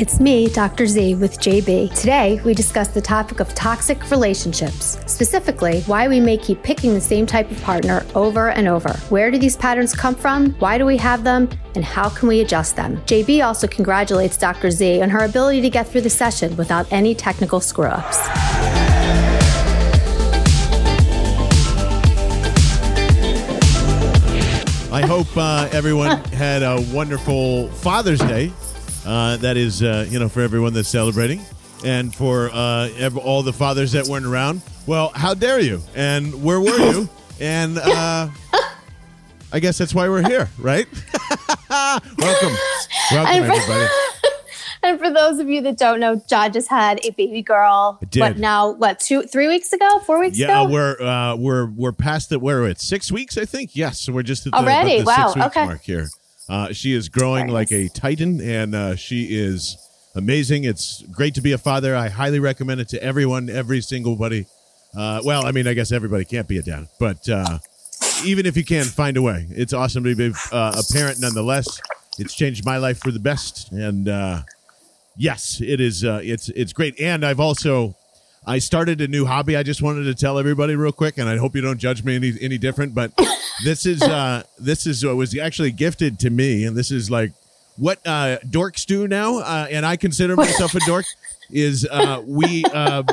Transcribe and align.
It's 0.00 0.18
me, 0.18 0.48
Dr. 0.48 0.86
Z, 0.86 1.16
with 1.16 1.38
JB. 1.40 1.94
Today, 1.94 2.40
we 2.42 2.54
discuss 2.54 2.88
the 2.88 3.02
topic 3.02 3.38
of 3.38 3.54
toxic 3.54 4.10
relationships, 4.10 4.96
specifically, 5.04 5.82
why 5.82 6.08
we 6.08 6.20
may 6.20 6.38
keep 6.38 6.62
picking 6.62 6.94
the 6.94 7.00
same 7.02 7.26
type 7.26 7.50
of 7.50 7.60
partner 7.60 8.06
over 8.14 8.48
and 8.48 8.66
over. 8.66 8.94
Where 9.10 9.30
do 9.30 9.36
these 9.36 9.58
patterns 9.58 9.94
come 9.94 10.14
from? 10.14 10.52
Why 10.52 10.78
do 10.78 10.86
we 10.86 10.96
have 10.96 11.22
them? 11.22 11.50
And 11.74 11.84
how 11.84 12.08
can 12.08 12.28
we 12.28 12.40
adjust 12.40 12.76
them? 12.76 12.96
JB 13.02 13.44
also 13.44 13.66
congratulates 13.66 14.38
Dr. 14.38 14.70
Z 14.70 15.02
on 15.02 15.10
her 15.10 15.22
ability 15.26 15.60
to 15.60 15.68
get 15.68 15.86
through 15.86 16.00
the 16.00 16.08
session 16.08 16.56
without 16.56 16.90
any 16.90 17.14
technical 17.14 17.60
screw 17.60 17.84
ups. 17.88 18.20
I 24.90 25.04
hope 25.06 25.28
uh, 25.36 25.68
everyone 25.72 26.24
had 26.32 26.62
a 26.62 26.82
wonderful 26.90 27.68
Father's 27.68 28.20
Day. 28.20 28.50
Uh, 29.10 29.36
that 29.38 29.56
is, 29.56 29.82
uh, 29.82 30.06
you 30.08 30.20
know, 30.20 30.28
for 30.28 30.40
everyone 30.40 30.72
that's 30.72 30.88
celebrating, 30.88 31.40
and 31.84 32.14
for 32.14 32.48
uh, 32.52 32.88
ev- 32.96 33.16
all 33.16 33.42
the 33.42 33.52
fathers 33.52 33.90
that 33.92 34.06
weren't 34.06 34.24
around. 34.26 34.62
Well, 34.86 35.10
how 35.14 35.34
dare 35.34 35.58
you? 35.58 35.82
And 35.96 36.44
where 36.44 36.60
were 36.60 36.78
you? 36.92 37.08
And 37.42 37.78
uh, 37.78 38.28
I 39.50 39.60
guess 39.60 39.78
that's 39.78 39.94
why 39.94 40.10
we're 40.10 40.22
here, 40.28 40.50
right? 40.58 40.86
welcome, 41.70 42.56
welcome, 43.10 43.44
for- 43.46 43.52
everybody. 43.54 43.86
And 44.82 44.98
for 44.98 45.10
those 45.10 45.38
of 45.38 45.48
you 45.48 45.60
that 45.62 45.76
don't 45.76 46.00
know, 46.00 46.22
John 46.26 46.52
just 46.54 46.68
had 46.68 47.04
a 47.04 47.10
baby 47.10 47.42
girl. 47.42 47.98
I 48.00 48.04
did. 48.06 48.20
What 48.20 48.38
now? 48.38 48.72
What 48.72 48.98
two, 49.00 49.22
three 49.24 49.46
weeks 49.48 49.72
ago? 49.74 49.98
Four 50.06 50.20
weeks 50.20 50.38
Yeah, 50.38 50.62
ago? 50.62 50.70
we're 50.72 51.00
uh, 51.02 51.36
we're 51.36 51.66
we're 51.66 51.92
past 51.92 52.30
the 52.30 52.38
where 52.38 52.60
are 52.60 52.62
we 52.64 52.70
at 52.70 52.80
six 52.80 53.12
weeks, 53.12 53.36
I 53.36 53.44
think. 53.44 53.76
Yes, 53.76 54.00
so 54.00 54.12
we're 54.14 54.22
just 54.22 54.46
at 54.46 54.52
the, 54.52 54.58
Already? 54.58 55.00
about 55.00 55.04
the 55.04 55.06
Wow, 55.06 55.26
six 55.28 55.36
weeks 55.36 55.46
okay. 55.56 55.64
mark 55.66 55.82
here. 55.82 56.08
Uh, 56.50 56.72
she 56.72 56.92
is 56.92 57.08
growing 57.08 57.46
Very 57.46 57.52
like 57.52 57.70
a 57.70 57.88
titan, 57.88 58.40
and 58.40 58.74
uh, 58.74 58.96
she 58.96 59.26
is 59.30 59.78
amazing. 60.16 60.64
It's 60.64 61.02
great 61.12 61.34
to 61.36 61.40
be 61.40 61.52
a 61.52 61.58
father. 61.58 61.94
I 61.94 62.08
highly 62.08 62.40
recommend 62.40 62.80
it 62.80 62.88
to 62.88 63.00
everyone, 63.00 63.48
every 63.48 63.80
single 63.80 64.16
buddy. 64.16 64.46
Uh, 64.92 65.20
well, 65.24 65.46
I 65.46 65.52
mean, 65.52 65.68
I 65.68 65.74
guess 65.74 65.92
everybody 65.92 66.24
can't 66.24 66.48
be 66.48 66.58
a 66.58 66.62
dad, 66.62 66.88
but 66.98 67.28
uh, 67.28 67.60
even 68.24 68.46
if 68.46 68.56
you 68.56 68.64
can, 68.64 68.84
find 68.84 69.16
a 69.16 69.22
way. 69.22 69.46
It's 69.50 69.72
awesome 69.72 70.02
to 70.02 70.16
be 70.16 70.32
uh, 70.50 70.74
a 70.76 70.92
parent, 70.92 71.20
nonetheless. 71.20 71.80
It's 72.18 72.34
changed 72.34 72.64
my 72.64 72.78
life 72.78 72.98
for 72.98 73.12
the 73.12 73.20
best, 73.20 73.70
and 73.70 74.08
uh, 74.08 74.42
yes, 75.16 75.60
it 75.60 75.80
is. 75.80 76.04
Uh, 76.04 76.20
it's 76.24 76.48
it's 76.48 76.72
great, 76.72 77.00
and 77.00 77.24
I've 77.24 77.38
also 77.38 77.94
I 78.46 78.58
started 78.58 79.00
a 79.00 79.08
new 79.08 79.26
hobby. 79.26 79.56
I 79.56 79.62
just 79.62 79.82
wanted 79.82 80.04
to 80.04 80.14
tell 80.14 80.38
everybody 80.38 80.74
real 80.74 80.92
quick, 80.92 81.18
and 81.18 81.28
I 81.28 81.36
hope 81.36 81.54
you 81.54 81.60
don't 81.60 81.78
judge 81.78 82.02
me 82.02 82.16
any 82.16 82.32
any 82.40 82.58
different. 82.58 82.94
But 82.94 83.12
this 83.64 83.84
is 83.84 84.02
uh, 84.02 84.44
this 84.58 84.86
is 84.86 85.04
what 85.04 85.16
was 85.16 85.36
actually 85.38 85.72
gifted 85.72 86.18
to 86.20 86.30
me, 86.30 86.64
and 86.64 86.76
this 86.76 86.90
is 86.90 87.10
like 87.10 87.32
what 87.76 87.98
uh, 88.06 88.38
dorks 88.46 88.86
do 88.86 89.06
now, 89.06 89.38
uh, 89.38 89.66
and 89.70 89.84
I 89.84 89.96
consider 89.96 90.36
myself 90.36 90.74
a 90.74 90.80
dork. 90.80 91.04
Is 91.50 91.86
uh, 91.90 92.22
we 92.24 92.64
um, 92.66 93.06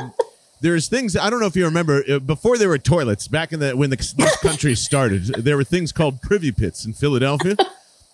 there's 0.60 0.88
things 0.88 1.16
I 1.16 1.28
don't 1.28 1.40
know 1.40 1.46
if 1.46 1.56
you 1.56 1.64
remember 1.64 2.02
uh, 2.08 2.18
before 2.20 2.56
there 2.56 2.68
were 2.68 2.78
toilets 2.78 3.28
back 3.28 3.52
in 3.52 3.60
the 3.60 3.76
when 3.76 3.90
the, 3.90 3.96
this 4.16 4.36
country 4.38 4.74
started. 4.74 5.26
There 5.26 5.56
were 5.56 5.64
things 5.64 5.92
called 5.92 6.22
privy 6.22 6.52
pits 6.52 6.84
in 6.86 6.94
Philadelphia. 6.94 7.56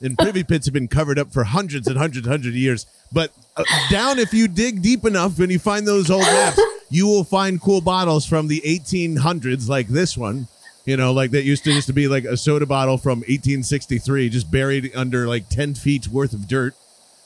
And 0.00 0.18
privy 0.18 0.42
pits 0.44 0.66
have 0.66 0.74
been 0.74 0.88
covered 0.88 1.18
up 1.18 1.32
for 1.32 1.44
hundreds 1.44 1.86
and 1.86 1.96
hundreds 1.96 2.26
and 2.26 2.32
hundreds 2.32 2.48
of 2.48 2.56
years. 2.56 2.84
But 3.12 3.30
uh, 3.56 3.64
down, 3.90 4.18
if 4.18 4.34
you 4.34 4.48
dig 4.48 4.82
deep 4.82 5.04
enough 5.04 5.38
and 5.38 5.50
you 5.50 5.58
find 5.58 5.86
those 5.86 6.10
old 6.10 6.24
maps, 6.24 6.60
you 6.94 7.08
will 7.08 7.24
find 7.24 7.60
cool 7.60 7.80
bottles 7.80 8.24
from 8.24 8.46
the 8.46 8.60
1800s, 8.64 9.68
like 9.68 9.88
this 9.88 10.16
one. 10.16 10.46
You 10.84 10.96
know, 10.96 11.12
like 11.12 11.32
that 11.32 11.42
used 11.42 11.64
to 11.64 11.72
used 11.72 11.88
to 11.88 11.92
be 11.92 12.06
like 12.06 12.24
a 12.24 12.36
soda 12.36 12.66
bottle 12.66 12.98
from 12.98 13.20
1863, 13.20 14.28
just 14.28 14.50
buried 14.50 14.92
under 14.94 15.26
like 15.26 15.48
10 15.48 15.74
feet 15.74 16.06
worth 16.06 16.32
of 16.32 16.46
dirt. 16.46 16.74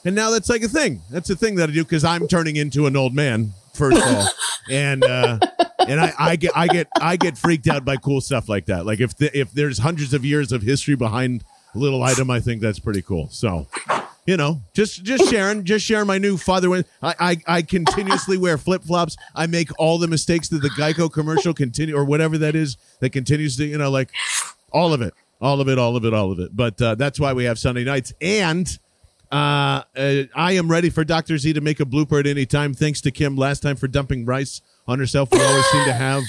And 0.06 0.14
now 0.14 0.30
that's 0.30 0.48
like 0.48 0.62
a 0.62 0.68
thing. 0.68 1.02
That's 1.10 1.28
a 1.28 1.36
thing 1.36 1.56
that 1.56 1.68
I 1.68 1.72
do 1.72 1.84
because 1.84 2.04
I'm 2.04 2.28
turning 2.28 2.56
into 2.56 2.86
an 2.86 2.96
old 2.96 3.14
man, 3.14 3.52
first 3.74 3.98
of 3.98 4.04
all, 4.04 4.28
and 4.70 5.04
uh, 5.04 5.38
and 5.86 6.00
I, 6.00 6.14
I 6.18 6.36
get 6.36 6.52
I 6.56 6.66
get 6.68 6.88
I 6.98 7.16
get 7.16 7.36
freaked 7.36 7.68
out 7.68 7.84
by 7.84 7.96
cool 7.96 8.22
stuff 8.22 8.48
like 8.48 8.66
that. 8.66 8.86
Like 8.86 9.00
if 9.00 9.16
the, 9.18 9.36
if 9.38 9.50
there's 9.52 9.78
hundreds 9.78 10.14
of 10.14 10.24
years 10.24 10.50
of 10.50 10.62
history 10.62 10.94
behind 10.94 11.44
a 11.74 11.78
little 11.78 12.02
item, 12.02 12.30
I 12.30 12.40
think 12.40 12.62
that's 12.62 12.78
pretty 12.78 13.02
cool. 13.02 13.28
So, 13.30 13.66
you 14.28 14.36
know, 14.36 14.60
just 14.74 15.02
just 15.04 15.26
sharing, 15.30 15.64
just 15.64 15.86
sharing 15.86 16.06
my 16.06 16.18
new 16.18 16.36
father. 16.36 16.68
When 16.68 16.84
I 17.02 17.14
I, 17.18 17.56
I 17.56 17.62
continuously 17.62 18.36
wear 18.36 18.58
flip 18.58 18.84
flops, 18.84 19.16
I 19.34 19.46
make 19.46 19.70
all 19.78 19.96
the 19.96 20.06
mistakes 20.06 20.50
that 20.50 20.60
the 20.60 20.68
Geico 20.68 21.10
commercial 21.10 21.54
continue 21.54 21.96
or 21.96 22.04
whatever 22.04 22.36
that 22.36 22.54
is 22.54 22.76
that 23.00 23.10
continues 23.10 23.56
to 23.56 23.64
you 23.64 23.78
know 23.78 23.90
like 23.90 24.10
all 24.70 24.92
of 24.92 25.00
it, 25.00 25.14
all 25.40 25.62
of 25.62 25.68
it, 25.68 25.78
all 25.78 25.96
of 25.96 26.04
it, 26.04 26.12
all 26.12 26.30
of 26.30 26.40
it. 26.40 26.54
But 26.54 26.80
uh, 26.82 26.94
that's 26.96 27.18
why 27.18 27.32
we 27.32 27.44
have 27.44 27.58
Sunday 27.58 27.84
nights 27.84 28.12
and. 28.20 28.78
Uh, 29.30 29.82
uh, 29.94 30.22
I 30.34 30.52
am 30.52 30.70
ready 30.70 30.88
for 30.88 31.04
Dr. 31.04 31.36
Z 31.36 31.52
to 31.52 31.60
make 31.60 31.80
a 31.80 31.84
blooper 31.84 32.18
at 32.18 32.26
any 32.26 32.46
time. 32.46 32.72
Thanks 32.72 33.02
to 33.02 33.10
Kim 33.10 33.36
last 33.36 33.60
time 33.60 33.76
for 33.76 33.86
dumping 33.86 34.24
rice 34.24 34.62
on 34.86 34.98
herself. 34.98 35.30
We 35.30 35.38
always 35.38 35.66
seem 35.66 35.84
to 35.84 35.92
have 35.92 36.22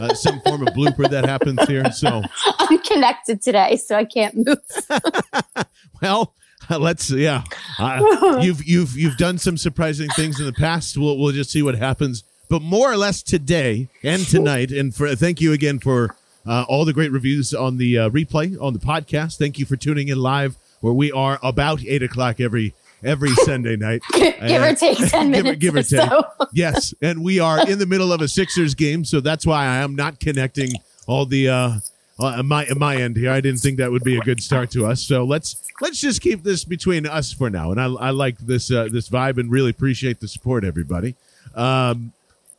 uh, 0.00 0.14
some 0.14 0.40
form 0.42 0.64
of 0.64 0.72
blooper 0.72 1.10
that 1.10 1.24
happens 1.24 1.60
here. 1.66 1.90
So, 1.90 2.22
I'm 2.60 2.78
connected 2.78 3.42
today, 3.42 3.74
so 3.78 3.96
I 3.96 4.04
can't 4.04 4.36
move. 4.36 4.58
well, 6.00 6.36
let's 6.78 7.10
yeah. 7.10 7.44
Uh, 7.78 8.38
you've 8.42 8.64
you've 8.66 8.96
you've 8.96 9.16
done 9.16 9.38
some 9.38 9.56
surprising 9.56 10.08
things 10.10 10.40
in 10.40 10.46
the 10.46 10.52
past. 10.52 10.96
We'll 10.98 11.18
we'll 11.18 11.32
just 11.32 11.50
see 11.50 11.62
what 11.62 11.76
happens. 11.76 12.24
But 12.48 12.62
more 12.62 12.92
or 12.92 12.96
less 12.96 13.22
today 13.22 13.88
and 14.04 14.24
tonight, 14.26 14.70
and 14.70 14.94
for 14.94 15.14
thank 15.16 15.40
you 15.40 15.52
again 15.52 15.78
for 15.80 16.14
uh, 16.46 16.64
all 16.68 16.84
the 16.84 16.92
great 16.92 17.10
reviews 17.10 17.52
on 17.52 17.76
the 17.76 17.98
uh, 17.98 18.10
replay 18.10 18.60
on 18.60 18.72
the 18.72 18.78
podcast. 18.78 19.36
Thank 19.38 19.58
you 19.58 19.66
for 19.66 19.76
tuning 19.76 20.08
in 20.08 20.18
live, 20.18 20.56
where 20.80 20.92
we 20.92 21.10
are 21.10 21.38
about 21.42 21.84
eight 21.84 22.02
o'clock 22.04 22.40
every 22.40 22.72
every 23.02 23.30
Sunday 23.44 23.76
night. 23.76 24.02
give 24.12 24.62
or 24.62 24.74
take 24.74 24.98
10 24.98 25.32
give 25.32 25.40
or- 25.40 25.42
minutes 25.42 25.60
give 25.60 25.74
or 25.74 25.78
or 25.78 25.82
take. 25.82 26.08
so. 26.10 26.24
yes, 26.52 26.94
and 27.02 27.22
we 27.24 27.40
are 27.40 27.68
in 27.68 27.78
the 27.78 27.86
middle 27.86 28.12
of 28.12 28.20
a 28.20 28.28
Sixers 28.28 28.74
game, 28.74 29.04
so 29.04 29.20
that's 29.20 29.44
why 29.44 29.64
I 29.64 29.76
am 29.78 29.94
not 29.96 30.20
connecting 30.20 30.70
all 31.08 31.26
the 31.26 31.48
uh, 31.48 31.72
uh 32.18 32.42
my 32.42 32.66
my 32.76 32.96
end 32.96 33.16
here. 33.16 33.30
I 33.30 33.40
didn't 33.40 33.60
think 33.60 33.78
that 33.78 33.90
would 33.90 34.04
be 34.04 34.16
a 34.16 34.20
good 34.20 34.42
start 34.42 34.70
to 34.72 34.86
us. 34.86 35.02
So 35.02 35.24
let's 35.24 35.62
let's 35.80 36.00
just 36.00 36.20
keep 36.20 36.42
this 36.42 36.64
between 36.64 37.06
us 37.06 37.32
for 37.32 37.50
now. 37.50 37.70
And 37.70 37.80
I 37.80 37.86
I 37.86 38.10
like 38.10 38.38
this 38.38 38.70
uh, 38.70 38.88
this 38.90 39.08
vibe 39.08 39.38
and 39.38 39.50
really 39.50 39.70
appreciate 39.70 40.20
the 40.20 40.28
support, 40.28 40.64
everybody. 40.64 41.14
Um, 41.54 42.12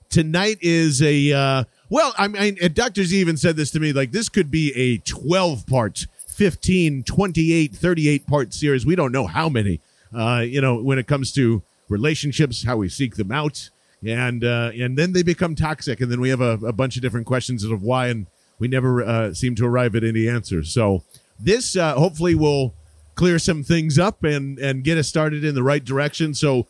tonight 0.09 0.57
is 0.61 1.01
a 1.01 1.31
uh, 1.33 1.63
well, 1.89 2.13
I 2.17 2.27
mean, 2.27 2.57
Dr. 2.73 3.03
Z 3.03 3.17
even 3.17 3.37
said 3.37 3.55
this 3.55 3.71
to 3.71 3.79
me 3.79 3.93
like 3.93 4.11
this 4.11 4.29
could 4.29 4.51
be 4.51 4.73
a 4.75 4.97
12 4.97 5.65
part, 5.67 6.05
15, 6.27 7.03
28, 7.03 7.73
38 7.73 8.27
part 8.27 8.53
series. 8.53 8.85
We 8.85 8.95
don't 8.95 9.11
know 9.11 9.27
how 9.27 9.49
many. 9.49 9.79
Uh, 10.13 10.43
you 10.45 10.61
know, 10.61 10.81
when 10.81 10.99
it 10.99 11.07
comes 11.07 11.31
to 11.33 11.61
relationships, 11.89 12.63
how 12.63 12.77
we 12.77 12.89
seek 12.89 13.15
them 13.15 13.31
out, 13.31 13.69
and 14.05 14.43
uh, 14.43 14.71
and 14.77 14.97
then 14.97 15.13
they 15.13 15.23
become 15.23 15.55
toxic, 15.55 16.01
and 16.01 16.11
then 16.11 16.21
we 16.21 16.29
have 16.29 16.41
a, 16.41 16.53
a 16.65 16.73
bunch 16.73 16.95
of 16.95 17.01
different 17.01 17.25
questions 17.25 17.63
of 17.63 17.81
why, 17.81 18.07
and 18.07 18.25
we 18.59 18.67
never 18.67 19.03
uh, 19.03 19.33
seem 19.33 19.55
to 19.55 19.65
arrive 19.65 19.95
at 19.95 20.03
any 20.03 20.27
answers. 20.27 20.73
So 20.73 21.03
this 21.39 21.75
uh, 21.75 21.95
hopefully 21.95 22.35
will 22.35 22.73
clear 23.15 23.39
some 23.39 23.63
things 23.63 23.97
up 23.97 24.23
and 24.23 24.59
and 24.59 24.83
get 24.83 24.97
us 24.97 25.07
started 25.07 25.43
in 25.43 25.55
the 25.55 25.63
right 25.63 25.83
direction. 25.83 26.33
So 26.33 26.67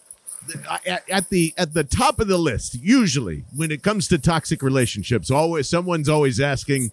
at, 0.86 1.10
at 1.10 1.30
the 1.30 1.54
at 1.58 1.74
the 1.74 1.84
top 1.84 2.20
of 2.20 2.28
the 2.28 2.38
list 2.38 2.76
usually 2.76 3.44
when 3.56 3.72
it 3.72 3.84
comes 3.84 4.08
to 4.08 4.18
toxic 4.18 4.62
relationships 4.62 5.30
always 5.30 5.68
someone's 5.68 6.08
always 6.08 6.40
asking 6.40 6.90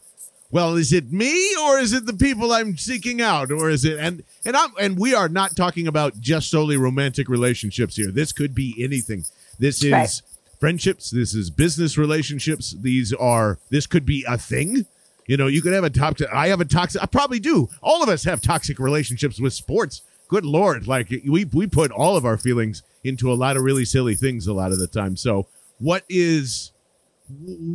well 0.51 0.75
is 0.75 0.93
it 0.93 1.13
me 1.13 1.55
or 1.63 1.79
is 1.79 1.93
it 1.93 2.05
the 2.05 2.13
people 2.15 2.53
i'm 2.53 2.77
seeking 2.77 3.21
out 3.21 3.53
or 3.53 3.71
is 3.71 3.85
it 3.85 3.97
and 3.99 4.25
and 4.45 4.57
i'm 4.57 4.73
and 4.81 4.99
we 4.99 5.15
are 5.15 5.29
not 5.29 5.55
talking 5.55 5.87
about 5.87 6.19
just 6.21 6.51
solely 6.51 6.77
romantic 6.77 7.29
relationships 7.29 7.95
here 7.95 8.11
this 8.11 8.33
could 8.33 8.55
be 8.57 8.75
anything 8.79 9.25
this 9.61 9.85
is 9.85 9.93
Right. 9.93 10.21
Friendships 10.65 11.11
this 11.11 11.35
is 11.35 11.51
business 11.51 11.99
relationships 11.99 12.75
these 12.81 13.13
are 13.13 13.59
this 13.69 13.87
could 13.87 14.07
be 14.07 14.25
a 14.27 14.39
thing. 14.39 14.87
You 15.27 15.37
know 15.37 15.47
you 15.47 15.61
could 15.61 15.75
have 15.75 15.85
a 15.85 15.91
toxic 15.91 16.27
i 16.33 16.49
have 16.49 16.63
a 16.63 16.65
toxic 16.65 17.03
i 17.03 17.07
probably 17.07 17.39
do. 17.39 17.69
All 17.83 18.03
of 18.03 18.09
us 18.09 18.25
have 18.25 18.41
toxic 18.41 18.79
relationships 18.79 19.39
with 19.39 19.53
sports. 19.53 20.01
Good 20.29 20.47
lord 20.47 20.87
like 20.87 21.11
we 21.11 21.45
we 21.45 21.67
put 21.67 21.91
all 21.91 22.17
of 22.17 22.25
our 22.25 22.39
feelings 22.39 22.83
into 23.03 23.31
a 23.31 23.35
lot 23.35 23.59
of 23.59 23.63
really 23.63 23.85
silly 23.85 24.15
things 24.15 24.47
a 24.47 24.55
lot 24.55 24.73
of 24.73 24.79
the 24.79 24.87
time. 24.87 25.19
So 25.19 25.49
what 25.81 26.05
is 26.09 26.73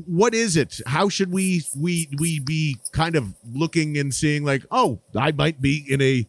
what 0.07 0.33
is 0.33 0.57
it? 0.57 0.81
How 0.87 1.09
should 1.09 1.31
we 1.31 1.61
we 1.77 2.09
we 2.17 2.39
be 2.39 2.77
kind 2.91 3.15
of 3.15 3.35
looking 3.53 3.99
and 3.99 4.11
seeing 4.11 4.43
like 4.43 4.65
oh 4.71 4.99
i 5.15 5.31
might 5.31 5.61
be 5.61 5.85
in 5.87 6.01
a 6.01 6.27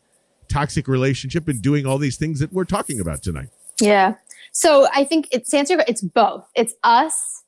toxic 0.50 0.88
relationship 0.88 1.48
and 1.48 1.62
doing 1.62 1.86
all 1.86 1.96
these 1.96 2.18
things 2.18 2.38
that 2.40 2.52
we're 2.52 2.64
talking 2.64 3.00
about 3.00 3.22
tonight? 3.22 3.48
Yeah. 3.80 4.16
So 4.52 4.88
I 4.94 5.04
think 5.04 5.28
it's 5.30 5.52
answer, 5.54 5.82
it's 5.86 6.02
both. 6.02 6.48
It's 6.54 6.74
us 6.82 7.44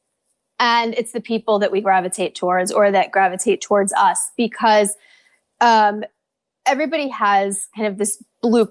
and 0.61 0.95
it's 0.95 1.13
the 1.13 1.21
people 1.21 1.59
that 1.59 1.73
we 1.73 1.81
gravitate 1.81 2.35
towards 2.35 2.71
or 2.71 2.91
that 2.93 3.11
gravitate 3.11 3.61
towards 3.61 3.93
us 3.95 4.31
because 4.37 4.97
um, 5.61 6.05
everybody 6.67 7.09
has 7.09 7.69
kind 7.75 7.89
of 7.89 7.99
this 7.99 8.23
blue, 8.41 8.69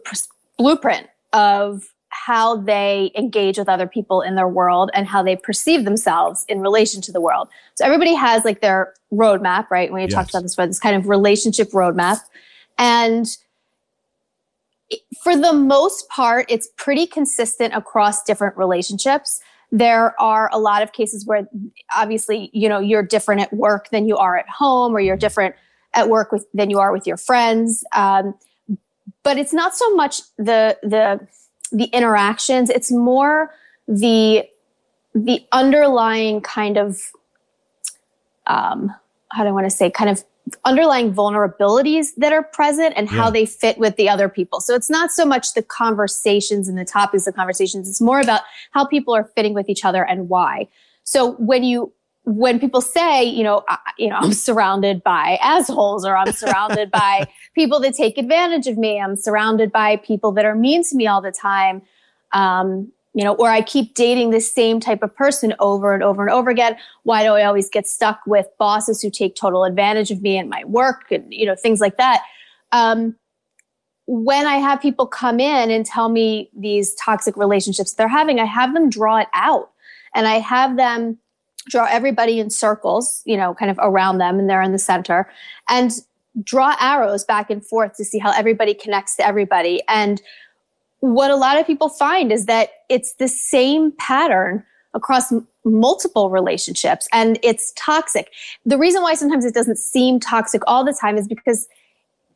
blueprint 0.57 1.07
of 1.33 1.83
how 2.09 2.57
they 2.57 3.11
engage 3.15 3.57
with 3.57 3.69
other 3.69 3.87
people 3.87 4.21
in 4.21 4.35
their 4.35 4.47
world 4.47 4.91
and 4.93 5.07
how 5.07 5.23
they 5.23 5.35
perceive 5.35 5.85
themselves 5.85 6.45
in 6.49 6.61
relation 6.61 7.01
to 7.01 7.11
the 7.11 7.21
world. 7.21 7.47
So 7.75 7.85
everybody 7.85 8.13
has 8.13 8.43
like 8.43 8.61
their 8.61 8.93
roadmap, 9.13 9.69
right? 9.69 9.91
When 9.91 10.01
you 10.01 10.07
Yes. 10.07 10.15
talked 10.15 10.29
about 10.29 10.43
this, 10.43 10.55
before, 10.55 10.67
this 10.67 10.79
kind 10.79 10.95
of 10.95 11.07
relationship 11.07 11.71
roadmap. 11.71 12.19
And 12.77 13.25
for 15.21 15.37
the 15.37 15.53
most 15.53 16.09
part, 16.09 16.47
it's 16.49 16.67
pretty 16.77 17.05
consistent 17.05 17.75
across 17.75 18.23
different 18.23 18.57
relationships. 18.57 19.39
There 19.71 20.19
are 20.19 20.49
a 20.51 20.59
lot 20.59 20.81
of 20.81 20.93
cases 20.93 21.27
where 21.27 21.47
obviously, 21.95 22.49
you 22.53 22.67
know, 22.67 22.79
you're 22.79 23.03
different 23.03 23.41
at 23.41 23.53
work 23.53 23.89
than 23.89 24.07
you 24.07 24.17
are 24.17 24.35
at 24.35 24.49
home, 24.49 24.93
or 24.95 24.99
you're 24.99 25.17
different 25.17 25.55
at 25.93 26.09
work 26.09 26.31
with 26.31 26.47
than 26.55 26.71
you 26.71 26.79
are 26.79 26.91
with 26.91 27.05
your 27.05 27.17
friends. 27.17 27.83
Um, 27.93 28.33
but 29.23 29.37
it's 29.37 29.53
not 29.53 29.75
so 29.75 29.95
much 29.95 30.21
the 30.37 30.77
the 30.81 31.19
the 31.71 31.85
interactions; 31.85 32.71
it's 32.71 32.91
more 32.91 33.53
the 33.87 34.49
the 35.13 35.45
underlying 35.51 36.41
kind 36.41 36.77
of 36.77 36.99
um, 38.47 38.91
how 39.29 39.43
do 39.43 39.49
I 39.49 39.51
want 39.51 39.67
to 39.67 39.75
say 39.75 39.91
kind 39.91 40.09
of 40.09 40.23
underlying 40.65 41.13
vulnerabilities 41.13 42.09
that 42.17 42.33
are 42.33 42.43
present 42.43 42.93
and 42.97 43.09
how 43.09 43.25
yeah. 43.25 43.31
they 43.31 43.45
fit 43.45 43.77
with 43.77 43.95
the 43.95 44.09
other 44.09 44.27
people. 44.27 44.59
So 44.59 44.75
it's 44.75 44.89
not 44.89 45.11
so 45.11 45.25
much 45.25 45.53
the 45.53 45.63
conversations 45.63 46.67
and 46.67 46.77
the 46.77 46.85
topics 46.85 47.27
of 47.27 47.35
conversations. 47.35 47.87
It's 47.87 48.01
more 48.01 48.19
about 48.19 48.41
how 48.71 48.85
people 48.85 49.15
are 49.15 49.23
fitting 49.35 49.53
with 49.53 49.69
each 49.69 49.85
other 49.85 50.03
and 50.03 50.29
why. 50.29 50.67
So 51.03 51.33
when 51.33 51.63
you 51.63 51.93
when 52.23 52.59
people 52.59 52.81
say, 52.81 53.23
you 53.23 53.43
know, 53.43 53.63
I, 53.67 53.77
you 53.97 54.07
know, 54.07 54.15
I'm 54.19 54.33
surrounded 54.33 55.03
by 55.03 55.39
assholes 55.41 56.05
or 56.05 56.15
I'm 56.15 56.31
surrounded 56.33 56.91
by 56.91 57.27
people 57.55 57.79
that 57.81 57.95
take 57.95 58.17
advantage 58.17 58.67
of 58.67 58.77
me, 58.77 58.99
I'm 58.99 59.15
surrounded 59.15 59.71
by 59.71 59.97
people 59.97 60.31
that 60.33 60.45
are 60.45 60.55
mean 60.55 60.83
to 60.83 60.95
me 60.95 61.07
all 61.07 61.21
the 61.21 61.31
time. 61.31 61.81
Um, 62.33 62.91
you 63.13 63.23
know, 63.23 63.33
or 63.35 63.49
I 63.49 63.61
keep 63.61 63.93
dating 63.93 64.29
the 64.29 64.39
same 64.39 64.79
type 64.79 65.03
of 65.03 65.13
person 65.15 65.53
over 65.59 65.93
and 65.93 66.01
over 66.01 66.21
and 66.21 66.31
over 66.31 66.49
again. 66.49 66.77
Why 67.03 67.23
do 67.23 67.33
I 67.33 67.43
always 67.43 67.69
get 67.69 67.87
stuck 67.87 68.21
with 68.25 68.47
bosses 68.57 69.01
who 69.01 69.09
take 69.09 69.35
total 69.35 69.65
advantage 69.65 70.11
of 70.11 70.21
me 70.21 70.37
and 70.37 70.49
my 70.49 70.63
work 70.65 71.11
and, 71.11 71.25
you 71.33 71.45
know, 71.45 71.55
things 71.55 71.81
like 71.81 71.97
that? 71.97 72.21
Um, 72.71 73.15
when 74.07 74.45
I 74.45 74.55
have 74.57 74.81
people 74.81 75.07
come 75.07 75.39
in 75.39 75.71
and 75.71 75.85
tell 75.85 76.09
me 76.09 76.49
these 76.57 76.95
toxic 76.95 77.35
relationships 77.37 77.93
they're 77.93 78.07
having, 78.07 78.39
I 78.39 78.45
have 78.45 78.73
them 78.73 78.89
draw 78.89 79.17
it 79.17 79.27
out 79.33 79.71
and 80.15 80.27
I 80.27 80.39
have 80.39 80.77
them 80.77 81.17
draw 81.67 81.85
everybody 81.89 82.39
in 82.39 82.49
circles, 82.49 83.21
you 83.25 83.37
know, 83.37 83.53
kind 83.53 83.69
of 83.69 83.79
around 83.81 84.17
them 84.17 84.39
and 84.39 84.49
they're 84.49 84.61
in 84.61 84.71
the 84.71 84.79
center 84.79 85.29
and 85.69 85.91
draw 86.43 86.75
arrows 86.79 87.23
back 87.23 87.49
and 87.49 87.65
forth 87.65 87.95
to 87.97 88.05
see 88.05 88.17
how 88.17 88.31
everybody 88.31 88.73
connects 88.73 89.15
to 89.17 89.25
everybody. 89.25 89.81
And 89.87 90.21
what 91.01 91.31
a 91.31 91.35
lot 91.35 91.59
of 91.59 91.67
people 91.67 91.89
find 91.89 92.31
is 92.31 92.45
that 92.45 92.69
it's 92.89 93.13
the 93.15 93.27
same 93.27 93.91
pattern 93.97 94.63
across 94.93 95.31
m- 95.31 95.47
multiple 95.65 96.29
relationships 96.29 97.07
and 97.11 97.39
it's 97.43 97.73
toxic. 97.75 98.31
The 98.65 98.77
reason 98.77 99.01
why 99.01 99.15
sometimes 99.15 99.45
it 99.45 99.53
doesn't 99.53 99.77
seem 99.77 100.19
toxic 100.19 100.61
all 100.67 100.85
the 100.85 100.97
time 100.99 101.17
is 101.17 101.27
because 101.27 101.67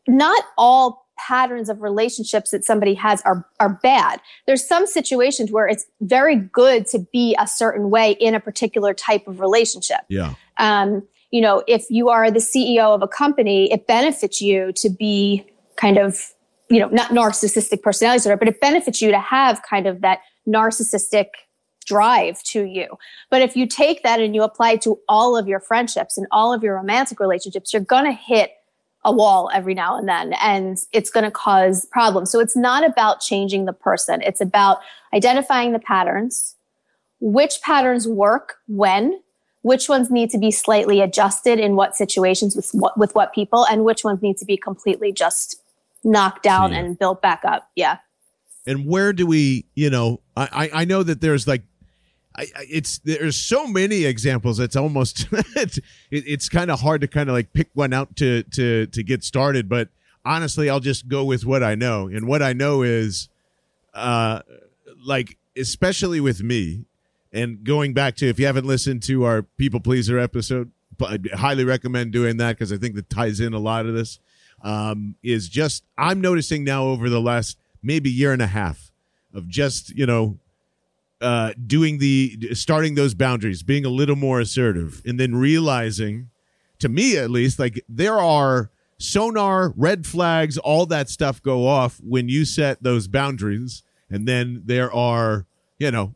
not 0.08 0.44
all 0.58 1.06
patterns 1.18 1.70
of 1.70 1.82
relationships 1.82 2.52
that 2.52 2.66
somebody 2.66 2.94
has 2.94 3.22
are 3.22 3.48
are 3.60 3.70
bad. 3.70 4.20
There's 4.48 4.68
some 4.68 4.86
situations 4.86 5.52
where 5.52 5.68
it's 5.68 5.86
very 6.02 6.36
good 6.36 6.88
to 6.88 7.00
be 7.14 7.36
a 7.40 7.48
certain 7.48 7.90
way 7.90 8.12
in 8.20 8.36
a 8.36 8.40
particular 8.40 8.94
type 8.94 9.28
of 9.28 9.40
relationship. 9.40 10.02
Yeah. 10.10 10.34
Um, 10.58 11.04
you 11.32 11.42
know, 11.42 11.64
if 11.68 11.86
you 11.90 12.10
are 12.10 12.30
the 12.32 12.40
CEO 12.40 12.94
of 12.94 13.02
a 13.02 13.08
company, 13.08 13.72
it 13.72 13.88
benefits 13.88 14.42
you 14.42 14.72
to 14.74 14.90
be 14.90 15.46
kind 15.76 15.98
of 15.98 16.34
you 16.70 16.80
know, 16.80 16.88
not 16.90 17.12
narcissistic 17.12 17.82
personality 17.82 18.20
disorder, 18.20 18.38
but 18.38 18.48
it 18.48 18.60
benefits 18.60 19.02
you 19.02 19.12
to 19.12 19.20
have 19.20 19.62
kind 19.64 19.88
of 19.88 20.02
that 20.02 20.20
narcissistic 20.48 21.28
drive 21.86 22.42
to 22.44 22.64
you. 22.64 22.88
But 23.30 23.42
if 23.42 23.56
you 23.56 23.68
take 23.68 24.04
that 24.04 24.20
and 24.20 24.36
you 24.36 24.44
apply 24.44 24.74
it 24.74 24.82
to 24.82 25.00
all 25.08 25.38
of 25.38 25.48
your 25.48 25.60
friendships 25.60 26.18
and 26.18 26.28
all 26.32 26.54
of 26.54 26.64
your 26.64 26.76
romantic 26.76 27.20
relationships, 27.20 27.74
you're 27.74 27.84
going 27.84 28.06
to 28.06 28.12
hit 28.12 28.52
a 29.04 29.12
wall 29.12 29.52
every 29.54 29.76
now 29.76 29.96
and 29.96 30.10
then 30.10 30.34
and 30.42 30.78
it's 30.92 31.12
going 31.12 31.24
to 31.24 31.32
cause 31.32 31.86
problems. 31.92 32.32
So 32.32 32.40
it's 32.40 32.58
not 32.58 32.84
about 32.84 33.22
changing 33.22 33.66
the 33.66 33.74
person. 33.74 34.22
It's 34.24 34.42
about 34.42 34.80
identifying 35.14 35.74
the 35.74 35.80
patterns, 35.80 36.56
which 37.20 37.62
patterns 37.62 38.08
work 38.08 38.56
when, 38.68 39.22
which 39.62 39.88
ones 39.88 40.10
need 40.10 40.32
to 40.32 40.40
be 40.40 40.50
slightly 40.50 41.02
adjusted 41.02 41.60
in 41.60 41.76
what 41.76 41.96
situations 41.96 42.56
with 42.56 42.72
what, 42.74 42.98
with 42.98 43.14
what 43.14 43.32
people 43.32 43.66
and 43.68 43.86
which 43.86 44.04
ones 44.04 44.24
need 44.24 44.38
to 44.38 44.46
be 44.46 44.58
completely 44.58 45.12
just 45.12 45.62
knocked 46.06 46.44
down 46.44 46.72
yeah. 46.72 46.80
and 46.80 46.98
built 46.98 47.22
back 47.22 47.42
up. 47.44 47.70
Yeah. 47.76 47.98
And 48.68 48.86
where 48.88 49.12
do 49.12 49.28
we, 49.28 49.66
you 49.76 49.90
know, 49.90 50.22
I, 50.38 50.70
I 50.74 50.86
know 50.86 51.04
that 51.04 51.22
there's 51.22 51.48
like, 51.48 51.64
I, 52.38 52.48
it's 52.70 53.00
there's 53.00 53.38
so 53.38 53.68
many 53.68 54.06
examples. 54.06 54.60
It's 54.60 54.76
almost 54.76 55.28
it's, 55.32 55.80
it's 56.12 56.50
kind 56.50 56.70
of 56.70 56.82
hard 56.82 57.02
to 57.02 57.08
kind 57.08 57.30
of 57.30 57.34
like 57.34 57.54
pick 57.54 57.70
one 57.74 57.94
out 57.94 58.16
to 58.18 58.44
to 58.44 58.88
to 58.88 59.04
get 59.04 59.24
started. 59.24 59.70
But 59.70 59.90
honestly, 60.26 60.70
I'll 60.70 60.82
just 60.82 61.08
go 61.08 61.24
with 61.24 61.46
what 61.46 61.64
I 61.64 61.76
know, 61.76 62.08
and 62.08 62.28
what 62.28 62.42
I 62.42 62.52
know 62.52 62.82
is, 62.82 63.30
uh, 63.94 64.42
like 65.06 65.38
especially 65.56 66.20
with 66.20 66.44
me, 66.44 66.84
and 67.32 67.64
going 67.64 67.94
back 67.94 68.18
to 68.18 68.28
if 68.28 68.38
you 68.38 68.48
haven't 68.48 68.66
listened 68.66 69.04
to 69.04 69.24
our 69.24 69.44
people 69.44 69.80
pleaser 69.80 70.20
episode, 70.20 70.72
I 71.00 71.20
highly 71.36 71.64
recommend 71.64 72.12
doing 72.12 72.36
that 72.38 72.58
because 72.58 72.74
I 72.74 72.78
think 72.78 72.96
that 72.96 73.10
ties 73.10 73.40
in 73.40 73.54
a 73.54 73.60
lot 73.60 73.86
of 73.86 73.94
this 73.94 74.20
um, 74.66 75.16
is 75.24 75.48
just 75.48 75.84
I'm 75.98 76.20
noticing 76.20 76.66
now 76.66 76.86
over 76.86 77.10
the 77.10 77.22
last 77.22 77.58
maybe 77.82 78.10
year 78.10 78.34
and 78.34 78.42
a 78.42 78.48
half 78.48 78.92
of 79.34 79.48
just 79.48 79.96
you 79.96 80.06
know 80.06 80.40
uh, 81.22 81.54
doing 81.66 82.00
the 82.00 82.54
starting 82.54 82.96
those 82.96 83.14
boundaries, 83.14 83.64
being 83.64 83.86
a 83.86 83.90
little 83.90 84.18
more 84.18 84.42
assertive, 84.42 85.02
and 85.06 85.20
then 85.20 85.36
realizing, 85.36 86.30
to 86.80 86.90
me 86.90 87.16
at 87.16 87.30
least, 87.30 87.60
like 87.60 87.80
there 87.88 88.20
are 88.20 88.72
sonar 88.98 89.72
red 89.78 90.06
flags, 90.08 90.58
all 90.58 90.86
that 90.88 91.10
stuff 91.10 91.42
go 91.42 91.68
off 91.68 92.02
when 92.04 92.28
you 92.28 92.44
set 92.44 92.82
those 92.82 93.08
boundaries, 93.08 93.84
and 94.10 94.28
then 94.28 94.64
there 94.66 94.92
are 94.92 95.46
you 95.78 95.92
know 95.92 96.16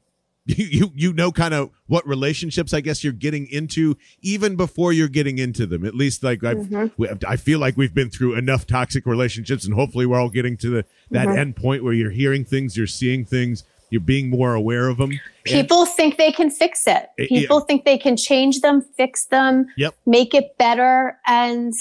you 0.50 0.66
you 0.66 0.92
you 0.96 1.14
know 1.14 1.32
kind 1.32 1.54
of 1.54 1.70
what 1.88 2.08
relationships 2.08 2.74
I 2.74 2.82
guess 2.82 3.04
you're 3.04 3.14
getting 3.14 3.48
into 3.48 3.98
even 4.22 4.56
before 4.56 4.92
you're 4.92 5.08
getting 5.08 5.38
into 5.38 5.66
them. 5.66 5.86
At 5.86 5.96
least 5.96 6.24
like 6.24 6.44
I 6.44 6.56
mm-hmm. 6.56 7.14
I 7.28 7.36
feel 7.36 7.60
like 7.60 7.78
we've 7.78 7.94
been 7.94 8.10
through 8.10 8.36
enough 8.36 8.66
toxic 8.66 9.06
relationships, 9.06 9.66
and 9.66 9.74
hopefully 9.74 10.06
we're 10.06 10.20
all 10.20 10.30
getting 10.30 10.58
to 10.58 10.70
the 10.70 10.86
that 11.12 11.28
mm-hmm. 11.28 11.38
end 11.38 11.56
point 11.56 11.84
where 11.84 11.94
you're 11.94 12.12
hearing 12.12 12.46
things, 12.46 12.76
you're 12.76 12.88
seeing 12.88 13.26
things, 13.26 13.64
you're 13.90 14.02
being 14.02 14.30
more 14.30 14.54
aware 14.56 14.88
of 14.88 14.98
them. 14.98 15.12
People 15.44 15.82
and, 15.82 15.92
think 15.92 16.18
they 16.18 16.32
can 16.32 16.50
fix 16.50 16.88
it. 16.88 17.10
People 17.18 17.60
yeah. 17.60 17.66
think 17.66 17.86
they 17.86 17.98
can 17.98 18.18
change 18.18 18.62
them, 18.62 18.82
fix 18.98 19.26
them, 19.26 19.68
yep. 19.78 19.96
make 20.06 20.34
it 20.34 20.58
better, 20.58 21.18
and 21.28 21.74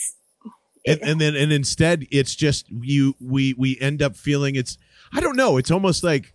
and, 0.86 1.00
and 1.02 1.20
then 1.20 1.34
and 1.36 1.52
instead 1.52 2.06
it's 2.10 2.34
just 2.34 2.68
you 2.70 3.14
we 3.20 3.54
we 3.54 3.78
end 3.80 4.02
up 4.02 4.16
feeling 4.16 4.56
it's 4.56 4.76
I 5.12 5.20
don't 5.20 5.36
know. 5.36 5.56
It's 5.56 5.70
almost 5.70 6.04
like 6.04 6.34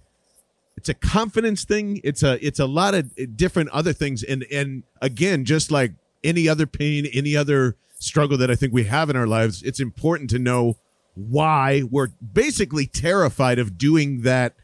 it's 0.83 0.89
a 0.89 0.93
confidence 0.93 1.63
thing. 1.63 2.01
It's 2.03 2.23
a 2.23 2.45
it's 2.45 2.59
a 2.59 2.65
lot 2.65 2.93
of 2.93 3.09
different 3.37 3.69
other 3.69 3.93
things. 3.93 4.21
And 4.21 4.45
and 4.51 4.83
again 5.01 5.45
just 5.45 5.71
like 5.71 5.93
any 6.23 6.47
other 6.47 6.65
pain 6.65 7.05
any 7.13 7.35
other 7.35 7.75
struggle 7.99 8.37
that 8.37 8.49
i 8.51 8.55
think 8.55 8.73
we 8.73 8.83
have 8.83 9.09
in 9.09 9.15
our 9.15 9.27
lives 9.27 9.61
it's 9.63 9.79
important 9.79 10.29
to 10.29 10.39
know 10.39 10.77
why 11.15 11.83
we're 11.89 12.09
basically 12.33 12.85
terrified 12.85 13.59
of 13.59 13.77
doing 13.77 14.21
that 14.21 14.55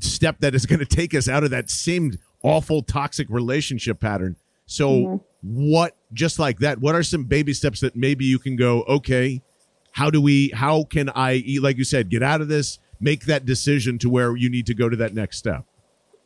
step 0.00 0.36
that 0.40 0.54
is 0.54 0.66
going 0.66 0.78
to 0.78 0.86
take 0.86 1.14
us 1.14 1.28
out 1.28 1.44
of 1.44 1.50
that 1.50 1.70
same 1.70 2.18
awful 2.42 2.82
toxic 2.82 3.28
relationship 3.30 4.00
pattern. 4.00 4.36
So 4.66 4.90
mm-hmm. 4.90 5.16
what 5.42 5.96
just 6.12 6.38
like 6.38 6.58
that 6.60 6.78
what 6.78 6.94
are 6.94 7.02
some 7.02 7.24
baby 7.24 7.52
steps 7.52 7.80
that 7.80 7.94
maybe 7.94 8.24
you 8.24 8.38
can 8.38 8.56
go 8.56 8.82
okay 8.84 9.42
how 9.92 10.10
do 10.10 10.20
we 10.20 10.50
how 10.50 10.84
can 10.84 11.10
i 11.14 11.42
like 11.60 11.76
you 11.76 11.84
said 11.84 12.08
get 12.08 12.22
out 12.22 12.40
of 12.40 12.48
this 12.48 12.78
make 13.00 13.26
that 13.26 13.44
decision 13.44 13.98
to 13.98 14.10
where 14.10 14.36
you 14.36 14.48
need 14.48 14.66
to 14.66 14.74
go 14.74 14.88
to 14.88 14.96
that 14.96 15.14
next 15.14 15.38
step? 15.38 15.64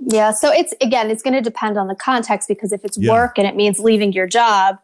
Yeah. 0.01 0.31
So 0.33 0.53
it's 0.53 0.73
again, 0.81 1.11
it's 1.11 1.23
going 1.23 1.35
to 1.35 1.41
depend 1.41 1.77
on 1.77 1.89
the 1.89 1.95
context 1.95 2.49
because 2.49 2.73
if 2.73 2.85
it's 2.85 2.97
yeah. 2.97 3.13
work 3.13 3.39
and 3.39 3.47
it 3.47 3.57
means 3.57 3.81
leaving 3.81 4.13
your 4.13 4.27
job, 4.27 4.79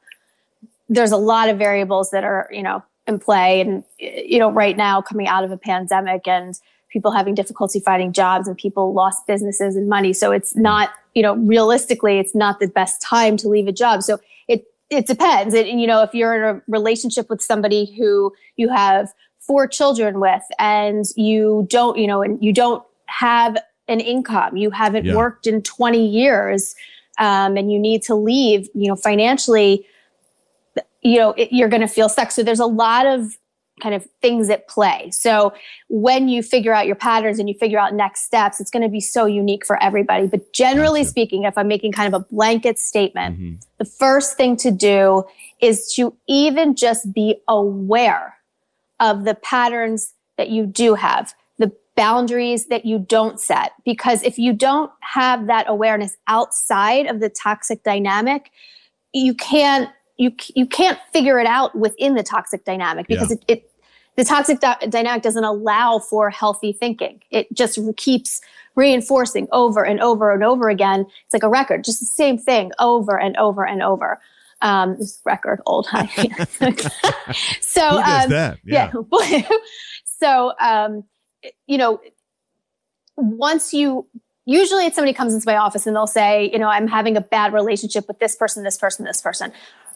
there's 0.89 1.13
a 1.13 1.17
lot 1.17 1.49
of 1.49 1.59
variables 1.59 2.11
that 2.11 2.25
are, 2.25 2.49
you 2.51 2.63
know, 2.63 2.83
in 3.07 3.19
play. 3.19 3.61
And, 3.61 3.85
you 3.99 4.39
know, 4.39 4.51
right 4.51 4.77
now 4.77 5.01
coming 5.01 5.29
out 5.29 5.45
of 5.45 5.51
a 5.51 5.57
pandemic 5.57 6.27
and 6.27 6.59
people 6.91 7.11
having 7.11 7.35
difficulty 7.35 7.81
finding 7.81 8.13
jobs 8.13 8.49
and 8.49 8.57
people 8.57 8.93
lost 8.93 9.27
businesses 9.27 9.77
and 9.77 9.89
money. 9.89 10.13
So 10.13 10.33
it's 10.33 10.55
not, 10.55 10.91
you 11.15 11.23
know, 11.23 11.37
realistically, 11.37 12.19
it's 12.19 12.35
not 12.35 12.61
the 12.61 12.69
best 12.69 13.01
time 13.01 13.37
to 13.39 13.49
leave 13.49 13.67
a 13.67 13.73
job. 13.73 14.03
So 14.03 14.19
it, 14.49 14.67
it 14.91 15.07
depends. 15.07 15.55
It, 15.55 15.67
you 15.67 15.87
know, 15.87 16.03
if 16.03 16.15
you're 16.15 16.35
in 16.35 16.57
a 16.57 16.63
relationship 16.69 17.29
with 17.29 17.43
somebody 17.43 17.95
who 17.97 18.33
you 18.57 18.69
have 18.69 19.13
four 19.47 19.67
children 19.67 20.21
with 20.21 20.43
and 20.59 21.05
you 21.17 21.67
don't, 21.71 21.99
you 21.99 22.07
know, 22.07 22.23
and 22.23 22.43
you 22.43 22.53
don't 22.53 22.83
have 23.07 23.57
an 23.89 24.01
income, 24.01 24.57
you 24.57 24.71
haven't 24.71 25.05
yeah. 25.05 25.15
worked 25.15 25.47
in 25.47 25.63
20 25.63 26.05
years, 26.07 26.75
um, 27.19 27.57
and 27.57 27.71
you 27.71 27.79
need 27.79 28.03
to 28.03 28.15
leave, 28.15 28.69
you 28.75 28.89
know, 28.89 28.97
financially, 28.97 29.87
you 31.03 31.19
know, 31.19 31.31
it, 31.33 31.53
you're 31.53 31.69
going 31.69 31.83
to 31.83 31.89
feel 31.89 32.09
stuck. 32.09 32.31
So 32.31 32.43
there's 32.43 32.61
a 32.61 32.67
lot 32.67 33.07
of 33.07 33.37
kind 33.83 33.95
of 33.95 34.07
things 34.23 34.49
at 34.51 34.69
play. 34.69 35.11
So 35.11 35.53
when 35.89 36.29
you 36.29 36.43
figure 36.43 36.73
out 36.73 36.87
your 36.87 36.97
patterns 36.97 37.39
and 37.39 37.49
you 37.49 37.55
figure 37.55 37.79
out 37.79 37.93
next 37.93 38.25
steps, 38.25 38.61
it's 38.61 38.71
going 38.71 38.83
to 38.83 38.89
be 38.89 39.01
so 39.01 39.27
unique 39.27 39.67
for 39.67 39.83
everybody. 39.83 40.27
But 40.27 40.53
generally 40.53 41.01
gotcha. 41.01 41.11
speaking, 41.11 41.43
if 41.45 41.59
I'm 41.59 41.69
making 41.69 41.93
kind 41.93 42.13
of 42.13 42.23
a 42.23 42.25
blanket 42.25 42.79
statement, 42.79 43.39
mm-hmm. 43.39 43.57
the 43.79 43.85
first 43.85 44.37
thing 44.37 44.57
to 44.59 44.71
do 44.71 45.25
is 45.61 45.93
to 45.95 46.17
even 46.29 46.77
just 46.77 47.13
be 47.13 47.37
aware 47.49 48.35
of 49.01 49.25
the 49.25 49.35
patterns 49.35 50.15
that 50.37 50.51
you 50.51 50.67
do 50.67 50.95
have. 50.95 51.35
The 51.59 51.73
boundaries 51.97 52.67
that 52.67 52.85
you 52.85 52.99
don't 52.99 53.41
set 53.41 53.73
because 53.85 54.23
if 54.23 54.39
you 54.39 54.53
don't 54.53 54.91
have 55.01 55.47
that 55.47 55.67
awareness 55.69 56.17
outside 56.27 57.07
of 57.07 57.21
the 57.21 57.29
toxic 57.29 57.83
dynamic 57.85 58.51
you 59.13 59.33
can't 59.35 59.89
you 60.17 60.33
you 60.55 60.67
can't 60.67 60.99
figure 61.13 61.39
it 61.39 61.47
out 61.47 61.75
within 61.77 62.15
the 62.15 62.23
toxic 62.23 62.65
dynamic 62.65 63.07
because 63.07 63.31
yeah. 63.31 63.37
it, 63.49 63.61
it, 63.61 63.71
the 64.17 64.25
toxic 64.25 64.61
di- 64.61 64.87
dynamic 64.89 65.23
doesn't 65.23 65.45
allow 65.45 65.99
for 65.99 66.31
healthy 66.31 66.73
thinking 66.73 67.23
it 67.31 67.47
just 67.53 67.79
keeps 67.97 68.41
reinforcing 68.75 69.47
over 69.53 69.85
and 69.85 70.01
over 70.01 70.33
and 70.33 70.43
over 70.43 70.69
again 70.69 71.07
it's 71.25 71.33
like 71.33 71.45
a 71.45 71.49
record 71.49 71.85
just 71.85 72.01
the 72.01 72.07
same 72.07 72.37
thing 72.37 72.73
over 72.81 73.19
and 73.19 73.37
over 73.37 73.65
and 73.65 73.83
over 73.83 74.21
um, 74.65 74.97
this 74.99 75.21
record 75.25 75.61
old 75.67 75.87
so 77.61 77.83
um, 77.87 78.31
that 78.31 78.59
yeah, 78.65 78.91
yeah. 79.29 79.49
so 80.05 80.53
um, 80.59 81.05
you 81.67 81.79
know, 81.79 82.01
once 83.17 83.73
you 83.75 84.09
usually 84.47 84.87
it's 84.87 84.97
somebody 84.97 85.13
comes 85.13 85.35
into 85.35 85.47
my 85.47 85.57
office 85.57 85.87
and 85.87 85.95
they'll 85.95 86.07
say, 86.07 86.51
you 86.51 86.59
know, 86.59 86.69
I'm 86.69 86.89
having 86.89 87.17
a 87.17 87.21
bad 87.21 87.53
relationship 87.53 88.09
with 88.09 88.19
this 88.19 88.35
person, 88.37 88.65
this 88.65 88.79
person, 88.79 89.05
this 89.05 89.21
person. 89.21 89.53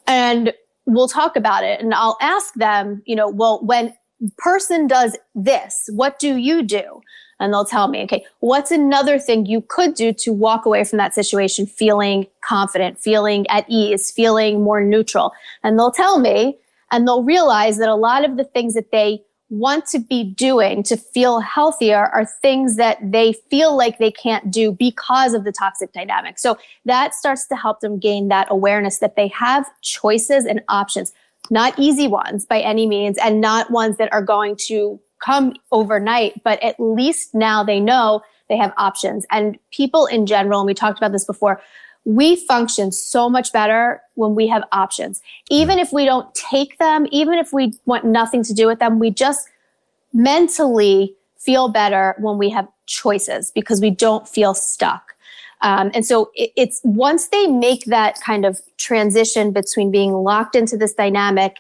And 0.07 0.53
we'll 0.87 1.09
talk 1.09 1.37
about 1.37 1.65
it 1.65 1.81
and 1.81 1.95
I'll 1.95 2.19
ask 2.21 2.55
them, 2.55 3.03
you 3.07 3.17
know, 3.17 3.29
well, 3.29 3.61
when 3.65 3.95
person 4.37 4.87
does 4.87 5.17
this, 5.35 5.89
what 5.93 6.19
do 6.19 6.37
you 6.37 6.63
do? 6.63 7.01
And 7.41 7.53
they'll 7.53 7.65
tell 7.65 7.89
me, 7.89 8.03
okay, 8.03 8.25
what's 8.41 8.71
another 8.71 9.19
thing 9.19 9.47
you 9.47 9.63
could 9.69 9.95
do 9.95 10.13
to 10.13 10.33
walk 10.33 10.67
away 10.67 10.85
from 10.85 10.97
that 10.99 11.15
situation 11.15 11.67
feeling 11.67 12.27
confident, 12.43 12.99
feeling 12.99 13.47
at 13.49 13.65
ease, 13.69 14.11
feeling 14.11 14.63
more 14.63 14.83
neutral? 14.83 15.33
And 15.63 15.79
they'll 15.79 15.93
tell 15.93 16.19
me, 16.19 16.59
and 16.91 17.07
they'll 17.07 17.23
realize 17.23 17.79
that 17.79 17.89
a 17.89 17.95
lot 17.95 18.25
of 18.25 18.37
the 18.37 18.45
things 18.45 18.75
that 18.75 18.91
they 18.91 19.23
want 19.51 19.87
to 19.87 19.99
be 19.99 20.25
doing 20.25 20.83
to 20.83 20.97
feel 20.97 21.41
healthier 21.41 22.07
are 22.07 22.27
things 22.27 22.77
that 22.77 22.99
they 23.03 23.33
feel 23.51 23.77
like 23.77 23.99
they 23.99 24.11
can't 24.11 24.51
do 24.51 24.73
because 24.73 25.33
of 25.33 25.45
the 25.45 25.53
toxic 25.53 25.93
dynamic. 25.93 26.39
So 26.39 26.59
that 26.85 27.15
starts 27.15 27.47
to 27.49 27.57
help 27.57 27.81
them 27.81 27.99
gain 27.99 28.29
that 28.29 28.49
awareness 28.51 28.99
that 28.99 29.17
they 29.17 29.29
have 29.29 29.67
choices 29.81 30.45
and 30.45 30.61
options, 30.69 31.13
not 31.51 31.79
easy 31.79 32.09
ones 32.09 32.45
by 32.45 32.61
any 32.61 32.87
means, 32.87 33.17
and 33.17 33.41
not 33.41 33.71
ones 33.71 33.97
that 33.97 34.13
are 34.13 34.23
going 34.23 34.57
to 34.67 35.01
come 35.21 35.55
overnight, 35.73 36.43
but 36.45 36.63
at 36.63 36.79
least 36.79 37.35
now 37.35 37.65
they 37.65 37.81
know 37.81 38.23
they 38.49 38.57
have 38.57 38.73
options. 38.77 39.27
And 39.31 39.59
people 39.71 40.07
in 40.07 40.27
general, 40.27 40.61
and 40.61 40.67
we 40.67 40.75
talked 40.75 40.99
about 40.99 41.13
this 41.13 41.25
before, 41.25 41.61
we 42.05 42.37
function 42.37 42.91
so 42.91 43.29
much 43.29 43.53
better 43.53 44.01
when 44.15 44.35
we 44.35 44.49
have 44.49 44.63
options. 44.73 45.21
Even 45.51 45.79
if 45.79 45.93
we 45.93 46.05
don't 46.05 46.33
take 46.35 46.79
them, 46.79 47.07
even 47.11 47.35
if 47.35 47.53
we 47.53 47.75
want 47.85 48.05
nothing 48.05 48.43
to 48.45 48.55
do 48.55 48.67
with 48.67 48.79
them, 48.79 48.99
we 48.99 49.11
just 49.11 49.49
mentally 50.13 51.15
feel 51.37 51.69
better 51.69 52.15
when 52.19 52.39
we 52.39 52.49
have 52.49 52.67
choices 52.87 53.51
because 53.51 53.81
we 53.81 53.91
don't 53.91 54.27
feel 54.27 54.55
stuck. 54.55 55.15
Um, 55.61 55.91
and 55.93 56.07
so 56.07 56.31
it, 56.35 56.51
it's 56.57 56.81
once 56.85 57.29
they 57.29 57.47
make 57.47 57.85
that 57.87 58.21
kind 58.21 58.47
of 58.47 58.61
transition 58.77 59.53
between 59.53 59.91
being 59.91 60.13
locked 60.13 60.55
into 60.55 60.77
this 60.77 60.95
dynamic 60.95 61.57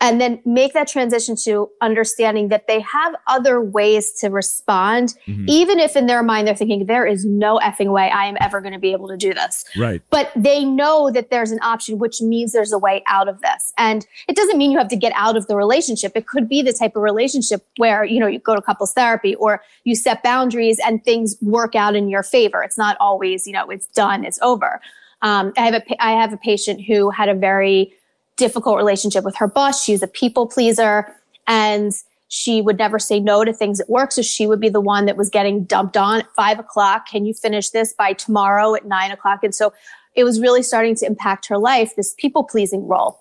and 0.00 0.20
then 0.20 0.40
make 0.44 0.74
that 0.74 0.86
transition 0.86 1.34
to 1.44 1.68
understanding 1.80 2.48
that 2.48 2.68
they 2.68 2.80
have 2.80 3.14
other 3.26 3.60
ways 3.60 4.12
to 4.12 4.28
respond, 4.28 5.14
mm-hmm. 5.26 5.44
even 5.48 5.80
if 5.80 5.96
in 5.96 6.06
their 6.06 6.22
mind 6.22 6.46
they're 6.46 6.54
thinking, 6.54 6.86
there 6.86 7.04
is 7.04 7.24
no 7.24 7.58
effing 7.58 7.92
way 7.92 8.08
I 8.08 8.26
am 8.26 8.36
ever 8.40 8.60
going 8.60 8.74
to 8.74 8.78
be 8.78 8.92
able 8.92 9.08
to 9.08 9.16
do 9.16 9.34
this. 9.34 9.64
Right. 9.76 10.00
But 10.10 10.30
they 10.36 10.64
know 10.64 11.10
that 11.10 11.30
there's 11.30 11.50
an 11.50 11.58
option, 11.62 11.98
which 11.98 12.20
means 12.20 12.52
there's 12.52 12.72
a 12.72 12.78
way 12.78 13.02
out 13.08 13.28
of 13.28 13.40
this. 13.40 13.72
And 13.76 14.06
it 14.28 14.36
doesn't 14.36 14.56
mean 14.56 14.70
you 14.70 14.78
have 14.78 14.88
to 14.88 14.96
get 14.96 15.12
out 15.16 15.36
of 15.36 15.48
the 15.48 15.56
relationship. 15.56 16.12
It 16.14 16.28
could 16.28 16.48
be 16.48 16.62
the 16.62 16.72
type 16.72 16.94
of 16.94 17.02
relationship 17.02 17.66
where, 17.76 18.04
you 18.04 18.20
know, 18.20 18.28
you 18.28 18.38
go 18.38 18.54
to 18.54 18.62
couples 18.62 18.92
therapy 18.92 19.34
or 19.34 19.62
you 19.82 19.96
set 19.96 20.22
boundaries 20.22 20.78
and 20.84 21.04
things 21.04 21.36
work 21.42 21.74
out 21.74 21.96
in 21.96 22.08
your 22.08 22.22
favor. 22.22 22.62
It's 22.62 22.78
not 22.78 22.96
always, 23.00 23.48
you 23.48 23.52
know, 23.52 23.68
it's 23.68 23.88
done, 23.88 24.24
it's 24.24 24.38
over. 24.42 24.80
Um, 25.22 25.52
I 25.56 25.62
have 25.62 25.74
a, 25.74 26.02
I 26.02 26.12
have 26.12 26.32
a 26.32 26.36
patient 26.36 26.84
who 26.84 27.10
had 27.10 27.28
a 27.28 27.34
very, 27.34 27.92
difficult 28.38 28.78
relationship 28.78 29.24
with 29.24 29.36
her 29.36 29.46
boss. 29.46 29.82
She's 29.84 30.02
a 30.02 30.06
people 30.06 30.46
pleaser 30.46 31.14
and 31.46 31.92
she 32.28 32.60
would 32.62 32.78
never 32.78 32.98
say 32.98 33.20
no 33.20 33.44
to 33.44 33.52
things 33.52 33.80
at 33.80 33.88
work. 33.88 34.12
So 34.12 34.22
she 34.22 34.46
would 34.46 34.60
be 34.60 34.68
the 34.68 34.80
one 34.80 35.06
that 35.06 35.16
was 35.16 35.28
getting 35.28 35.64
dumped 35.64 35.96
on 35.96 36.20
at 36.20 36.34
five 36.34 36.58
o'clock. 36.58 37.08
Can 37.08 37.26
you 37.26 37.34
finish 37.34 37.70
this 37.70 37.92
by 37.92 38.12
tomorrow 38.12 38.74
at 38.74 38.86
nine 38.86 39.10
o'clock? 39.10 39.42
And 39.42 39.54
so 39.54 39.72
it 40.14 40.24
was 40.24 40.40
really 40.40 40.62
starting 40.62 40.94
to 40.96 41.06
impact 41.06 41.46
her 41.46 41.58
life, 41.58 41.96
this 41.96 42.14
people 42.18 42.44
pleasing 42.44 42.86
role. 42.86 43.20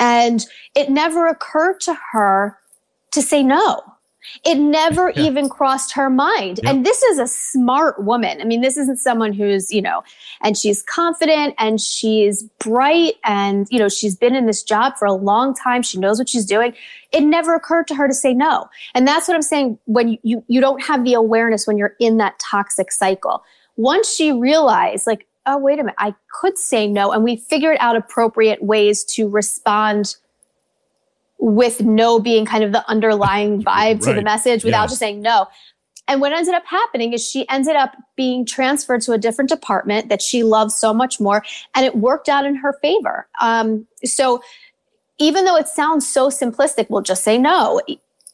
And 0.00 0.46
it 0.74 0.90
never 0.90 1.26
occurred 1.26 1.80
to 1.80 1.96
her 2.12 2.58
to 3.10 3.22
say 3.22 3.42
no. 3.42 3.82
It 4.44 4.56
never 4.56 5.10
yeah. 5.16 5.22
even 5.22 5.48
crossed 5.48 5.92
her 5.94 6.10
mind. 6.10 6.60
Yep. 6.62 6.72
And 6.72 6.86
this 6.86 7.02
is 7.02 7.18
a 7.18 7.26
smart 7.26 8.04
woman. 8.04 8.40
I 8.40 8.44
mean, 8.44 8.60
this 8.60 8.76
isn't 8.76 8.98
someone 8.98 9.32
who's, 9.32 9.72
you 9.72 9.82
know, 9.82 10.02
and 10.42 10.56
she's 10.56 10.82
confident 10.82 11.54
and 11.58 11.80
she's 11.80 12.42
bright 12.58 13.14
and, 13.24 13.66
you 13.70 13.78
know, 13.78 13.88
she's 13.88 14.16
been 14.16 14.34
in 14.34 14.46
this 14.46 14.62
job 14.62 14.96
for 14.98 15.06
a 15.06 15.12
long 15.12 15.54
time. 15.54 15.82
She 15.82 15.98
knows 15.98 16.18
what 16.18 16.28
she's 16.28 16.46
doing. 16.46 16.74
It 17.12 17.22
never 17.22 17.54
occurred 17.54 17.86
to 17.88 17.94
her 17.94 18.08
to 18.08 18.14
say 18.14 18.34
no. 18.34 18.68
And 18.94 19.06
that's 19.06 19.28
what 19.28 19.34
I'm 19.34 19.42
saying 19.42 19.78
when 19.86 20.08
you, 20.08 20.18
you, 20.22 20.44
you 20.48 20.60
don't 20.60 20.82
have 20.82 21.04
the 21.04 21.14
awareness 21.14 21.66
when 21.66 21.78
you're 21.78 21.94
in 22.00 22.18
that 22.18 22.38
toxic 22.38 22.92
cycle. 22.92 23.42
Once 23.76 24.12
she 24.12 24.32
realized, 24.32 25.06
like, 25.06 25.26
oh, 25.46 25.56
wait 25.56 25.78
a 25.78 25.82
minute, 25.82 25.94
I 25.98 26.14
could 26.40 26.58
say 26.58 26.86
no. 26.86 27.10
And 27.12 27.24
we 27.24 27.36
figured 27.36 27.78
out 27.80 27.96
appropriate 27.96 28.62
ways 28.62 29.04
to 29.14 29.28
respond 29.28 30.16
with 31.38 31.80
no 31.80 32.18
being 32.18 32.44
kind 32.44 32.64
of 32.64 32.72
the 32.72 32.88
underlying 32.88 33.62
vibe 33.64 34.04
to 34.04 34.12
the 34.12 34.22
message 34.22 34.64
without 34.64 34.82
yes. 34.82 34.90
just 34.90 34.98
saying 34.98 35.22
no. 35.22 35.46
And 36.08 36.22
what 36.22 36.32
ended 36.32 36.54
up 36.54 36.64
happening 36.64 37.12
is 37.12 37.28
she 37.28 37.46
ended 37.50 37.76
up 37.76 37.94
being 38.16 38.46
transferred 38.46 39.02
to 39.02 39.12
a 39.12 39.18
different 39.18 39.50
department 39.50 40.08
that 40.08 40.22
she 40.22 40.42
loves 40.42 40.74
so 40.74 40.94
much 40.94 41.20
more, 41.20 41.44
and 41.74 41.84
it 41.84 41.96
worked 41.96 42.30
out 42.30 42.46
in 42.46 42.56
her 42.56 42.78
favor. 42.80 43.28
Um, 43.40 43.86
so 44.04 44.42
even 45.18 45.44
though 45.44 45.56
it 45.56 45.68
sounds 45.68 46.08
so 46.08 46.30
simplistic, 46.30 46.88
we'll 46.88 47.02
just 47.02 47.24
say 47.24 47.36
no. 47.36 47.80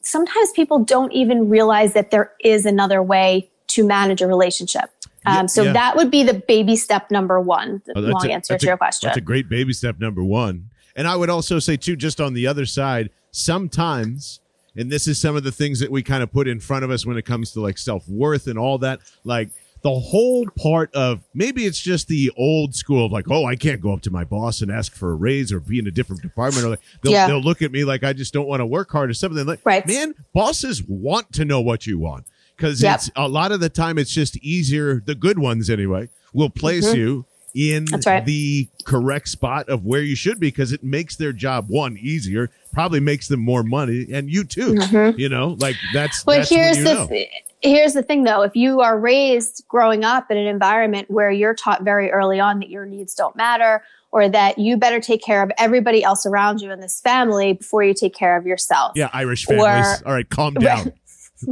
Sometimes 0.01 0.51
people 0.51 0.79
don't 0.79 1.11
even 1.11 1.49
realize 1.49 1.93
that 1.93 2.11
there 2.11 2.31
is 2.39 2.65
another 2.65 3.03
way 3.03 3.49
to 3.67 3.85
manage 3.85 4.21
a 4.21 4.27
relationship. 4.27 4.89
Um, 5.25 5.47
so 5.47 5.63
yeah. 5.63 5.73
that 5.73 5.95
would 5.95 6.11
be 6.11 6.23
the 6.23 6.35
baby 6.35 6.75
step 6.75 7.09
number 7.09 7.39
one. 7.41 7.81
The 7.85 7.93
oh, 7.97 8.01
long 8.01 8.29
a, 8.29 8.31
answer 8.31 8.57
to 8.57 8.65
a, 8.65 8.69
your 8.69 8.77
question. 8.77 9.07
That's 9.07 9.17
a 9.17 9.21
great 9.21 9.49
baby 9.49 9.73
step 9.73 9.99
number 9.99 10.23
one. 10.23 10.69
And 10.95 11.07
I 11.07 11.15
would 11.15 11.29
also 11.29 11.59
say, 11.59 11.77
too, 11.77 11.95
just 11.95 12.21
on 12.21 12.33
the 12.33 12.47
other 12.47 12.65
side, 12.65 13.09
sometimes, 13.31 14.39
and 14.75 14.91
this 14.91 15.07
is 15.07 15.19
some 15.19 15.35
of 15.35 15.43
the 15.43 15.51
things 15.51 15.79
that 15.79 15.91
we 15.91 16.03
kind 16.03 16.23
of 16.23 16.31
put 16.31 16.47
in 16.47 16.59
front 16.59 16.85
of 16.85 16.91
us 16.91 17.05
when 17.05 17.17
it 17.17 17.25
comes 17.25 17.51
to 17.51 17.61
like 17.61 17.77
self 17.77 18.07
worth 18.07 18.47
and 18.47 18.57
all 18.57 18.77
that, 18.79 18.99
like 19.23 19.49
the 19.85 19.91
whole 19.91 20.47
part 20.57 20.93
of 20.95 21.21
maybe 21.33 21.65
it's 21.65 21.79
just 21.79 22.07
the 22.07 22.31
old 22.37 22.73
school 22.73 23.05
of 23.05 23.11
like, 23.11 23.29
oh, 23.29 23.45
I 23.45 23.55
can't 23.55 23.79
go 23.81 23.93
up 23.93 24.01
to 24.01 24.11
my 24.11 24.23
boss 24.23 24.61
and 24.61 24.71
ask 24.71 24.95
for 24.95 25.11
a 25.11 25.15
raise 25.15 25.51
or 25.51 25.59
be 25.59 25.77
in 25.77 25.85
a 25.85 25.91
different 25.91 26.21
department. 26.21 26.65
Or 26.65 26.69
like, 26.71 26.79
they'll, 27.03 27.11
yeah. 27.11 27.27
they'll 27.27 27.41
look 27.41 27.61
at 27.61 27.71
me 27.71 27.83
like 27.83 28.03
I 28.03 28.13
just 28.13 28.33
don't 28.33 28.47
want 28.47 28.61
to 28.61 28.65
work 28.65 28.89
hard 28.91 29.09
or 29.09 29.13
something. 29.13 29.45
Like, 29.45 29.59
right. 29.63 29.85
man, 29.85 30.15
bosses 30.33 30.81
want 30.87 31.33
to 31.33 31.45
know 31.45 31.61
what 31.61 31.85
you 31.85 31.99
want 31.99 32.25
because 32.57 32.81
yep. 32.81 32.95
it's 32.95 33.11
a 33.15 33.27
lot 33.27 33.51
of 33.51 33.59
the 33.59 33.69
time 33.69 33.97
it's 33.97 34.11
just 34.11 34.37
easier. 34.37 35.03
The 35.05 35.15
good 35.15 35.37
ones, 35.37 35.69
anyway, 35.69 36.09
will 36.33 36.49
place 36.49 36.87
mm-hmm. 36.87 36.97
you 36.97 37.25
in 37.55 37.85
right. 38.05 38.25
the 38.25 38.67
correct 38.83 39.29
spot 39.29 39.69
of 39.69 39.85
where 39.85 40.01
you 40.01 40.15
should 40.15 40.39
be 40.39 40.47
because 40.47 40.73
it 40.73 40.83
makes 40.83 41.15
their 41.15 41.31
job 41.31 41.67
one 41.69 41.97
easier, 41.97 42.51
probably 42.73 42.99
makes 42.99 43.29
them 43.29 43.39
more 43.39 43.63
money, 43.63 44.05
and 44.11 44.29
you 44.29 44.43
too. 44.43 44.73
Mm-hmm. 44.73 45.17
You 45.17 45.29
know, 45.29 45.55
like 45.59 45.77
that's. 45.93 46.25
Well, 46.25 46.37
that's 46.37 46.49
here's 46.49 46.77
the 46.77 47.07
th- 47.07 47.29
here's 47.61 47.93
the 47.93 48.03
thing 48.03 48.23
though: 48.23 48.41
if 48.41 48.55
you 48.55 48.81
are 48.81 48.99
raised 48.99 49.63
growing 49.69 50.03
up 50.03 50.29
in 50.29 50.37
an 50.37 50.47
environment 50.47 51.09
where 51.09 51.31
you're 51.31 51.55
taught 51.55 51.83
very 51.83 52.11
early 52.11 52.39
on 52.39 52.59
that 52.59 52.69
your 52.69 52.85
needs 52.85 53.15
don't 53.15 53.35
matter. 53.35 53.83
Or 54.11 54.29
that 54.29 54.57
you 54.57 54.77
better 54.77 55.01
take 55.01 55.21
care 55.21 55.43
of 55.43 55.51
everybody 55.57 56.01
else 56.01 56.25
around 56.25 56.61
you 56.61 56.71
in 56.71 56.79
this 56.79 57.01
family 57.01 57.51
before 57.51 57.83
you 57.83 57.93
take 57.93 58.15
care 58.15 58.37
of 58.37 58.45
yourself. 58.45 58.93
Yeah, 58.95 59.09
Irish 59.11 59.43
families. 59.43 60.01
Or, 60.03 60.07
All 60.07 60.13
right, 60.13 60.29
calm 60.29 60.53
down. 60.53 60.93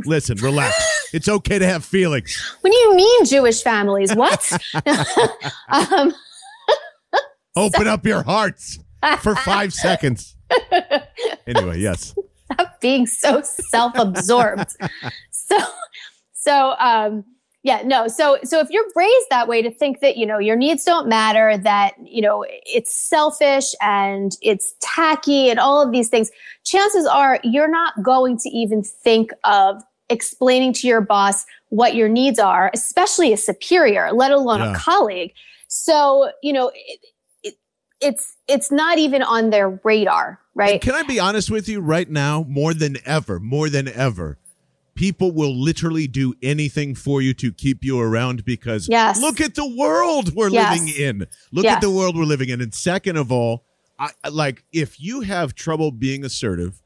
Listen, 0.06 0.38
relax. 0.38 1.10
It's 1.14 1.30
okay 1.30 1.60
to 1.60 1.68
have 1.68 1.86
feelings. 1.86 2.36
What 2.62 2.72
do 2.72 2.78
you 2.78 2.96
mean, 2.96 3.26
Jewish 3.26 3.62
families? 3.62 4.16
What? 4.16 4.52
um, 5.70 6.14
Open 7.56 7.88
up 7.88 8.06
your 8.06 8.24
hearts 8.24 8.80
for 9.20 9.36
five 9.36 9.74
seconds. 9.74 10.36
Anyway, 11.46 11.80
yes. 11.80 12.16
Stop 12.52 12.82
being 12.82 13.06
so 13.06 13.42
self-absorbed. 13.42 14.72
so, 15.32 15.58
so, 16.34 16.76
um, 16.80 17.24
yeah, 17.64 17.82
no. 17.86 18.10
So, 18.10 18.38
so 18.44 18.60
if 18.60 18.70
you're 18.70 18.86
raised 18.94 19.28
that 19.30 19.48
way 19.48 19.62
to 19.62 19.72
think 19.72 20.02
that, 20.02 20.18
you 20.18 20.26
know, 20.26 20.38
your 20.38 20.58
needs 20.58 20.84
don't 20.84 21.08
matter, 21.08 21.58
that, 21.58 21.94
you 22.04 22.22
know, 22.22 22.46
it's 22.50 22.94
selfish 22.94 23.74
and 23.82 24.34
it's 24.42 24.76
tacky 24.82 25.50
and 25.50 25.60
all 25.60 25.82
of 25.82 25.94
these 25.94 26.10
things, 26.10 26.30
chances 26.66 27.06
are 27.06 27.40
you're 27.42 27.72
not 27.72 28.04
going 28.04 28.38
to 28.40 28.50
even 28.50 28.84
think 28.84 29.32
of 29.46 29.82
explaining 30.10 30.74
to 30.74 30.88
your 30.88 31.00
boss 31.00 31.46
what 31.70 31.96
your 31.96 32.10
needs 32.10 32.38
are, 32.38 32.70
especially 32.74 33.32
a 33.32 33.38
superior, 33.38 34.12
let 34.12 34.32
alone 34.32 34.60
yeah. 34.60 34.74
a 34.74 34.76
colleague. 34.76 35.34
So, 35.70 36.32
you 36.44 36.52
know, 36.52 36.70
it, 36.76 37.00
it, 37.44 37.54
it's, 38.02 38.36
it's 38.50 38.74
not 38.74 38.98
even 38.98 39.24
on 39.24 39.52
their 39.52 39.80
radar, 39.86 40.38
right? 40.54 40.74
And 40.74 40.82
can 40.82 40.96
I 40.96 41.04
be 41.04 41.20
honest 41.20 41.50
with 41.50 41.70
you 41.70 41.80
right 41.80 42.10
now? 42.10 42.46
More 42.48 42.74
than 42.74 42.98
ever, 43.06 43.40
more 43.40 43.70
than 43.70 43.88
ever, 43.88 44.38
people 44.96 45.32
will 45.32 45.56
literally 45.56 46.08
do 46.08 46.34
anything 46.44 46.96
for 46.96 47.22
you 47.22 47.34
to 47.34 47.52
keep 47.52 47.84
you 47.84 48.00
around 48.00 48.46
because 48.46 48.88
Yes. 48.90 49.20
look 49.20 49.42
at 49.42 49.56
the 49.56 49.68
world 49.76 50.36
we're 50.36 50.50
Yes. 50.50 50.80
living 50.80 50.94
in. 50.96 51.28
Look 51.52 51.64
Yes. 51.66 51.76
at 51.76 51.82
the 51.82 51.90
world 51.92 52.16
we're 52.16 52.26
living 52.26 52.50
in. 52.50 52.62
And 52.62 52.74
second 52.74 53.18
of 53.18 53.32
all, 53.32 53.64
I 54.00 54.10
like 54.30 54.64
if 54.72 55.00
you 55.00 55.22
have 55.22 55.56
trouble 55.56 55.92
being 55.92 56.24
assertive, 56.26 56.82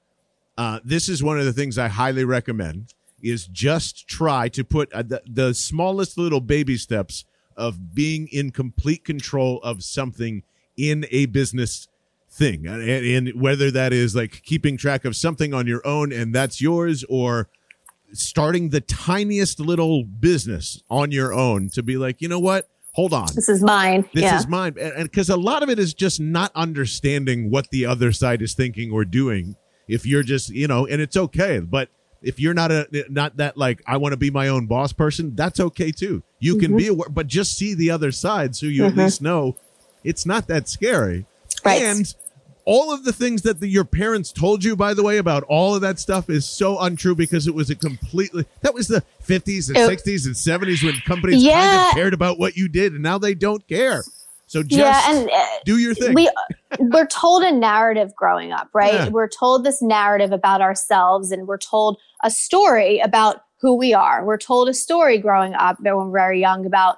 uh, 0.58 0.80
this 0.84 1.10
is 1.10 1.22
one 1.24 1.40
of 1.40 1.46
the 1.46 1.54
things 1.54 1.78
I 1.78 1.88
highly 1.88 2.24
recommend 2.24 2.94
is 3.22 3.48
just 3.48 4.08
try 4.08 4.48
to 4.50 4.64
put 4.64 4.92
uh, 4.94 5.02
the, 5.02 5.22
the 5.26 5.54
smallest 5.54 6.18
little 6.18 6.42
baby 6.42 6.78
steps 6.78 7.26
of 7.56 7.94
being 7.96 8.28
in 8.32 8.52
complete 8.52 9.04
control 9.04 9.60
of 9.64 9.84
something 9.84 10.44
in 10.78 11.06
a 11.12 11.26
business 11.26 11.88
thing 12.30 12.68
and, 12.68 12.82
and 12.84 13.42
whether 13.42 13.72
that 13.72 13.92
is 13.94 14.16
like 14.16 14.44
keeping 14.44 14.78
track 14.78 15.06
of 15.06 15.16
something 15.16 15.54
on 15.54 15.66
your 15.66 15.86
own 15.88 16.12
and 16.12 16.36
that's 16.36 16.62
yours 16.62 17.04
or 17.10 17.50
starting 18.14 18.70
the 18.70 18.82
tiniest 18.82 19.60
little 19.60 20.04
business 20.04 20.82
on 20.90 21.12
your 21.12 21.34
own 21.34 21.70
to 21.70 21.84
be 21.84 21.98
like 21.98 22.22
you 22.22 22.28
know 22.28 22.40
what 22.40 22.68
hold 22.94 23.14
on 23.14 23.28
This 23.36 23.50
is 23.50 23.62
mine. 23.62 24.04
this 24.14 24.24
yeah. 24.24 24.38
is 24.40 24.48
mine 24.48 24.76
and 24.80 25.04
because 25.04 25.30
a 25.30 25.36
lot 25.38 25.62
of 25.64 25.70
it 25.70 25.78
is 25.78 25.94
just 25.94 26.20
not 26.20 26.52
understanding 26.56 27.52
what 27.52 27.70
the 27.70 27.86
other 27.86 28.12
side 28.12 28.42
is 28.42 28.54
thinking 28.54 28.92
or 28.92 29.04
doing 29.06 29.56
if 29.88 30.06
you're 30.06 30.24
just 30.24 30.50
you 30.50 30.68
know 30.68 30.86
and 30.88 31.02
it's 31.02 31.18
okay 31.18 31.60
but 31.60 31.90
if 32.22 32.40
you're 32.40 32.54
not 32.54 32.72
a 32.72 32.88
not 33.10 33.38
that 33.38 33.58
like 33.58 33.82
i 33.86 33.98
want 33.98 34.14
to 34.14 34.18
be 34.18 34.32
my 34.32 34.48
own 34.48 34.66
boss 34.68 34.92
person 34.94 35.36
that's 35.36 35.60
okay 35.60 35.92
too 35.92 36.24
you 36.40 36.58
can 36.58 36.70
Mm-hmm. 36.70 36.78
be 36.78 36.88
aware 36.88 37.10
but 37.10 37.28
just 37.28 37.58
see 37.58 37.74
the 37.74 37.92
other 37.92 38.12
side 38.12 38.56
so 38.56 38.66
you 38.68 38.86
at 38.86 38.96
least 38.96 39.22
know 39.22 39.56
it's 40.04 40.26
not 40.26 40.48
that 40.48 40.68
scary 40.70 41.26
Right. 41.66 41.82
and 41.82 42.14
all 42.68 42.94
of 42.94 43.06
the 43.06 43.14
things 43.14 43.44
that 43.44 43.62
the, 43.62 43.68
your 43.68 43.86
parents 43.86 44.34
told 44.34 44.62
you, 44.62 44.76
by 44.76 44.94
the 44.94 45.02
way, 45.02 45.20
about 45.20 45.44
all 45.44 45.74
of 45.74 45.80
that 45.82 46.00
stuff 46.00 46.30
is 46.30 46.46
so 46.46 46.78
untrue 46.80 47.16
because 47.16 47.48
it 47.48 47.56
was 47.56 47.70
a 47.70 47.76
completely 47.76 48.46
that 48.62 48.74
was 48.74 48.90
the 48.90 49.02
50s 49.26 49.70
and 49.70 49.78
It- 49.78 49.90
60s 49.90 50.26
and 50.26 50.36
70s 50.36 50.84
when 50.84 50.96
companies 51.06 51.48
kind 51.48 51.88
of 51.88 51.94
cared 51.94 52.14
about 52.14 52.38
what 52.38 52.58
you 52.58 52.68
did, 52.68 52.92
and 52.92 53.02
now 53.02 53.18
they 53.18 53.34
don't 53.34 53.66
care. 53.70 54.04
So 54.48 54.64
just 54.64 54.80
yeah, 54.80 55.02
and 55.14 55.30
uh, 55.30 55.46
do 55.66 55.78
your 55.78 55.94
thing. 55.94 56.14
we 56.14 56.30
we're 56.80 57.08
told 57.08 57.44
a 57.44 57.52
narrative 57.52 58.14
growing 58.16 58.52
up, 58.52 58.70
right? 58.74 58.94
Yeah. 58.94 59.10
We're 59.10 59.30
told 59.30 59.64
this 59.64 59.82
narrative 59.82 60.34
about 60.34 60.62
ourselves, 60.62 61.32
and 61.32 61.48
we're 61.48 61.58
told 61.58 61.98
a 62.24 62.30
story 62.30 63.00
about 63.00 63.44
who 63.62 63.76
we 63.76 63.94
are. 63.94 64.26
We're 64.26 64.38
told 64.38 64.68
a 64.68 64.74
story 64.74 65.18
growing 65.18 65.54
up 65.54 65.80
when 65.80 65.96
we're 65.96 66.12
very 66.12 66.40
young 66.40 66.66
about 66.66 66.98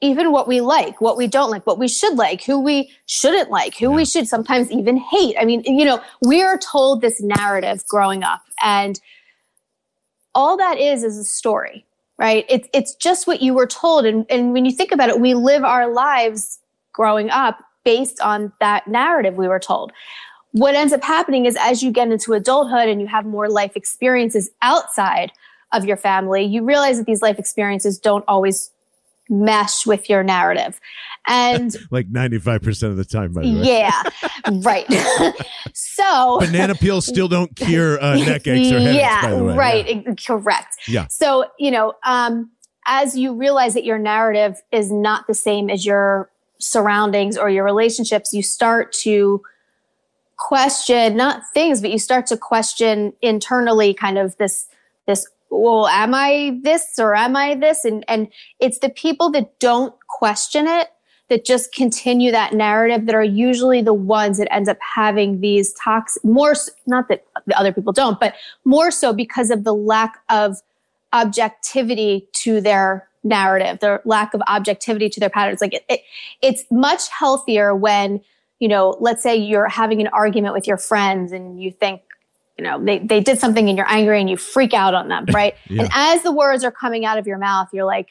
even 0.00 0.32
what 0.32 0.48
we 0.48 0.60
like, 0.60 1.00
what 1.00 1.16
we 1.16 1.26
don't 1.26 1.50
like, 1.50 1.66
what 1.66 1.78
we 1.78 1.88
should 1.88 2.16
like, 2.16 2.42
who 2.44 2.58
we 2.58 2.90
shouldn't 3.06 3.50
like, 3.50 3.76
who 3.76 3.90
we 3.90 4.04
should 4.04 4.26
sometimes 4.26 4.70
even 4.70 4.96
hate. 4.96 5.36
I 5.38 5.44
mean, 5.44 5.62
you 5.64 5.84
know, 5.84 6.00
we 6.22 6.42
are 6.42 6.56
told 6.56 7.02
this 7.02 7.20
narrative 7.20 7.84
growing 7.86 8.22
up, 8.22 8.42
and 8.62 9.00
all 10.34 10.56
that 10.56 10.78
is 10.78 11.04
is 11.04 11.18
a 11.18 11.24
story, 11.24 11.84
right? 12.18 12.46
It's 12.48 12.68
it's 12.72 12.94
just 12.94 13.26
what 13.26 13.42
you 13.42 13.52
were 13.52 13.66
told, 13.66 14.06
and 14.06 14.24
and 14.30 14.52
when 14.52 14.64
you 14.64 14.72
think 14.72 14.92
about 14.92 15.10
it, 15.10 15.20
we 15.20 15.34
live 15.34 15.64
our 15.64 15.92
lives 15.92 16.58
growing 16.92 17.30
up 17.30 17.58
based 17.84 18.20
on 18.20 18.52
that 18.60 18.88
narrative 18.88 19.34
we 19.34 19.48
were 19.48 19.60
told. 19.60 19.92
What 20.52 20.74
ends 20.74 20.92
up 20.92 21.04
happening 21.04 21.46
is 21.46 21.56
as 21.60 21.82
you 21.82 21.92
get 21.92 22.10
into 22.10 22.32
adulthood 22.32 22.88
and 22.88 23.00
you 23.00 23.06
have 23.06 23.24
more 23.24 23.48
life 23.48 23.76
experiences 23.76 24.50
outside 24.62 25.30
of 25.72 25.84
your 25.84 25.96
family, 25.96 26.42
you 26.42 26.64
realize 26.64 26.98
that 26.98 27.06
these 27.06 27.22
life 27.22 27.38
experiences 27.38 27.98
don't 27.98 28.24
always 28.26 28.70
mesh 29.30 29.86
with 29.86 30.10
your 30.10 30.22
narrative. 30.22 30.80
And 31.26 31.74
like 31.90 32.10
95% 32.10 32.82
of 32.84 32.96
the 32.96 33.04
time, 33.04 33.32
by 33.32 33.42
the 33.42 33.54
way. 33.54 33.68
yeah, 33.68 34.02
right. 34.62 34.86
so 35.74 36.38
Banana 36.40 36.74
peels 36.74 37.06
still 37.06 37.28
don't 37.28 37.54
cure 37.56 38.02
uh, 38.02 38.16
neck 38.16 38.46
aches 38.46 38.72
or 38.72 38.80
headaches, 38.80 38.98
yeah, 38.98 39.22
by 39.22 39.30
the 39.34 39.44
way. 39.44 39.56
right, 39.56 39.86
ex- 39.88 40.26
correct. 40.26 40.76
Yeah. 40.88 41.06
So, 41.08 41.46
you 41.58 41.70
know, 41.70 41.94
um, 42.04 42.50
as 42.86 43.16
you 43.16 43.34
realize 43.34 43.74
that 43.74 43.84
your 43.84 43.98
narrative 43.98 44.60
is 44.72 44.90
not 44.90 45.26
the 45.26 45.34
same 45.34 45.70
as 45.70 45.86
your 45.86 46.30
surroundings 46.58 47.36
or 47.36 47.48
your 47.48 47.64
relationships, 47.64 48.32
you 48.32 48.42
start 48.42 48.92
to 48.92 49.42
question 50.36 51.16
not 51.16 51.42
things, 51.52 51.80
but 51.80 51.90
you 51.90 51.98
start 51.98 52.26
to 52.26 52.36
question 52.36 53.12
internally 53.20 53.92
kind 53.94 54.18
of 54.18 54.36
this, 54.38 54.66
this, 55.06 55.28
well, 55.50 55.88
am 55.88 56.14
I 56.14 56.58
this 56.62 56.98
or 56.98 57.14
am 57.14 57.36
I 57.36 57.54
this? 57.54 57.84
And, 57.84 58.04
and 58.08 58.28
it's 58.60 58.78
the 58.78 58.88
people 58.88 59.30
that 59.32 59.58
don't 59.58 59.94
question 60.08 60.66
it 60.66 60.88
that 61.30 61.44
just 61.44 61.72
continue 61.72 62.30
that 62.32 62.52
narrative 62.52 63.06
that 63.06 63.14
are 63.14 63.24
usually 63.24 63.80
the 63.80 63.94
ones 63.94 64.36
that 64.38 64.52
end 64.52 64.68
up 64.68 64.76
having 64.80 65.40
these 65.40 65.72
toxic 65.74 66.22
more 66.24 66.54
not 66.86 67.08
that 67.08 67.24
the 67.46 67.58
other 67.58 67.72
people 67.72 67.92
don't 67.92 68.20
but 68.20 68.34
more 68.64 68.90
so 68.90 69.12
because 69.12 69.48
of 69.50 69.64
the 69.64 69.72
lack 69.72 70.18
of 70.28 70.56
objectivity 71.12 72.28
to 72.32 72.60
their 72.60 73.08
narrative 73.22 73.78
their 73.78 74.02
lack 74.04 74.34
of 74.34 74.42
objectivity 74.48 75.08
to 75.08 75.20
their 75.20 75.30
patterns 75.30 75.60
like 75.60 75.72
it, 75.72 75.84
it, 75.88 76.00
it's 76.42 76.64
much 76.70 77.08
healthier 77.08 77.74
when 77.74 78.20
you 78.58 78.68
know 78.68 78.96
let's 79.00 79.22
say 79.22 79.36
you're 79.36 79.68
having 79.68 80.00
an 80.00 80.08
argument 80.08 80.52
with 80.52 80.66
your 80.66 80.76
friends 80.76 81.32
and 81.32 81.62
you 81.62 81.70
think 81.70 82.02
you 82.60 82.66
know 82.66 82.84
they, 82.84 82.98
they 82.98 83.20
did 83.20 83.38
something 83.38 83.68
and 83.70 83.78
you're 83.78 83.90
angry 83.90 84.20
and 84.20 84.28
you 84.28 84.36
freak 84.36 84.74
out 84.74 84.92
on 84.92 85.08
them 85.08 85.24
right 85.32 85.54
Yeah. 85.70 85.82
and 85.84 85.90
as 85.94 86.22
the 86.22 86.30
words 86.32 86.62
are 86.62 86.70
coming 86.70 87.06
out 87.06 87.16
of 87.16 87.26
your 87.26 87.38
mouth 87.38 87.68
you're 87.72 87.86
like 87.86 88.08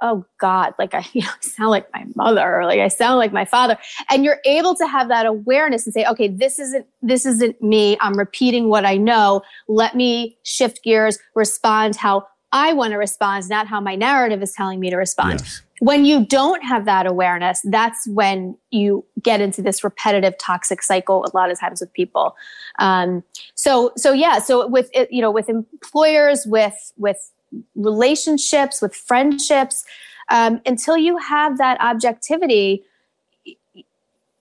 oh 0.00 0.24
God, 0.38 0.74
like 0.78 0.94
I 0.94 1.04
you 1.12 1.22
know, 1.22 1.30
sound 1.40 1.70
like 1.70 1.88
my 1.92 2.04
mother, 2.14 2.54
or 2.60 2.64
like 2.66 2.78
I 2.78 2.86
sound 2.86 3.18
like 3.18 3.32
my 3.32 3.44
father. 3.44 3.76
And 4.08 4.24
you're 4.24 4.38
able 4.44 4.76
to 4.76 4.86
have 4.86 5.08
that 5.08 5.26
awareness 5.26 5.86
and 5.86 5.92
say, 5.92 6.04
okay, 6.04 6.28
this 6.28 6.60
isn't 6.60 6.86
this 7.02 7.26
isn't 7.26 7.60
me. 7.60 7.96
I'm 8.00 8.16
repeating 8.16 8.68
what 8.68 8.84
I 8.86 8.96
know. 8.96 9.42
Let 9.66 9.96
me 9.96 10.38
shift 10.44 10.84
gears, 10.84 11.18
respond 11.34 11.96
how 11.96 12.28
I 12.52 12.72
want 12.74 12.92
to 12.92 12.96
respond, 12.96 13.48
not 13.48 13.66
how 13.66 13.80
my 13.80 13.96
narrative 13.96 14.40
is 14.40 14.52
telling 14.52 14.78
me 14.78 14.88
to 14.90 14.96
respond. 14.96 15.40
Yes. 15.40 15.62
When 15.80 16.04
you 16.04 16.26
don't 16.26 16.62
have 16.64 16.84
that 16.86 17.06
awareness, 17.06 17.60
that's 17.64 18.06
when 18.08 18.56
you 18.70 19.04
get 19.22 19.40
into 19.40 19.62
this 19.62 19.84
repetitive 19.84 20.36
toxic 20.38 20.82
cycle 20.82 21.24
a 21.24 21.36
lot 21.36 21.50
of 21.50 21.58
times 21.58 21.80
with 21.80 21.92
people. 21.92 22.36
Um, 22.78 23.22
so 23.54 23.92
so 23.96 24.12
yeah, 24.12 24.38
so 24.38 24.66
with 24.66 24.90
it, 24.92 25.12
you 25.12 25.22
know, 25.22 25.30
with 25.30 25.48
employers, 25.48 26.46
with 26.46 26.92
with 26.96 27.30
relationships, 27.74 28.82
with 28.82 28.94
friendships, 28.94 29.84
um, 30.30 30.60
until 30.66 30.96
you 30.96 31.16
have 31.18 31.58
that 31.58 31.80
objectivity, 31.80 32.84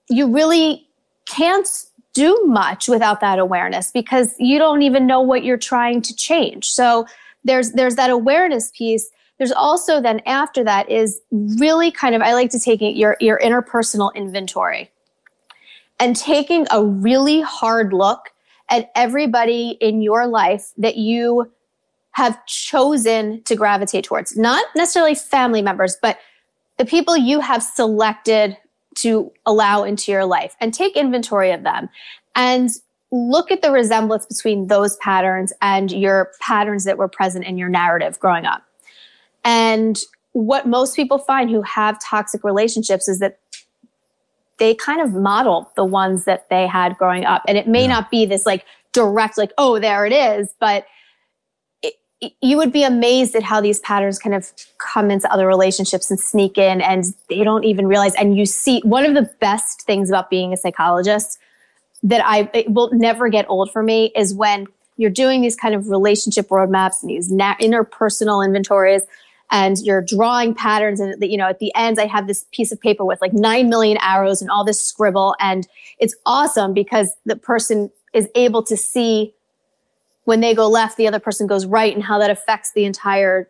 you 0.10 0.34
really 0.34 0.88
can't 1.26 1.86
do 2.14 2.42
much 2.46 2.88
without 2.88 3.20
that 3.20 3.38
awareness 3.38 3.92
because 3.92 4.34
you 4.40 4.58
don't 4.58 4.82
even 4.82 5.06
know 5.06 5.22
what 5.22 5.44
you're 5.44 5.56
trying 5.56 6.02
to 6.02 6.16
change. 6.16 6.66
So 6.66 7.06
there's 7.44 7.74
there's 7.74 7.96
that 7.96 8.10
awareness 8.10 8.72
piece. 8.72 9.10
There's 9.38 9.52
also 9.52 10.02
then 10.02 10.22
after 10.26 10.64
that 10.64 10.90
is 10.90 11.22
really 11.32 11.92
kind 11.92 12.16
of 12.16 12.22
I 12.22 12.34
like 12.34 12.50
to 12.52 12.60
take 12.60 12.80
your 12.82 13.18
your 13.20 13.40
interpersonal 13.40 14.14
inventory 14.16 14.92
and 16.00 16.16
taking 16.16 16.68
a 16.72 16.84
really 16.84 17.42
hard 17.42 17.94
look 17.94 18.32
at 18.70 18.92
everybody 18.96 19.78
in 19.80 20.02
your 20.02 20.28
life 20.28 20.72
that 20.78 20.98
you 20.98 21.52
have 22.12 22.44
chosen 22.48 23.44
to 23.44 23.56
gravitate 23.56 24.04
towards. 24.04 24.36
Not 24.36 24.66
necessarily 24.76 25.16
family 25.16 25.62
members, 25.62 25.98
but 26.02 26.18
the 26.78 26.86
people 26.86 27.16
you 27.16 27.40
have 27.40 27.62
selected 27.62 28.58
to 28.96 29.32
allow 29.46 29.84
into 29.84 30.12
your 30.12 30.26
life 30.26 30.56
and 30.60 30.74
take 30.74 30.96
inventory 30.96 31.52
of 31.52 31.64
them 31.64 31.90
and 32.36 32.72
look 33.12 33.52
at 33.52 33.62
the 33.62 33.72
resemblance 33.72 34.26
between 34.26 34.68
those 34.68 34.98
patterns 34.98 35.54
and 35.62 35.92
your 35.92 36.32
patterns 36.42 36.84
that 36.86 36.98
were 36.98 37.08
present 37.08 37.46
in 37.46 37.58
your 37.58 37.70
narrative 37.70 38.20
growing 38.20 38.46
up. 38.46 38.64
And 39.48 39.98
what 40.34 40.68
most 40.68 40.96
people 40.96 41.18
find 41.18 41.50
who 41.50 41.62
have 41.62 41.98
toxic 42.04 42.44
relationships 42.44 43.08
is 43.08 43.20
that 43.20 43.40
they 44.58 44.76
kind 44.76 45.00
of 45.02 45.14
model 45.14 45.72
the 45.76 45.86
ones 45.86 46.26
that 46.26 46.50
they 46.50 46.68
had 46.68 46.98
growing 46.98 47.24
up. 47.24 47.44
And 47.48 47.58
it 47.58 47.66
may 47.68 47.84
Yeah. 47.84 47.88
not 47.94 48.12
be 48.12 48.26
this 48.26 48.46
like 48.46 48.66
direct, 48.92 49.38
like, 49.38 49.54
oh, 49.58 49.80
there 49.80 50.06
it 50.06 50.12
is, 50.12 50.54
but 50.60 50.86
it, 51.82 51.94
you 52.42 52.58
would 52.58 52.74
be 52.74 52.84
amazed 52.84 53.36
at 53.36 53.44
how 53.44 53.62
these 53.62 53.80
patterns 53.80 54.20
kind 54.20 54.36
of 54.36 54.52
come 54.80 55.10
into 55.10 55.32
other 55.32 55.48
relationships 55.48 56.12
and 56.12 56.20
sneak 56.20 56.58
in 56.58 56.82
and 56.82 57.06
they 57.30 57.44
don't 57.44 57.64
even 57.64 57.88
realize. 57.88 58.16
And 58.16 58.36
you 58.36 58.46
see, 58.46 58.82
one 58.84 59.06
of 59.06 59.14
the 59.14 59.30
best 59.40 59.84
things 59.84 60.10
about 60.10 60.30
being 60.30 60.52
a 60.52 60.58
psychologist 60.58 61.40
that 62.04 62.22
I 62.26 62.50
it 62.54 62.70
will 62.70 62.90
never 62.92 63.30
get 63.30 63.46
old 63.48 63.72
for 63.72 63.82
me 63.82 64.12
is 64.16 64.34
when 64.34 64.68
you're 64.98 65.12
doing 65.12 65.42
these 65.42 65.56
kind 65.56 65.74
of 65.76 65.90
relationship 65.90 66.50
roadmaps 66.50 67.02
and 67.02 67.10
these 67.12 67.32
na- 67.32 67.56
interpersonal 67.62 68.44
inventories 68.44 69.04
and 69.52 69.78
you're 69.80 70.02
drawing 70.02 70.54
patterns. 70.54 71.00
And 71.00 71.16
you 71.22 71.38
know 71.38 71.48
at 71.48 71.60
the 71.60 71.74
end 71.76 72.00
i 72.00 72.06
have 72.06 72.28
this 72.28 72.46
piece 72.52 72.72
of 72.72 72.80
paper 72.82 73.06
with 73.06 73.22
like 73.22 73.34
9 73.34 73.70
million 73.70 73.98
arrows 74.02 74.42
and 74.42 74.50
all 74.52 74.64
this 74.66 74.82
scribble. 74.82 75.36
And 75.40 75.68
it's 76.00 76.16
awesome 76.26 76.74
because 76.74 77.16
the 77.26 77.36
person 77.36 77.90
is 78.14 78.28
able 78.36 78.64
to 78.64 78.76
see 78.78 79.34
when 80.26 80.42
they 80.42 80.54
go 80.54 80.68
left 80.68 80.98
the 80.98 81.08
other 81.08 81.20
person 81.20 81.48
goes 81.48 81.66
right 81.66 81.94
and 81.94 82.04
how 82.04 82.20
that 82.20 82.30
affects 82.30 82.72
the 82.74 82.84
entire 82.86 83.50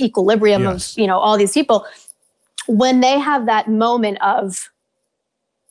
equilibrium 0.00 0.62
Yes. 0.62 0.92
of 0.94 0.98
you 1.00 1.06
know 1.06 1.18
all 1.18 1.36
these 1.36 1.52
people. 1.52 1.86
When 2.66 3.00
they 3.00 3.18
have 3.18 3.46
that 3.46 3.68
moment 3.68 4.18
of 4.22 4.70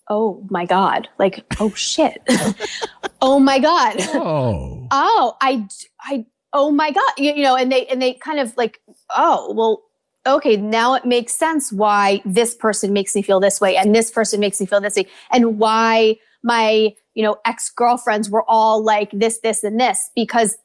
oh 0.10 0.46
my 0.50 0.66
god 0.66 1.08
like 1.18 1.44
oh 1.60 1.72
shit. 1.74 2.22
Oh 3.26 3.40
my 3.40 3.58
god. 3.58 3.96
Oh. 4.16 4.86
oh 4.92 5.38
i 5.40 5.66
i 6.02 6.26
oh 6.54 6.72
my 6.72 6.92
god 6.92 7.14
you, 7.18 7.34
you 7.34 7.44
know 7.44 7.56
and 7.56 7.72
they 7.72 7.86
and 7.88 8.02
they 8.02 8.14
kind 8.14 8.40
of 8.40 8.56
like 8.58 8.82
oh 9.16 9.54
well 9.54 9.84
okay 10.26 10.56
now 10.56 10.94
it 10.94 11.06
makes 11.06 11.34
sense 11.34 11.72
why 11.72 12.22
this 12.26 12.56
person 12.56 12.94
makes 12.94 13.16
me 13.16 13.22
feel 13.22 13.40
this 13.40 13.60
way 13.60 13.76
and 13.76 13.94
this 13.94 14.10
person 14.10 14.40
makes 14.40 14.60
me 14.60 14.66
feel 14.66 14.80
this 14.80 14.96
way 14.96 15.08
and 15.32 15.60
why 15.60 16.16
my 16.44 16.94
you 17.14 17.24
know 17.24 17.38
ex-girlfriends 17.46 18.30
were 18.30 18.44
all 18.48 18.84
like 18.84 19.10
this 19.12 19.40
this 19.40 19.64
and 19.64 19.80
this 19.80 20.10
because 20.16 20.58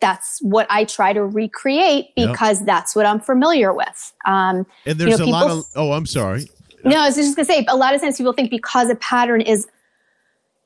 that's 0.00 0.38
what 0.42 0.66
I 0.70 0.84
try 0.84 1.12
to 1.12 1.24
recreate 1.24 2.14
because 2.14 2.60
yep. 2.60 2.66
that's 2.66 2.94
what 2.94 3.06
I'm 3.06 3.20
familiar 3.20 3.72
with. 3.72 4.12
Um, 4.26 4.66
and 4.86 4.98
there's 4.98 5.18
you 5.18 5.26
know, 5.26 5.30
a 5.30 5.32
lot 5.32 5.50
of, 5.50 5.64
oh, 5.74 5.92
I'm 5.92 6.06
sorry. 6.06 6.48
No, 6.84 7.00
I 7.00 7.06
was 7.06 7.16
just 7.16 7.34
gonna 7.34 7.46
say, 7.46 7.66
a 7.68 7.76
lot 7.76 7.94
of 7.94 8.00
times 8.00 8.16
people 8.16 8.32
think 8.32 8.50
because 8.50 8.88
a 8.90 8.94
pattern 8.96 9.40
is 9.40 9.66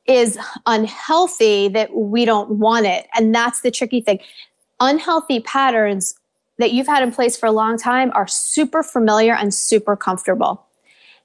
is 0.06 0.38
unhealthy 0.66 1.68
that 1.68 1.94
we 1.94 2.24
don't 2.24 2.50
want 2.58 2.86
it. 2.86 3.06
And 3.14 3.34
that's 3.34 3.60
the 3.62 3.70
tricky 3.70 4.00
thing. 4.00 4.18
Unhealthy 4.82 5.38
patterns 5.38 6.16
that 6.58 6.72
you've 6.72 6.88
had 6.88 7.04
in 7.04 7.12
place 7.12 7.36
for 7.36 7.46
a 7.46 7.52
long 7.52 7.78
time 7.78 8.10
are 8.14 8.26
super 8.26 8.82
familiar 8.82 9.32
and 9.32 9.54
super 9.54 9.94
comfortable. 9.96 10.66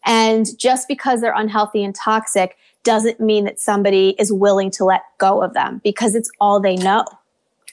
And 0.05 0.45
just 0.59 0.87
because 0.87 1.21
they're 1.21 1.33
unhealthy 1.35 1.83
and 1.83 1.95
toxic 1.95 2.55
doesn't 2.83 3.19
mean 3.19 3.45
that 3.45 3.59
somebody 3.59 4.15
is 4.19 4.31
willing 4.31 4.69
to 4.71 4.85
let 4.85 5.01
go 5.17 5.41
of 5.41 5.55
them 5.55 5.81
because 5.83 6.13
it's 6.13 6.29
all 6.39 6.59
they 6.59 6.75
know. 6.75 7.03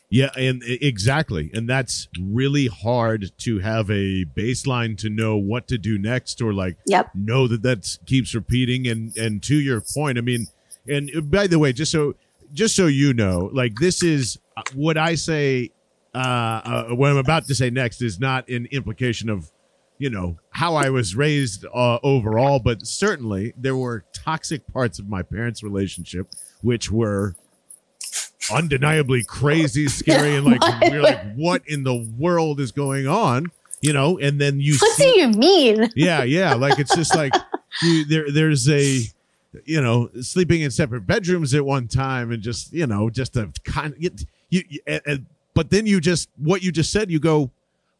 Yeah, 0.09 0.31
and 0.37 0.63
exactly. 0.65 1.51
And 1.53 1.69
that's 1.69 2.09
really 2.19 2.67
hard 2.67 3.33
to 3.39 3.59
have 3.59 3.91
a 3.91 4.25
baseline 4.25 4.97
to 4.99 5.11
know 5.11 5.37
what 5.37 5.69
to 5.69 5.77
do 5.77 5.99
next 5.99 6.41
or 6.41 6.55
like 6.55 6.77
yep. 6.87 7.11
know 7.15 7.47
that 7.49 7.63
that 7.63 7.99
keeps 8.07 8.35
repeating 8.35 8.87
and 8.87 9.17
and 9.17 9.43
to 9.43 9.57
your 9.57 9.81
point, 9.81 10.17
I 10.17 10.21
mean, 10.21 10.47
and 10.89 11.11
uh, 11.17 11.21
by 11.21 11.47
the 11.47 11.59
way, 11.59 11.73
just 11.73 11.93
so 11.93 12.15
just 12.53 12.77
so 12.77 12.87
you 12.87 13.13
know, 13.13 13.51
like 13.53 13.75
this 13.81 14.03
is 14.03 14.39
uh, 14.57 14.63
what 14.75 14.97
I 14.97 15.15
say. 15.15 15.71
Uh, 16.15 16.19
uh, 16.19 16.85
what 16.95 17.11
I'm 17.11 17.17
about 17.17 17.47
to 17.49 17.55
say 17.55 17.71
next 17.71 18.03
is 18.03 18.21
not 18.21 18.49
an 18.49 18.67
implication 18.71 19.29
of, 19.29 19.51
you 19.99 20.11
know, 20.11 20.39
how 20.51 20.77
I 20.77 20.91
was 20.91 21.17
raised 21.17 21.65
uh, 21.67 21.99
overall, 22.03 22.59
but 22.59 22.87
certainly 22.87 23.53
there 23.57 23.77
were 23.77 24.05
toxic 24.13 24.67
parts 24.73 24.99
of 24.99 25.09
my 25.09 25.23
parents' 25.23 25.63
relationship 25.63 26.29
which 26.63 26.91
were 26.91 27.35
undeniably 28.53 29.25
crazy, 29.25 29.89
scary, 29.89 30.37
and 30.37 30.47
like 30.47 30.61
we're 30.83 31.03
like, 31.03 31.35
what 31.35 31.63
in 31.67 31.85
the 31.85 32.11
world 32.19 32.61
is 32.61 32.73
going 32.73 33.07
on? 33.07 33.51
You 33.81 33.93
know, 33.93 34.19
and 34.19 34.41
then 34.41 34.61
you. 34.61 34.77
What 34.79 34.97
see, 34.97 35.13
do 35.13 35.21
you 35.21 35.29
mean? 35.29 35.91
Yeah, 35.95 36.23
yeah, 36.23 36.55
like 36.55 36.79
it's 36.79 36.95
just 36.97 37.15
like 37.15 37.35
you, 37.83 38.07
there. 38.07 38.31
There's 38.31 38.67
a 38.69 39.03
you 39.65 39.81
know, 39.81 40.11
sleeping 40.21 40.63
in 40.63 40.71
separate 40.71 41.07
bedrooms 41.07 41.55
at 41.55 41.65
one 41.65 41.89
time 41.89 42.33
and 42.33 42.43
just, 42.43 42.73
you 42.73 42.87
know, 42.87 43.11
just 43.11 43.37
a 43.37 43.53
kind 43.65 43.93
of, 43.93 44.03
you, 44.03 44.11
you, 44.51 44.81
and, 44.87 45.27
but 45.55 45.71
then 45.71 45.87
you 45.87 46.01
just, 46.01 46.29
what 46.37 46.63
you 46.63 46.73
just 46.73 46.93
said, 46.93 47.11
you 47.11 47.21
go, 47.21 47.51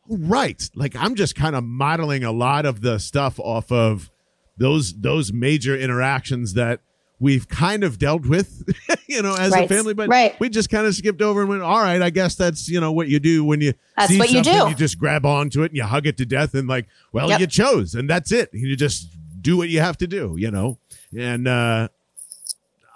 right. 0.09 0.69
Like 0.75 0.95
I'm 0.97 1.15
just 1.15 1.35
kind 1.35 1.57
of 1.57 1.65
modeling 1.65 2.25
a 2.25 2.33
lot 2.33 2.67
of 2.67 2.81
the 2.81 2.99
stuff 2.99 3.39
off 3.41 3.73
of 3.73 4.11
those, 4.59 4.95
those 4.95 5.33
major 5.33 5.77
interactions 5.77 6.55
that 6.55 6.81
we've 7.19 7.49
kind 7.49 7.85
of 7.85 7.99
dealt 7.99 8.27
with, 8.27 8.69
you 9.07 9.23
know, 9.23 9.35
as 9.35 9.53
right. 9.53 9.65
a 9.65 9.69
family, 9.75 9.95
but 9.95 10.09
right. 10.09 10.39
we 10.41 10.49
just 10.49 10.69
kind 10.69 10.87
of 10.87 10.95
skipped 10.95 11.23
over 11.23 11.41
and 11.41 11.49
went, 11.49 11.63
all 11.63 11.81
right, 11.81 12.03
I 12.03 12.11
guess 12.11 12.35
that's, 12.35 12.69
you 12.69 12.81
know, 12.81 12.93
what 12.93 13.09
you 13.09 13.19
do 13.21 13.45
when 13.45 13.61
you 13.61 13.73
that's 13.97 14.11
see 14.11 14.19
what 14.19 14.29
something, 14.29 14.53
you 14.53 14.61
do. 14.61 14.69
You 14.69 14.75
just 14.75 14.99
grab 14.99 15.25
onto 15.25 15.63
it 15.63 15.71
and 15.71 15.77
you 15.77 15.85
hug 15.85 16.07
it 16.07 16.17
to 16.19 16.27
death 16.27 16.55
and 16.55 16.69
like, 16.69 16.87
well, 17.13 17.29
yep. 17.29 17.41
you 17.41 17.47
chose 17.47 17.95
and 17.95 18.11
that's 18.11 18.33
it. 18.33 18.51
You 18.53 18.77
just 18.77 19.09
do 19.41 19.57
what 19.57 19.69
you 19.69 19.81
have 19.81 19.97
to 19.99 20.07
do, 20.07 20.35
you 20.39 20.51
know? 20.51 20.79
and 21.17 21.49
uh, 21.49 21.89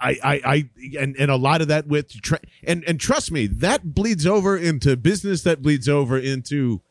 I, 0.01 0.17
I, 0.23 0.41
I, 0.45 0.69
and, 0.97 1.15
and 1.17 1.29
a 1.29 1.35
lot 1.35 1.61
of 1.61 1.67
that 1.67 1.87
with, 1.87 2.09
tra- 2.21 2.39
and, 2.63 2.83
and 2.85 2.99
trust 2.99 3.31
me, 3.31 3.47
that 3.47 3.93
bleeds 3.93 4.25
over 4.25 4.57
into 4.57 4.95
business, 4.95 5.43
that 5.43 5.61
bleeds 5.61 5.89
over 5.89 6.17
into 6.17 6.81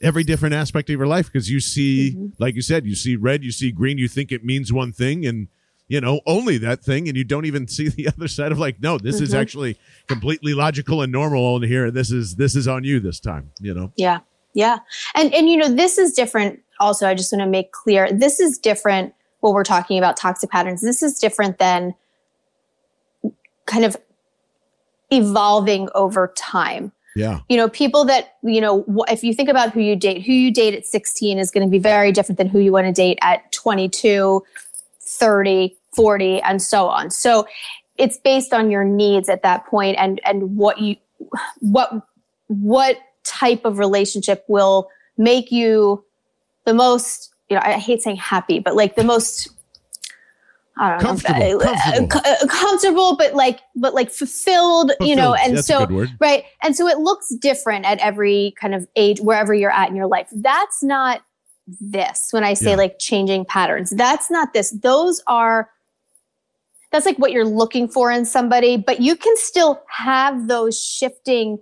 every 0.00 0.22
different 0.22 0.54
aspect 0.54 0.90
of 0.90 0.96
your 0.96 1.06
life 1.06 1.26
because 1.26 1.50
you 1.50 1.60
see, 1.60 2.14
mm-hmm. 2.14 2.26
like 2.38 2.54
you 2.54 2.62
said, 2.62 2.86
you 2.86 2.94
see 2.94 3.16
red, 3.16 3.42
you 3.42 3.50
see 3.50 3.72
green, 3.72 3.98
you 3.98 4.06
think 4.06 4.30
it 4.30 4.44
means 4.44 4.72
one 4.72 4.92
thing, 4.92 5.26
and 5.26 5.48
you 5.88 6.00
know 6.00 6.20
only 6.26 6.58
that 6.58 6.84
thing, 6.84 7.08
and 7.08 7.16
you 7.16 7.24
don't 7.24 7.46
even 7.46 7.66
see 7.66 7.88
the 7.88 8.08
other 8.16 8.28
side 8.28 8.52
of 8.52 8.58
like, 8.58 8.80
no, 8.80 8.98
this 8.98 9.16
mm-hmm. 9.16 9.24
is 9.24 9.34
actually 9.34 9.78
completely 10.06 10.54
logical 10.54 11.02
and 11.02 11.10
normal 11.10 11.44
on 11.54 11.62
here. 11.62 11.90
This 11.90 12.10
is 12.10 12.36
this 12.36 12.54
is 12.54 12.68
on 12.68 12.84
you 12.84 13.00
this 13.00 13.18
time, 13.18 13.50
you 13.60 13.74
know. 13.74 13.92
Yeah, 13.96 14.20
yeah, 14.52 14.78
and 15.14 15.32
and 15.34 15.48
you 15.48 15.56
know 15.56 15.68
this 15.68 15.98
is 15.98 16.12
different. 16.12 16.60
Also, 16.80 17.08
I 17.08 17.14
just 17.14 17.32
want 17.32 17.40
to 17.40 17.48
make 17.48 17.72
clear 17.72 18.12
this 18.12 18.40
is 18.40 18.58
different 18.58 19.14
when 19.40 19.54
we're 19.54 19.64
talking 19.64 19.98
about 19.98 20.16
toxic 20.16 20.50
patterns. 20.50 20.82
This 20.82 21.02
is 21.02 21.18
different 21.18 21.58
than 21.58 21.94
kind 23.66 23.84
of 23.84 23.96
evolving 25.10 25.88
over 25.94 26.32
time. 26.36 26.92
Yeah. 27.16 27.40
You 27.48 27.56
know, 27.56 27.68
people 27.68 28.04
that, 28.06 28.34
you 28.42 28.60
know, 28.60 28.84
if 29.08 29.22
you 29.22 29.34
think 29.34 29.48
about 29.48 29.72
who 29.72 29.80
you 29.80 29.94
date, 29.94 30.22
who 30.24 30.32
you 30.32 30.50
date 30.50 30.74
at 30.74 30.84
16 30.84 31.38
is 31.38 31.50
going 31.50 31.66
to 31.66 31.70
be 31.70 31.78
very 31.78 32.10
different 32.10 32.38
than 32.38 32.48
who 32.48 32.58
you 32.58 32.72
want 32.72 32.86
to 32.86 32.92
date 32.92 33.18
at 33.22 33.52
22, 33.52 34.42
30, 35.00 35.76
40, 35.94 36.42
and 36.42 36.60
so 36.60 36.88
on. 36.88 37.10
So 37.10 37.46
it's 37.98 38.18
based 38.18 38.52
on 38.52 38.70
your 38.70 38.82
needs 38.82 39.28
at 39.28 39.42
that 39.42 39.66
point 39.66 39.96
and, 39.98 40.20
and 40.24 40.56
what 40.56 40.80
you, 40.80 40.96
what, 41.60 41.92
what 42.48 42.98
type 43.22 43.64
of 43.64 43.78
relationship 43.78 44.44
will 44.48 44.88
make 45.16 45.52
you 45.52 46.04
the 46.64 46.74
most 46.74 47.34
you 47.48 47.56
know, 47.56 47.62
I 47.64 47.72
hate 47.78 48.02
saying 48.02 48.16
happy, 48.16 48.58
but 48.58 48.74
like 48.74 48.96
the 48.96 49.04
most 49.04 49.48
I 50.76 50.90
don't 50.90 51.00
comfortable, 51.00 51.40
know, 51.40 51.58
comfortable. 51.60 52.20
Uh, 52.24 52.46
comfortable, 52.48 53.16
but 53.16 53.34
like, 53.34 53.60
but 53.76 53.94
like 53.94 54.10
fulfilled, 54.10 54.90
fulfilled. 54.90 55.08
you 55.08 55.14
know, 55.14 55.34
and 55.34 55.56
That's 55.56 55.66
so, 55.68 55.86
right. 56.20 56.44
And 56.62 56.74
so 56.74 56.88
it 56.88 56.98
looks 56.98 57.28
different 57.36 57.84
at 57.84 57.98
every 57.98 58.54
kind 58.60 58.74
of 58.74 58.88
age, 58.96 59.20
wherever 59.20 59.54
you're 59.54 59.70
at 59.70 59.88
in 59.88 59.94
your 59.94 60.08
life. 60.08 60.28
That's 60.32 60.82
not 60.82 61.22
this 61.80 62.28
when 62.32 62.42
I 62.42 62.54
say 62.54 62.70
yeah. 62.70 62.76
like 62.76 62.98
changing 62.98 63.44
patterns. 63.44 63.90
That's 63.90 64.30
not 64.30 64.52
this. 64.52 64.70
Those 64.70 65.22
are, 65.28 65.70
that's 66.90 67.06
like 67.06 67.18
what 67.18 67.30
you're 67.30 67.44
looking 67.46 67.86
for 67.86 68.10
in 68.10 68.24
somebody, 68.24 68.76
but 68.76 69.00
you 69.00 69.14
can 69.14 69.36
still 69.36 69.80
have 69.88 70.48
those 70.48 70.82
shifting 70.82 71.58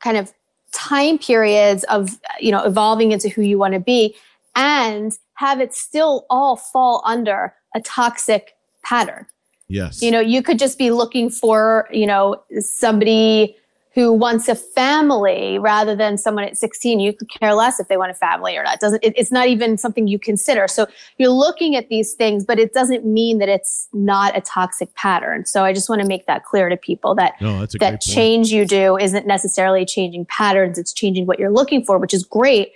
kind 0.00 0.16
of 0.16 0.32
time 0.72 1.18
periods 1.18 1.84
of, 1.84 2.18
you 2.40 2.50
know, 2.50 2.64
evolving 2.64 3.12
into 3.12 3.28
who 3.28 3.42
you 3.42 3.58
want 3.58 3.74
to 3.74 3.80
be 3.80 4.16
and 4.56 5.12
have 5.42 5.60
it 5.60 5.74
still 5.74 6.24
all 6.30 6.54
fall 6.56 7.02
under 7.04 7.52
a 7.74 7.80
toxic 7.80 8.54
pattern. 8.84 9.26
Yes. 9.66 10.00
You 10.00 10.12
know, 10.12 10.20
you 10.20 10.40
could 10.40 10.58
just 10.58 10.78
be 10.78 10.92
looking 10.92 11.30
for, 11.30 11.88
you 11.90 12.06
know, 12.06 12.40
somebody 12.60 13.56
who 13.94 14.12
wants 14.12 14.48
a 14.48 14.54
family 14.54 15.58
rather 15.58 15.94
than 15.96 16.16
someone 16.16 16.44
at 16.44 16.56
16 16.56 16.98
you 16.98 17.12
could 17.12 17.28
care 17.28 17.52
less 17.52 17.78
if 17.78 17.88
they 17.88 17.96
want 17.98 18.10
a 18.10 18.14
family 18.14 18.56
or 18.56 18.62
not. 18.62 18.74
It 18.74 18.80
doesn't 18.80 19.04
it, 19.04 19.14
it's 19.16 19.32
not 19.32 19.48
even 19.48 19.76
something 19.76 20.06
you 20.06 20.18
consider. 20.18 20.68
So 20.68 20.86
you're 21.18 21.28
looking 21.28 21.74
at 21.74 21.88
these 21.88 22.14
things 22.14 22.44
but 22.44 22.60
it 22.60 22.72
doesn't 22.72 23.04
mean 23.04 23.38
that 23.38 23.48
it's 23.48 23.88
not 23.92 24.36
a 24.36 24.40
toxic 24.40 24.94
pattern. 24.94 25.44
So 25.44 25.64
i 25.64 25.72
just 25.72 25.88
want 25.90 26.00
to 26.00 26.06
make 26.06 26.26
that 26.26 26.44
clear 26.44 26.68
to 26.68 26.76
people 26.76 27.14
that 27.16 27.34
no, 27.40 27.66
that 27.66 28.00
change 28.00 28.50
you 28.50 28.64
do 28.64 28.96
isn't 28.96 29.26
necessarily 29.26 29.84
changing 29.84 30.24
patterns. 30.26 30.78
It's 30.78 30.92
changing 30.92 31.26
what 31.26 31.38
you're 31.40 31.52
looking 31.52 31.84
for 31.84 31.98
which 31.98 32.14
is 32.14 32.24
great 32.24 32.72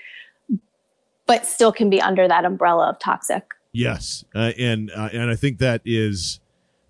but 1.26 1.46
still 1.46 1.72
can 1.72 1.90
be 1.90 2.00
under 2.00 2.28
that 2.28 2.44
umbrella 2.44 2.90
of 2.90 2.98
toxic. 2.98 3.52
Yes, 3.72 4.24
uh, 4.34 4.52
and 4.58 4.90
uh, 4.90 5.10
and 5.12 5.30
I 5.30 5.36
think 5.36 5.58
that 5.58 5.82
is. 5.84 6.40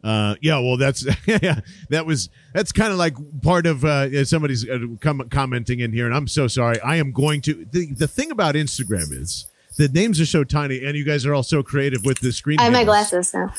Uh, 0.05 0.37
yeah, 0.41 0.61
well, 0.61 0.77
that's 0.77 1.05
yeah, 1.27 1.61
that 1.91 2.07
was 2.07 2.29
that's 2.55 2.71
kind 2.71 2.93
of 2.93 2.99
like 2.99 3.17
part 3.43 3.67
of 3.67 3.85
uh, 3.85 4.25
somebody's 4.25 4.69
uh, 4.69 4.79
com- 5.01 5.29
commenting 5.31 5.81
in 5.81 5.93
here, 5.93 6.07
and 6.07 6.15
I'm 6.15 6.29
so 6.29 6.47
sorry. 6.47 6.79
I 6.81 6.97
am 6.97 7.11
going 7.11 7.41
to 7.43 7.67
the 7.73 7.93
the 7.93 8.07
thing 8.07 8.31
about 8.31 8.55
Instagram 8.55 9.11
is 9.11 9.51
the 9.77 9.89
names 9.89 10.21
are 10.21 10.27
so 10.27 10.43
tiny, 10.43 10.85
and 10.85 10.97
you 10.97 11.05
guys 11.05 11.27
are 11.27 11.35
all 11.35 11.43
so 11.43 11.63
creative 11.63 12.05
with 12.05 12.21
the 12.21 12.33
screen. 12.33 12.59
I 12.59 12.65
have 12.65 12.73
my 12.73 12.85
glasses 12.85 13.33
now. 13.35 13.53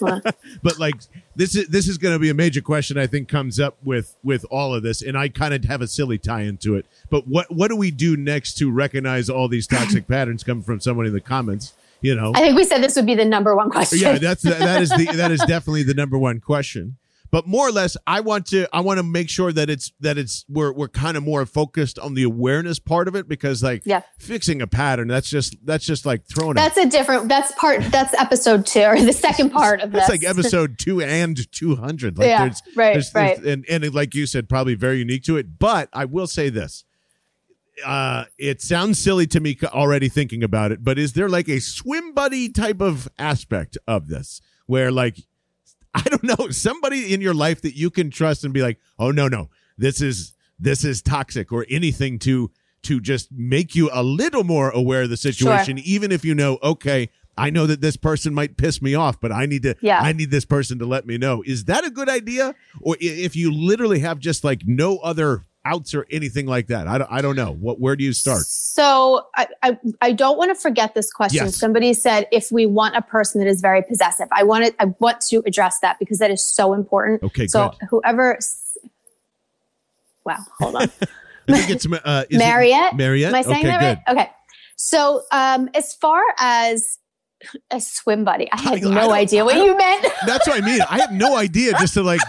but 0.62 0.78
like 0.78 0.94
this 1.36 1.54
is 1.54 1.68
this 1.68 1.88
is 1.88 1.98
going 1.98 2.14
to 2.14 2.18
be 2.18 2.30
a 2.30 2.34
major 2.34 2.60
question 2.60 2.98
I 2.98 3.06
think 3.06 3.28
comes 3.28 3.60
up 3.60 3.76
with 3.84 4.16
with 4.22 4.44
all 4.50 4.74
of 4.74 4.82
this, 4.82 5.02
and 5.02 5.16
I 5.16 5.28
kind 5.28 5.54
of 5.54 5.64
have 5.64 5.80
a 5.80 5.86
silly 5.86 6.18
tie 6.18 6.42
into 6.42 6.74
it. 6.74 6.86
But 7.10 7.28
what 7.28 7.50
what 7.50 7.68
do 7.68 7.76
we 7.76 7.90
do 7.90 8.16
next 8.16 8.54
to 8.58 8.70
recognize 8.70 9.30
all 9.30 9.48
these 9.48 9.66
toxic 9.66 10.08
patterns 10.08 10.42
coming 10.42 10.64
from 10.64 10.80
someone 10.80 11.06
in 11.06 11.12
the 11.12 11.20
comments? 11.20 11.74
You 12.00 12.16
know, 12.16 12.32
I 12.34 12.40
think 12.40 12.56
we 12.56 12.64
said 12.64 12.82
this 12.82 12.96
would 12.96 13.06
be 13.06 13.14
the 13.14 13.24
number 13.24 13.54
one 13.54 13.70
question. 13.70 14.00
Yeah, 14.00 14.18
that's 14.18 14.42
that 14.42 14.82
is 14.82 14.90
the 14.90 15.04
that 15.14 15.30
is 15.30 15.40
definitely 15.46 15.84
the 15.84 15.94
number 15.94 16.18
one 16.18 16.40
question 16.40 16.96
but 17.32 17.46
more 17.48 17.66
or 17.66 17.72
less 17.72 17.96
i 18.06 18.20
want 18.20 18.46
to 18.46 18.68
i 18.72 18.78
want 18.78 18.98
to 18.98 19.02
make 19.02 19.28
sure 19.28 19.52
that 19.52 19.68
it's 19.68 19.90
that 19.98 20.16
it's 20.16 20.44
we're, 20.48 20.72
we're 20.72 20.86
kind 20.86 21.16
of 21.16 21.24
more 21.24 21.44
focused 21.44 21.98
on 21.98 22.14
the 22.14 22.22
awareness 22.22 22.78
part 22.78 23.08
of 23.08 23.16
it 23.16 23.26
because 23.26 23.62
like 23.62 23.82
yeah. 23.84 24.02
fixing 24.18 24.62
a 24.62 24.66
pattern 24.68 25.08
that's 25.08 25.28
just 25.28 25.56
that's 25.66 25.84
just 25.84 26.06
like 26.06 26.24
throwing 26.26 26.52
it. 26.52 26.54
that's 26.54 26.76
a, 26.76 26.82
a 26.82 26.86
different 26.86 27.28
that's 27.28 27.52
part 27.56 27.82
that's 27.84 28.14
episode 28.14 28.64
two 28.64 28.82
or 28.82 29.00
the 29.00 29.12
second 29.12 29.50
part 29.50 29.80
of 29.80 29.90
this 29.90 30.02
it's 30.02 30.10
like 30.10 30.24
episode 30.24 30.78
two 30.78 31.02
and 31.02 31.50
200 31.50 32.18
like 32.18 32.28
yeah, 32.28 32.44
there's 32.44 32.62
right 32.76 32.92
there's, 32.92 33.14
right 33.14 33.42
there's, 33.42 33.66
and 33.68 33.84
and 33.84 33.94
like 33.94 34.14
you 34.14 34.26
said 34.26 34.48
probably 34.48 34.74
very 34.74 34.98
unique 34.98 35.24
to 35.24 35.36
it 35.36 35.58
but 35.58 35.88
i 35.92 36.04
will 36.04 36.28
say 36.28 36.48
this 36.48 36.84
uh, 37.86 38.26
it 38.38 38.60
sounds 38.60 38.98
silly 38.98 39.26
to 39.26 39.40
me 39.40 39.56
already 39.64 40.08
thinking 40.10 40.44
about 40.44 40.72
it, 40.72 40.84
but 40.84 40.98
is 40.98 41.14
there 41.14 41.28
like 41.28 41.48
a 41.48 41.58
swim 41.58 42.12
buddy 42.12 42.50
type 42.50 42.82
of 42.82 43.08
aspect 43.18 43.78
of 43.88 44.08
this 44.08 44.42
where 44.66 44.92
like 44.92 45.16
I 45.94 46.02
don't 46.02 46.24
know, 46.24 46.48
somebody 46.48 47.12
in 47.12 47.20
your 47.20 47.34
life 47.34 47.60
that 47.62 47.76
you 47.76 47.90
can 47.90 48.10
trust 48.10 48.44
and 48.44 48.54
be 48.54 48.62
like, 48.62 48.78
oh 48.98 49.10
no, 49.10 49.28
no, 49.28 49.50
this 49.76 50.00
is 50.00 50.34
this 50.58 50.84
is 50.84 51.02
toxic 51.02 51.52
or 51.52 51.66
anything 51.68 52.18
to 52.20 52.50
to 52.84 53.00
just 53.00 53.30
make 53.30 53.74
you 53.74 53.90
a 53.92 54.02
little 54.02 54.44
more 54.44 54.70
aware 54.70 55.02
of 55.02 55.10
the 55.10 55.16
situation, 55.16 55.76
sure. 55.76 55.84
even 55.86 56.10
if 56.10 56.24
you 56.24 56.34
know, 56.34 56.58
okay, 56.62 57.10
I 57.36 57.50
know 57.50 57.66
that 57.66 57.80
this 57.80 57.96
person 57.96 58.34
might 58.34 58.56
piss 58.56 58.82
me 58.82 58.94
off, 58.94 59.20
but 59.20 59.32
I 59.32 59.46
need 59.46 59.62
to, 59.62 59.74
yeah. 59.80 60.00
I 60.00 60.12
need 60.12 60.30
this 60.30 60.44
person 60.44 60.78
to 60.80 60.86
let 60.86 61.06
me 61.06 61.16
know. 61.16 61.42
Is 61.46 61.64
that 61.64 61.84
a 61.84 61.90
good 61.90 62.08
idea? 62.08 62.54
Or 62.80 62.96
if 63.00 63.36
you 63.36 63.52
literally 63.52 64.00
have 64.00 64.18
just 64.18 64.44
like 64.44 64.62
no 64.66 64.98
other 64.98 65.44
outs 65.64 65.94
or 65.94 66.06
anything 66.10 66.46
like 66.46 66.66
that? 66.68 66.88
I 66.88 66.98
don't, 66.98 67.12
I 67.12 67.22
don't 67.22 67.36
know. 67.36 67.52
What, 67.52 67.80
where 67.80 67.96
do 67.96 68.04
you 68.04 68.12
start? 68.12 68.42
So 68.42 69.26
I, 69.36 69.46
I, 69.62 69.78
I 70.00 70.12
don't 70.12 70.36
want 70.38 70.50
to 70.50 70.60
forget 70.60 70.94
this 70.94 71.12
question. 71.12 71.44
Yes. 71.44 71.56
Somebody 71.56 71.94
said, 71.94 72.26
if 72.32 72.50
we 72.50 72.66
want 72.66 72.96
a 72.96 73.02
person 73.02 73.40
that 73.40 73.48
is 73.48 73.60
very 73.60 73.82
possessive, 73.82 74.28
I 74.32 74.42
want 74.42 74.66
to, 74.66 74.82
I 74.82 74.86
want 74.98 75.20
to 75.22 75.42
address 75.46 75.80
that 75.80 75.98
because 75.98 76.18
that 76.18 76.30
is 76.30 76.44
so 76.44 76.72
important. 76.72 77.22
Okay. 77.22 77.46
So 77.46 77.68
good. 77.68 77.88
whoever, 77.90 78.38
wow, 80.24 80.38
hold 80.58 80.76
on. 80.76 80.82
I 81.48 81.58
think 81.58 81.70
it's 81.70 81.86
uh, 81.86 82.24
Marriott. 82.30 82.92
It 82.92 82.96
Marriott. 82.96 83.28
Am 83.30 83.34
I 83.34 83.42
saying 83.42 83.56
okay, 83.58 83.66
that 83.66 83.82
right? 83.82 83.98
Good. 84.06 84.12
Okay. 84.12 84.30
So 84.76 85.22
um, 85.32 85.68
as 85.74 85.94
far 85.94 86.22
as 86.38 86.98
a 87.70 87.80
swim 87.80 88.24
buddy, 88.24 88.50
I 88.52 88.60
had 88.60 88.84
I, 88.84 88.88
no 88.88 89.10
I 89.10 89.18
idea 89.18 89.44
what 89.44 89.56
you 89.56 89.76
meant. 89.76 90.06
That's 90.26 90.46
what 90.46 90.62
I 90.62 90.64
mean. 90.64 90.80
I 90.88 91.00
have 91.00 91.12
no 91.12 91.36
idea. 91.36 91.72
Just 91.72 91.94
to 91.94 92.02
like 92.02 92.20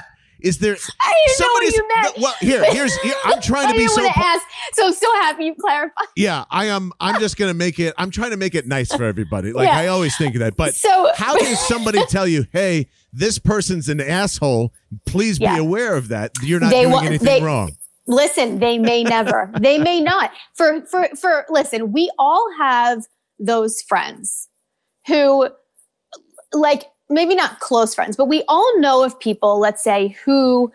is 0.43 0.57
there 0.57 0.75
I 0.99 1.25
didn't 1.25 1.39
know 1.39 1.53
what 1.53 1.73
you 1.73 1.87
meant. 1.95 2.17
Well, 2.19 2.33
here, 2.41 2.71
here's. 2.71 2.95
Here, 2.97 3.15
I'm 3.23 3.41
trying 3.41 3.71
to 3.71 3.77
be 3.77 3.87
so. 3.87 4.05
Ask, 4.05 4.45
so 4.73 4.87
I'm 4.87 4.93
so 4.93 5.13
happy 5.15 5.45
you 5.45 5.55
clarified. 5.55 6.07
Yeah, 6.15 6.45
I 6.51 6.65
am. 6.65 6.91
I'm 6.99 7.19
just 7.19 7.37
gonna 7.37 7.53
make 7.53 7.79
it. 7.79 7.93
I'm 7.97 8.11
trying 8.11 8.31
to 8.31 8.37
make 8.37 8.53
it 8.53 8.67
nice 8.67 8.93
for 8.93 9.03
everybody. 9.03 9.53
Like 9.53 9.67
yeah. 9.67 9.77
I 9.77 9.87
always 9.87 10.15
think 10.17 10.35
of 10.35 10.39
that. 10.39 10.55
But 10.55 10.75
so 10.75 11.09
how 11.15 11.37
can 11.37 11.55
somebody 11.55 12.05
tell 12.05 12.27
you, 12.27 12.45
hey, 12.51 12.87
this 13.11 13.39
person's 13.39 13.89
an 13.89 14.01
asshole? 14.01 14.73
Please 15.05 15.39
be 15.39 15.45
aware 15.45 15.95
of 15.95 16.09
that. 16.09 16.31
You're 16.43 16.59
not 16.59 16.71
they, 16.71 16.83
doing 16.83 17.05
anything 17.05 17.25
they, 17.25 17.41
wrong. 17.41 17.71
Listen, 18.05 18.59
they 18.59 18.77
may 18.77 19.03
never. 19.03 19.49
they 19.59 19.79
may 19.79 20.01
not. 20.01 20.31
For 20.55 20.85
for 20.85 21.07
for. 21.15 21.45
Listen, 21.49 21.93
we 21.93 22.11
all 22.19 22.45
have 22.59 23.05
those 23.39 23.81
friends 23.81 24.49
who 25.07 25.49
like 26.53 26.83
maybe 27.13 27.35
not 27.35 27.59
close 27.59 27.93
friends, 27.95 28.15
but 28.15 28.25
we 28.25 28.43
all 28.47 28.79
know 28.79 29.03
of 29.03 29.19
people, 29.19 29.59
let's 29.59 29.83
say, 29.83 30.17
who, 30.25 30.71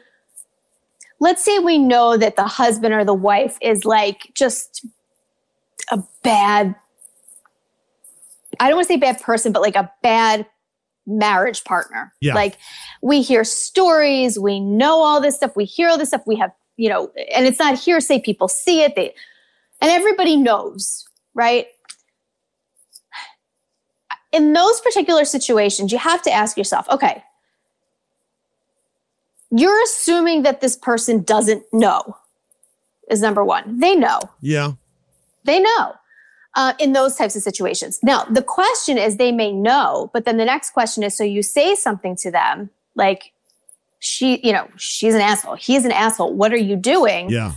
let's 1.21 1.45
say 1.45 1.59
we 1.59 1.79
know 1.79 2.17
that 2.17 2.37
the 2.37 2.47
husband 2.47 2.95
or 2.95 3.05
the 3.05 3.15
wife 3.15 3.59
is 3.61 3.85
like 3.85 4.31
just 4.35 4.87
a 5.91 6.03
bad, 6.23 6.75
I 8.61 8.69
don't 8.69 8.77
want 8.77 8.89
to 8.89 8.95
say 8.95 8.99
bad 8.99 9.21
person, 9.21 9.53
but 9.53 9.63
like 9.63 9.77
a 9.77 9.91
bad 10.03 10.47
marriage 11.07 11.65
partner. 11.65 12.13
Yeah. 12.21 12.35
Like 12.35 12.57
we 13.03 13.23
hear 13.23 13.43
stories, 13.45 14.39
we 14.39 14.61
know 14.61 15.03
all 15.03 15.21
this 15.21 15.37
stuff, 15.37 15.57
we 15.57 15.65
hear 15.65 15.89
all 15.89 15.99
this 15.99 16.09
stuff, 16.09 16.23
we 16.27 16.37
have, 16.37 16.53
you 16.77 16.89
know, 16.89 17.11
and 17.35 17.47
it's 17.47 17.59
not 17.59 17.79
hearsay, 17.79 18.21
people 18.21 18.47
see 18.47 18.83
it, 18.83 18.95
they, 18.95 19.15
and 19.81 19.91
everybody 19.91 20.37
knows, 20.37 21.05
right? 21.35 21.67
In 24.33 24.53
those 24.53 24.81
particular 24.81 25.25
situations, 25.25 25.93
you 25.93 25.99
have 25.99 26.23
to 26.23 26.31
ask 26.31 26.57
yourself, 26.57 26.89
okay, 26.91 27.23
you're 29.51 29.83
assuming 29.85 30.43
that 30.43 30.61
this 30.61 30.77
person 30.77 31.23
doesn't 31.23 31.65
know, 31.73 32.17
is 33.11 33.23
number 33.23 33.45
one. 33.45 33.81
They 33.81 33.97
know. 33.97 34.21
Yeah. 34.41 34.73
They 35.45 35.61
know 35.61 35.95
uh, 36.55 36.75
in 36.79 36.93
those 36.93 37.17
types 37.17 37.35
of 37.35 37.43
situations. 37.43 37.99
Now, 38.03 38.25
the 38.25 38.43
question 38.43 38.99
is 38.99 39.17
they 39.17 39.33
may 39.33 39.53
know, 39.53 40.11
but 40.13 40.25
then 40.27 40.37
the 40.37 40.45
next 40.45 40.71
question 40.71 41.03
is 41.03 41.17
so 41.17 41.25
you 41.25 41.43
say 41.43 41.75
something 41.75 42.17
to 42.17 42.31
them 42.31 42.71
like, 42.95 43.33
she, 44.01 44.39
you 44.47 44.53
know, 44.53 44.69
she's 44.77 45.15
an 45.15 45.21
asshole. 45.21 45.57
He's 45.57 45.85
an 45.85 45.93
asshole. 45.93 46.35
What 46.35 46.53
are 46.53 46.59
you 46.59 46.77
doing? 46.77 47.31
Yeah 47.31 47.55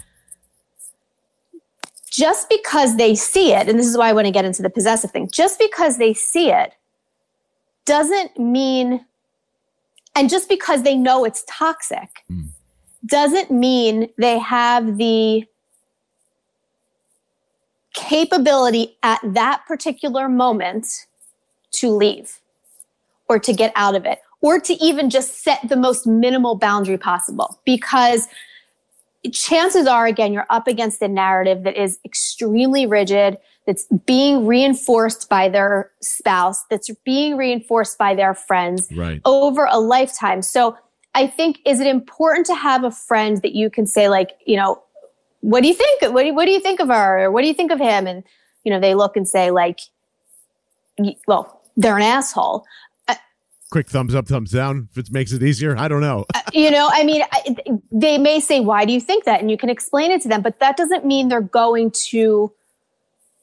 just 2.11 2.49
because 2.49 2.97
they 2.97 3.15
see 3.15 3.53
it, 3.53 3.67
and 3.67 3.79
this 3.79 3.87
is 3.87 3.97
why 3.97 4.09
I 4.09 4.13
want 4.13 4.27
to 4.27 4.31
get 4.31 4.45
into 4.45 4.61
the 4.61 4.69
possessive 4.69 5.11
thing, 5.11 5.29
just 5.31 5.57
because 5.57 5.97
they 5.97 6.13
see 6.13 6.51
it 6.51 6.73
doesn't 7.85 8.37
mean, 8.37 9.05
and 10.15 10.29
just 10.29 10.49
because 10.49 10.83
they 10.83 10.95
know 10.95 11.23
it's 11.23 11.43
toxic, 11.47 12.09
mm. 12.29 12.47
doesn't 13.05 13.49
mean 13.49 14.09
they 14.17 14.37
have 14.37 14.97
the 14.97 15.45
capability 17.93 18.97
at 19.03 19.19
that 19.23 19.63
particular 19.67 20.29
moment 20.29 20.87
to 21.71 21.89
leave 21.89 22.39
or 23.27 23.39
to 23.39 23.53
get 23.53 23.71
out 23.75 23.95
of 23.95 24.05
it 24.05 24.19
or 24.41 24.59
to 24.59 24.73
even 24.83 25.09
just 25.09 25.43
set 25.43 25.59
the 25.67 25.75
most 25.75 26.05
minimal 26.05 26.55
boundary 26.55 26.97
possible 26.97 27.59
because 27.65 28.27
chances 29.29 29.85
are, 29.85 30.07
again, 30.07 30.33
you're 30.33 30.47
up 30.49 30.67
against 30.67 31.01
a 31.01 31.07
narrative 31.07 31.63
that 31.63 31.81
is 31.81 31.99
extremely 32.03 32.85
rigid, 32.85 33.37
that's 33.67 33.85
being 34.05 34.47
reinforced 34.47 35.29
by 35.29 35.47
their 35.47 35.91
spouse, 36.01 36.63
that's 36.69 36.89
being 37.05 37.37
reinforced 37.37 37.97
by 37.97 38.15
their 38.15 38.33
friends 38.33 38.89
right. 38.93 39.21
over 39.25 39.67
a 39.69 39.79
lifetime. 39.79 40.41
So 40.41 40.75
I 41.13 41.27
think, 41.27 41.59
is 41.65 41.79
it 41.79 41.87
important 41.87 42.47
to 42.47 42.55
have 42.55 42.83
a 42.83 42.91
friend 42.91 43.41
that 43.43 43.53
you 43.53 43.69
can 43.69 43.85
say, 43.85 44.09
like, 44.09 44.31
you 44.45 44.57
know, 44.57 44.81
what 45.41 45.61
do 45.61 45.67
you 45.67 45.73
think? 45.73 46.01
What 46.01 46.21
do 46.21 46.27
you, 46.27 46.33
what 46.33 46.45
do 46.45 46.51
you 46.51 46.59
think 46.59 46.79
of 46.79 46.87
her? 46.87 47.25
Or 47.25 47.31
what 47.31 47.41
do 47.41 47.47
you 47.47 47.53
think 47.53 47.71
of 47.71 47.79
him? 47.79 48.07
And, 48.07 48.23
you 48.63 48.71
know, 48.71 48.79
they 48.79 48.95
look 48.95 49.15
and 49.15 49.27
say, 49.27 49.51
like, 49.51 49.79
well, 51.27 51.61
they're 51.77 51.97
an 51.97 52.03
asshole 52.03 52.65
quick 53.71 53.89
thumbs 53.89 54.13
up, 54.13 54.27
thumbs 54.27 54.51
down 54.51 54.89
if 54.91 54.97
it 54.97 55.11
makes 55.11 55.31
it 55.31 55.41
easier. 55.41 55.75
I 55.77 55.87
don't 55.87 56.01
know. 56.01 56.25
uh, 56.35 56.41
you 56.53 56.69
know, 56.69 56.89
I 56.91 57.03
mean, 57.03 57.23
I, 57.31 57.55
they 57.91 58.17
may 58.17 58.39
say, 58.39 58.59
why 58.59 58.85
do 58.85 58.93
you 58.93 59.01
think 59.01 59.23
that? 59.23 59.41
And 59.41 59.49
you 59.49 59.57
can 59.57 59.69
explain 59.69 60.11
it 60.11 60.21
to 60.21 60.27
them, 60.27 60.41
but 60.41 60.59
that 60.59 60.77
doesn't 60.77 61.05
mean 61.05 61.29
they're 61.29 61.41
going 61.41 61.91
to 62.09 62.51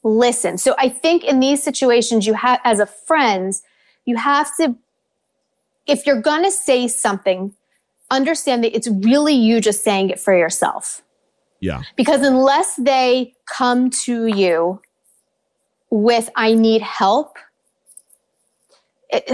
listen. 0.03 0.57
So 0.57 0.75
I 0.77 0.87
think 0.87 1.23
in 1.23 1.39
these 1.39 1.61
situations, 1.61 2.25
you 2.25 2.35
have, 2.35 2.61
as 2.63 2.79
a 2.79 2.85
friend, 2.85 3.53
you 4.05 4.15
have 4.15 4.55
to, 4.57 4.75
if 5.87 6.05
you're 6.05 6.21
going 6.21 6.43
to 6.43 6.51
say 6.51 6.87
something, 6.87 7.53
understand 8.11 8.63
that 8.63 8.75
it's 8.75 8.87
really 8.87 9.33
you 9.33 9.59
just 9.59 9.83
saying 9.83 10.09
it 10.09 10.19
for 10.19 10.37
yourself. 10.37 11.01
Yeah. 11.59 11.81
Because 11.97 12.21
unless 12.21 12.75
they 12.75 13.33
come 13.45 13.89
to 14.05 14.27
you 14.27 14.81
with, 15.89 16.29
I 16.35 16.53
need 16.53 16.81
help, 16.81 17.37
it, 19.09 19.31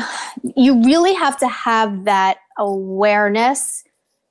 you 0.56 0.82
really 0.84 1.14
have 1.14 1.38
to 1.38 1.48
have 1.48 2.06
that 2.06 2.38
awareness 2.58 3.84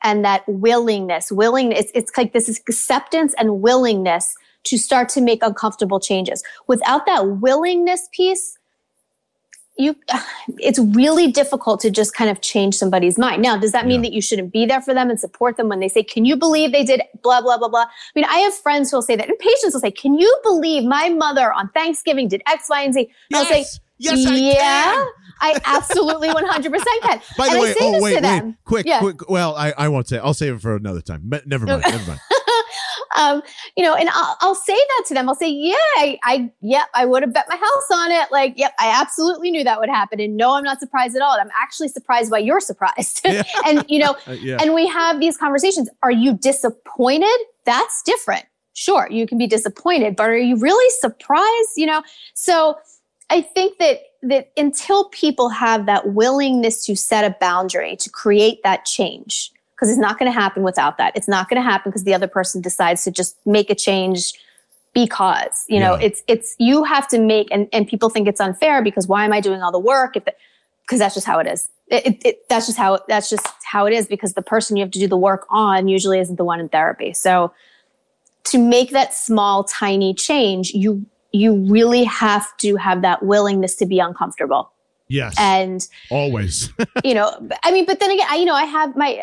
and 0.02 0.24
that 0.24 0.42
willingness 0.46 1.30
willingness 1.30 1.80
it's, 1.80 1.92
it's 1.94 2.12
like 2.16 2.32
this 2.32 2.48
acceptance 2.48 3.34
and 3.38 3.60
willingness 3.60 4.34
to 4.64 4.78
start 4.78 5.08
to 5.10 5.20
make 5.20 5.42
uncomfortable 5.42 6.00
changes 6.00 6.42
without 6.66 7.06
that 7.06 7.26
willingness 7.40 8.08
piece 8.12 8.58
you 9.76 9.96
it's 10.58 10.78
really 10.78 11.30
difficult 11.30 11.80
to 11.80 11.90
just 11.90 12.14
kind 12.14 12.30
of 12.30 12.40
change 12.40 12.76
somebody's 12.76 13.18
mind 13.18 13.42
now 13.42 13.56
does 13.56 13.72
that 13.72 13.86
mean 13.86 14.02
yeah. 14.02 14.08
that 14.08 14.14
you 14.14 14.22
shouldn't 14.22 14.52
be 14.52 14.64
there 14.66 14.80
for 14.80 14.94
them 14.94 15.10
and 15.10 15.18
support 15.18 15.56
them 15.56 15.68
when 15.68 15.80
they 15.80 15.88
say 15.88 16.02
can 16.02 16.24
you 16.24 16.36
believe 16.36 16.70
they 16.70 16.84
did 16.84 17.02
blah 17.22 17.40
blah 17.40 17.58
blah 17.58 17.68
blah 17.68 17.82
i 17.82 18.12
mean 18.14 18.24
i 18.26 18.38
have 18.38 18.54
friends 18.54 18.90
who 18.90 18.96
will 18.96 19.02
say 19.02 19.16
that 19.16 19.28
and 19.28 19.38
patients 19.38 19.74
will 19.74 19.80
say 19.80 19.90
can 19.90 20.14
you 20.14 20.38
believe 20.44 20.84
my 20.84 21.08
mother 21.08 21.52
on 21.52 21.68
thanksgiving 21.70 22.28
did 22.28 22.42
x 22.46 22.68
y 22.68 22.82
and 22.82 22.94
z 22.94 23.10
yes. 23.30 23.40
i'll 23.40 23.48
say 23.48 23.64
yes 23.98 24.26
I 24.26 24.34
yeah 24.36 24.92
can. 24.94 25.06
I 25.40 25.60
absolutely 25.64 26.28
100% 26.28 26.42
can. 27.02 27.20
By 27.38 27.48
the 27.48 27.52
and 27.52 27.60
way, 27.60 27.74
oh, 27.80 28.02
wait, 28.02 28.22
wait, 28.22 28.54
quick, 28.64 28.86
yeah. 28.86 28.98
quick. 28.98 29.28
Well, 29.28 29.54
I, 29.56 29.72
I 29.76 29.88
won't 29.88 30.08
say, 30.08 30.18
I'll 30.18 30.34
save 30.34 30.54
it 30.54 30.60
for 30.60 30.76
another 30.76 31.00
time. 31.00 31.22
But 31.24 31.46
never 31.46 31.66
mind, 31.66 31.82
never 31.82 32.06
mind. 32.06 32.20
um, 33.16 33.42
you 33.76 33.84
know, 33.84 33.94
and 33.94 34.08
I'll, 34.10 34.36
I'll, 34.40 34.54
say 34.54 34.74
that 34.74 35.04
to 35.08 35.14
them. 35.14 35.28
I'll 35.28 35.34
say, 35.34 35.50
yeah, 35.50 35.74
I, 35.96 36.18
I 36.22 36.52
yep, 36.60 36.86
I 36.94 37.04
would 37.04 37.22
have 37.22 37.32
bet 37.32 37.46
my 37.48 37.56
house 37.56 37.90
on 37.92 38.10
it. 38.10 38.30
Like, 38.32 38.54
yep, 38.56 38.72
I 38.78 39.00
absolutely 39.00 39.50
knew 39.50 39.64
that 39.64 39.78
would 39.80 39.88
happen. 39.88 40.20
And 40.20 40.36
no, 40.36 40.54
I'm 40.54 40.64
not 40.64 40.80
surprised 40.80 41.16
at 41.16 41.22
all. 41.22 41.38
I'm 41.38 41.50
actually 41.60 41.88
surprised 41.88 42.30
why 42.30 42.38
you're 42.38 42.60
surprised. 42.60 43.20
Yeah. 43.24 43.42
and, 43.66 43.84
you 43.88 43.98
know, 43.98 44.16
uh, 44.26 44.32
yeah. 44.32 44.58
and 44.60 44.74
we 44.74 44.86
have 44.88 45.20
these 45.20 45.36
conversations. 45.36 45.88
Are 46.02 46.12
you 46.12 46.34
disappointed? 46.34 47.36
That's 47.64 48.02
different. 48.02 48.44
Sure, 48.72 49.06
you 49.08 49.26
can 49.26 49.38
be 49.38 49.46
disappointed, 49.46 50.16
but 50.16 50.28
are 50.28 50.36
you 50.36 50.56
really 50.56 50.90
surprised? 50.98 51.72
You 51.76 51.86
know, 51.86 52.02
so 52.34 52.76
I 53.30 53.40
think 53.40 53.78
that 53.78 54.00
that 54.28 54.50
until 54.56 55.08
people 55.10 55.48
have 55.48 55.86
that 55.86 56.12
willingness 56.12 56.84
to 56.86 56.96
set 56.96 57.24
a 57.24 57.36
boundary 57.40 57.96
to 57.96 58.10
create 58.10 58.62
that 58.62 58.84
change 58.84 59.50
because 59.74 59.90
it's 59.90 59.98
not 59.98 60.18
going 60.18 60.30
to 60.30 60.38
happen 60.38 60.62
without 60.62 60.98
that. 60.98 61.16
It's 61.16 61.28
not 61.28 61.48
going 61.48 61.62
to 61.62 61.68
happen 61.68 61.90
because 61.90 62.04
the 62.04 62.14
other 62.14 62.28
person 62.28 62.60
decides 62.60 63.04
to 63.04 63.10
just 63.10 63.36
make 63.46 63.70
a 63.70 63.74
change 63.74 64.34
because 64.92 65.64
you 65.68 65.80
know 65.80 65.94
yeah. 65.94 66.06
it's 66.06 66.22
it's 66.28 66.54
you 66.60 66.84
have 66.84 67.08
to 67.08 67.18
make 67.18 67.48
and, 67.50 67.68
and 67.72 67.88
people 67.88 68.08
think 68.08 68.28
it's 68.28 68.40
unfair 68.40 68.80
because 68.80 69.08
why 69.08 69.24
am 69.24 69.32
i 69.32 69.40
doing 69.40 69.60
all 69.60 69.72
the 69.72 69.78
work 69.78 70.16
if 70.16 70.22
because 70.84 70.98
that's 70.98 71.14
just 71.14 71.26
how 71.26 71.38
it 71.38 71.46
is. 71.46 71.70
It, 71.88 72.06
it, 72.06 72.22
it, 72.24 72.48
that's 72.48 72.66
just 72.66 72.78
how 72.78 73.00
that's 73.08 73.30
just 73.30 73.46
how 73.64 73.86
it 73.86 73.92
is 73.92 74.06
because 74.06 74.34
the 74.34 74.42
person 74.42 74.76
you 74.76 74.82
have 74.82 74.90
to 74.92 74.98
do 74.98 75.08
the 75.08 75.16
work 75.16 75.46
on 75.50 75.88
usually 75.88 76.18
isn't 76.18 76.36
the 76.36 76.44
one 76.44 76.60
in 76.60 76.68
therapy. 76.68 77.12
So 77.12 77.52
to 78.44 78.58
make 78.58 78.90
that 78.90 79.14
small 79.14 79.64
tiny 79.64 80.12
change 80.14 80.70
you 80.70 81.06
you 81.34 81.56
really 81.68 82.04
have 82.04 82.56
to 82.58 82.76
have 82.76 83.02
that 83.02 83.24
willingness 83.24 83.74
to 83.74 83.86
be 83.86 83.98
uncomfortable. 83.98 84.70
Yes. 85.08 85.34
And 85.36 85.86
always, 86.08 86.70
you 87.04 87.12
know, 87.12 87.48
I 87.64 87.72
mean, 87.72 87.86
but 87.86 87.98
then 87.98 88.12
again, 88.12 88.26
I, 88.30 88.36
you 88.36 88.44
know, 88.44 88.54
I 88.54 88.64
have 88.64 88.96
my, 88.96 89.20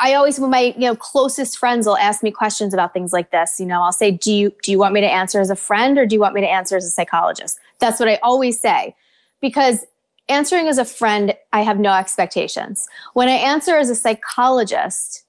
I 0.00 0.12
always, 0.12 0.38
when 0.38 0.50
my 0.50 0.74
you 0.76 0.82
know 0.82 0.94
closest 0.94 1.56
friends 1.58 1.86
will 1.86 1.96
ask 1.96 2.22
me 2.22 2.30
questions 2.30 2.74
about 2.74 2.92
things 2.92 3.14
like 3.14 3.30
this, 3.30 3.58
you 3.58 3.64
know, 3.64 3.82
I'll 3.82 3.92
say, 3.92 4.10
"Do 4.10 4.30
you 4.30 4.52
do 4.62 4.70
you 4.70 4.78
want 4.78 4.92
me 4.92 5.00
to 5.00 5.10
answer 5.10 5.40
as 5.40 5.48
a 5.48 5.56
friend 5.56 5.96
or 5.96 6.04
do 6.04 6.14
you 6.14 6.20
want 6.20 6.34
me 6.34 6.42
to 6.42 6.46
answer 6.46 6.76
as 6.76 6.84
a 6.84 6.90
psychologist?" 6.90 7.58
That's 7.78 7.98
what 7.98 8.08
I 8.08 8.16
always 8.16 8.60
say, 8.60 8.94
because 9.40 9.86
answering 10.28 10.68
as 10.68 10.76
a 10.76 10.84
friend, 10.84 11.34
I 11.52 11.62
have 11.62 11.78
no 11.78 11.94
expectations. 11.94 12.86
When 13.14 13.28
I 13.28 13.36
answer 13.36 13.76
as 13.76 13.88
a 13.88 13.94
psychologist, 13.94 15.24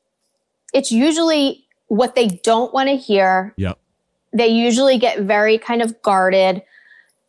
it's 0.73 0.91
usually 0.91 1.65
what 1.87 2.15
they 2.15 2.27
don't 2.27 2.73
want 2.73 2.89
to 2.89 2.97
hear. 2.97 3.53
Yep. 3.57 3.79
They 4.37 4.47
usually 4.47 4.97
get 4.97 5.19
very 5.21 5.57
kind 5.57 5.81
of 5.81 6.01
guarded, 6.01 6.61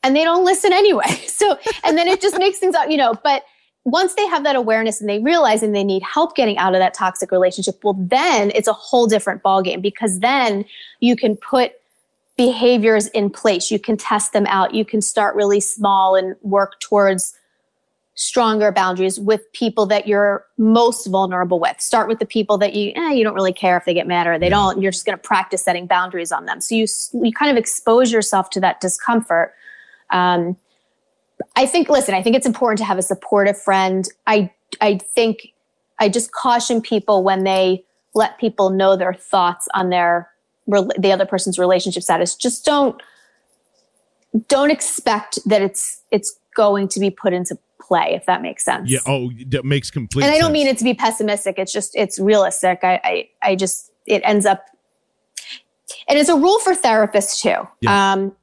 and 0.02 0.14
they 0.14 0.24
don't 0.24 0.44
listen 0.44 0.72
anyway. 0.72 1.04
So, 1.38 1.56
and 1.84 1.96
then 1.96 2.08
it 2.08 2.20
just 2.20 2.36
makes 2.38 2.58
things 2.58 2.74
out, 2.74 2.90
you 2.90 2.96
know, 2.96 3.14
but 3.22 3.44
once 3.84 4.14
they 4.14 4.26
have 4.26 4.42
that 4.42 4.56
awareness 4.56 5.00
and 5.00 5.08
they 5.08 5.20
realize 5.20 5.62
and 5.62 5.72
they 5.74 5.84
need 5.84 6.02
help 6.02 6.34
getting 6.34 6.58
out 6.58 6.74
of 6.74 6.80
that 6.80 6.94
toxic 6.94 7.30
relationship, 7.30 7.78
well, 7.84 7.94
then 7.96 8.50
it's 8.56 8.66
a 8.66 8.72
whole 8.72 9.06
different 9.06 9.40
ballgame 9.42 9.80
because 9.80 10.18
then 10.18 10.64
you 10.98 11.14
can 11.14 11.36
put 11.36 11.74
behaviors 12.36 13.06
in 13.08 13.30
place. 13.30 13.70
You 13.70 13.78
can 13.78 13.96
test 13.96 14.32
them 14.32 14.46
out. 14.46 14.74
You 14.74 14.84
can 14.84 15.00
start 15.00 15.36
really 15.36 15.60
small 15.60 16.16
and 16.16 16.34
work 16.42 16.80
towards 16.80 17.37
stronger 18.20 18.72
boundaries 18.72 19.20
with 19.20 19.40
people 19.52 19.86
that 19.86 20.08
you're 20.08 20.44
most 20.58 21.06
vulnerable 21.06 21.60
with. 21.60 21.80
Start 21.80 22.08
with 22.08 22.18
the 22.18 22.26
people 22.26 22.58
that 22.58 22.74
you 22.74 22.92
eh, 22.96 23.12
you 23.12 23.22
don't 23.22 23.34
really 23.34 23.52
care 23.52 23.76
if 23.76 23.84
they 23.84 23.94
get 23.94 24.08
mad 24.08 24.26
or 24.26 24.40
they 24.40 24.46
yeah. 24.46 24.50
don't. 24.50 24.82
You're 24.82 24.90
just 24.90 25.06
going 25.06 25.16
to 25.16 25.22
practice 25.22 25.62
setting 25.62 25.86
boundaries 25.86 26.32
on 26.32 26.44
them. 26.44 26.60
So 26.60 26.74
you 26.74 26.86
you 27.12 27.32
kind 27.32 27.50
of 27.50 27.56
expose 27.56 28.10
yourself 28.10 28.50
to 28.50 28.60
that 28.60 28.80
discomfort. 28.80 29.54
Um, 30.10 30.56
I 31.54 31.64
think, 31.66 31.88
listen, 31.88 32.12
I 32.14 32.22
think 32.22 32.34
it's 32.34 32.46
important 32.46 32.78
to 32.78 32.84
have 32.84 32.98
a 32.98 33.02
supportive 33.02 33.60
friend. 33.60 34.08
I, 34.26 34.50
I 34.80 34.98
think 34.98 35.52
I 36.00 36.08
just 36.08 36.32
caution 36.32 36.80
people 36.80 37.22
when 37.22 37.44
they 37.44 37.84
let 38.14 38.38
people 38.38 38.70
know 38.70 38.96
their 38.96 39.14
thoughts 39.14 39.68
on 39.74 39.90
their, 39.90 40.28
the 40.66 41.12
other 41.12 41.26
person's 41.26 41.56
relationship 41.56 42.02
status. 42.02 42.34
Just 42.34 42.64
don't, 42.64 43.00
don't 44.48 44.70
expect 44.70 45.38
that 45.46 45.62
it's, 45.62 46.02
it's 46.10 46.36
going 46.56 46.88
to 46.88 47.00
be 47.00 47.10
put 47.10 47.32
into 47.32 47.56
play, 47.80 48.14
if 48.14 48.26
that 48.26 48.42
makes 48.42 48.64
sense. 48.64 48.90
Yeah. 48.90 49.00
Oh, 49.06 49.30
that 49.48 49.64
makes 49.64 49.90
complete 49.90 50.24
And 50.24 50.32
I 50.32 50.38
don't 50.38 50.46
sense. 50.46 50.52
mean 50.52 50.66
it 50.66 50.78
to 50.78 50.84
be 50.84 50.94
pessimistic. 50.94 51.58
It's 51.58 51.72
just, 51.72 51.94
it's 51.94 52.18
realistic. 52.18 52.80
I, 52.82 53.00
I, 53.04 53.28
I 53.42 53.56
just, 53.56 53.92
it 54.06 54.22
ends 54.24 54.46
up, 54.46 54.64
and 56.08 56.18
it's 56.18 56.28
a 56.28 56.36
rule 56.36 56.58
for 56.60 56.74
therapists 56.74 57.40
too. 57.40 57.68
Yeah. 57.80 58.12
Um, 58.12 58.34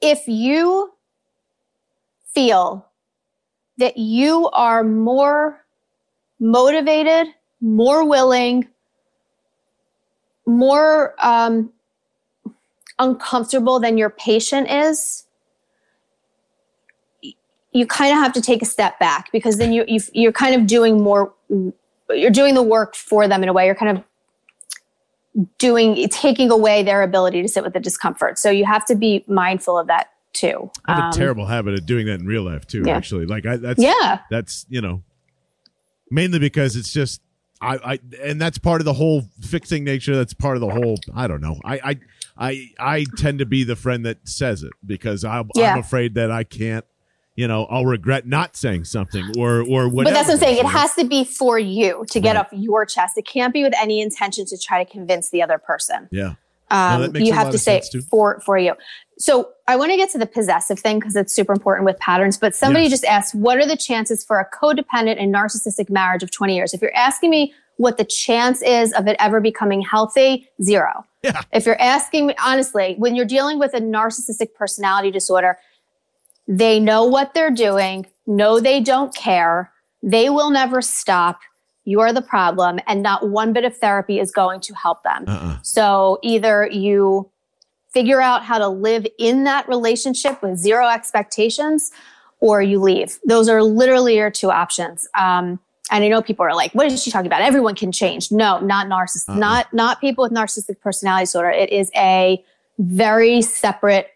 if 0.00 0.26
you 0.28 0.92
feel 2.34 2.86
that 3.78 3.96
you 3.96 4.48
are 4.50 4.84
more 4.84 5.64
motivated, 6.40 7.28
more 7.60 8.06
willing, 8.06 8.68
more 10.46 11.14
um, 11.24 11.72
uncomfortable 12.98 13.80
than 13.80 13.96
your 13.96 14.10
patient 14.10 14.70
is, 14.70 15.23
you 17.74 17.86
kind 17.86 18.12
of 18.12 18.18
have 18.18 18.32
to 18.32 18.40
take 18.40 18.62
a 18.62 18.64
step 18.64 18.98
back 18.98 19.30
because 19.32 19.58
then 19.58 19.72
you, 19.72 19.84
you 20.12 20.28
are 20.28 20.32
kind 20.32 20.54
of 20.54 20.66
doing 20.66 21.02
more. 21.02 21.34
You're 22.08 22.30
doing 22.30 22.54
the 22.54 22.62
work 22.62 22.94
for 22.94 23.28
them 23.28 23.42
in 23.42 23.48
a 23.48 23.52
way. 23.52 23.66
You're 23.66 23.74
kind 23.74 23.98
of 23.98 24.04
doing 25.58 26.08
taking 26.08 26.50
away 26.50 26.82
their 26.82 27.02
ability 27.02 27.42
to 27.42 27.48
sit 27.48 27.64
with 27.64 27.72
the 27.72 27.80
discomfort. 27.80 28.38
So 28.38 28.50
you 28.50 28.64
have 28.64 28.84
to 28.86 28.94
be 28.94 29.24
mindful 29.26 29.76
of 29.76 29.88
that 29.88 30.10
too. 30.32 30.70
I 30.86 30.94
have 30.94 31.04
um, 31.04 31.10
a 31.10 31.12
terrible 31.12 31.46
habit 31.46 31.74
of 31.74 31.84
doing 31.84 32.06
that 32.06 32.20
in 32.20 32.26
real 32.26 32.44
life 32.44 32.66
too. 32.66 32.84
Yeah. 32.86 32.96
Actually, 32.96 33.26
like 33.26 33.44
I, 33.44 33.56
that's 33.56 33.82
yeah, 33.82 34.20
that's 34.30 34.64
you 34.68 34.80
know, 34.80 35.02
mainly 36.10 36.38
because 36.38 36.76
it's 36.76 36.92
just 36.92 37.20
I, 37.60 37.92
I, 37.92 37.98
and 38.22 38.40
that's 38.40 38.58
part 38.58 38.80
of 38.80 38.84
the 38.84 38.92
whole 38.92 39.22
fixing 39.40 39.84
nature. 39.84 40.14
That's 40.14 40.34
part 40.34 40.56
of 40.56 40.60
the 40.60 40.70
whole. 40.70 40.98
I 41.14 41.26
don't 41.26 41.40
know. 41.40 41.58
I, 41.64 41.78
I, 41.78 42.00
I, 42.36 42.68
I 42.78 43.06
tend 43.16 43.38
to 43.38 43.46
be 43.46 43.64
the 43.64 43.76
friend 43.76 44.04
that 44.04 44.28
says 44.28 44.62
it 44.62 44.72
because 44.84 45.24
I'm, 45.24 45.50
yeah. 45.54 45.72
I'm 45.72 45.78
afraid 45.78 46.14
that 46.14 46.30
I 46.30 46.44
can't. 46.44 46.84
You 47.36 47.48
know, 47.48 47.64
I'll 47.66 47.84
regret 47.84 48.26
not 48.26 48.56
saying 48.56 48.84
something 48.84 49.32
or 49.38 49.60
or 49.60 49.88
whatever. 49.88 50.04
But 50.04 50.14
that's 50.14 50.28
what 50.28 50.34
I'm 50.34 50.40
saying. 50.40 50.58
It 50.58 50.66
has 50.66 50.94
to 50.94 51.04
be 51.04 51.24
for 51.24 51.58
you 51.58 52.04
to 52.10 52.20
get 52.20 52.36
right. 52.36 52.46
off 52.46 52.52
your 52.52 52.86
chest. 52.86 53.18
It 53.18 53.26
can't 53.26 53.52
be 53.52 53.64
with 53.64 53.74
any 53.80 54.00
intention 54.00 54.46
to 54.46 54.58
try 54.58 54.84
to 54.84 54.90
convince 54.90 55.30
the 55.30 55.42
other 55.42 55.58
person. 55.58 56.08
Yeah. 56.12 56.34
Um, 56.70 57.12
no, 57.12 57.20
you 57.20 57.32
have 57.32 57.50
to 57.50 57.58
say 57.58 57.82
for 58.10 58.40
for 58.40 58.56
you. 58.56 58.74
So 59.18 59.50
I 59.68 59.76
want 59.76 59.90
to 59.92 59.96
get 59.96 60.10
to 60.10 60.18
the 60.18 60.26
possessive 60.26 60.78
thing 60.78 60.98
because 60.98 61.14
it's 61.14 61.34
super 61.34 61.52
important 61.52 61.86
with 61.86 61.98
patterns. 61.98 62.36
But 62.36 62.54
somebody 62.54 62.84
yes. 62.84 62.92
just 62.92 63.04
asked, 63.04 63.34
what 63.34 63.58
are 63.58 63.66
the 63.66 63.76
chances 63.76 64.24
for 64.24 64.40
a 64.40 64.48
codependent 64.50 65.22
and 65.22 65.32
narcissistic 65.32 65.88
marriage 65.88 66.22
of 66.22 66.30
20 66.30 66.56
years? 66.56 66.74
If 66.74 66.82
you're 66.82 66.94
asking 66.96 67.30
me 67.30 67.52
what 67.76 67.96
the 67.96 68.04
chance 68.04 68.62
is 68.62 68.92
of 68.92 69.06
it 69.06 69.16
ever 69.18 69.40
becoming 69.40 69.82
healthy, 69.82 70.48
zero. 70.62 71.04
Yeah. 71.22 71.42
If 71.52 71.66
you're 71.66 71.80
asking 71.80 72.26
me 72.28 72.34
honestly, 72.42 72.94
when 72.98 73.14
you're 73.14 73.24
dealing 73.24 73.58
with 73.58 73.74
a 73.74 73.80
narcissistic 73.80 74.54
personality 74.54 75.10
disorder, 75.10 75.58
they 76.46 76.80
know 76.80 77.04
what 77.04 77.34
they're 77.34 77.50
doing. 77.50 78.06
No, 78.26 78.60
they 78.60 78.80
don't 78.80 79.14
care. 79.14 79.72
They 80.02 80.30
will 80.30 80.50
never 80.50 80.82
stop. 80.82 81.40
You 81.84 82.00
are 82.00 82.12
the 82.12 82.22
problem, 82.22 82.78
and 82.86 83.02
not 83.02 83.28
one 83.28 83.52
bit 83.52 83.64
of 83.64 83.76
therapy 83.76 84.18
is 84.18 84.30
going 84.30 84.60
to 84.60 84.74
help 84.74 85.02
them. 85.02 85.24
Uh-uh. 85.26 85.58
So 85.62 86.18
either 86.22 86.66
you 86.66 87.30
figure 87.92 88.20
out 88.20 88.42
how 88.42 88.58
to 88.58 88.68
live 88.68 89.06
in 89.18 89.44
that 89.44 89.68
relationship 89.68 90.42
with 90.42 90.58
zero 90.58 90.88
expectations 90.88 91.92
or 92.40 92.60
you 92.60 92.80
leave. 92.80 93.18
Those 93.24 93.48
are 93.48 93.62
literally 93.62 94.16
your 94.16 94.30
two 94.30 94.50
options. 94.50 95.06
Um, 95.16 95.60
and 95.90 96.02
I 96.02 96.08
know 96.08 96.20
people 96.20 96.44
are 96.44 96.54
like, 96.54 96.72
what 96.72 96.86
is 96.86 97.02
she 97.02 97.10
talking 97.10 97.26
about? 97.26 97.42
Everyone 97.42 97.74
can 97.74 97.92
change. 97.92 98.32
No, 98.32 98.58
not 98.58 98.88
narcissist, 98.88 99.28
uh-uh. 99.28 99.38
not, 99.38 99.72
not 99.72 100.00
people 100.00 100.22
with 100.22 100.32
narcissistic 100.32 100.80
personality 100.80 101.24
disorder. 101.24 101.50
It 101.50 101.70
is 101.70 101.90
a 101.94 102.42
very 102.78 103.42
separate 103.42 104.08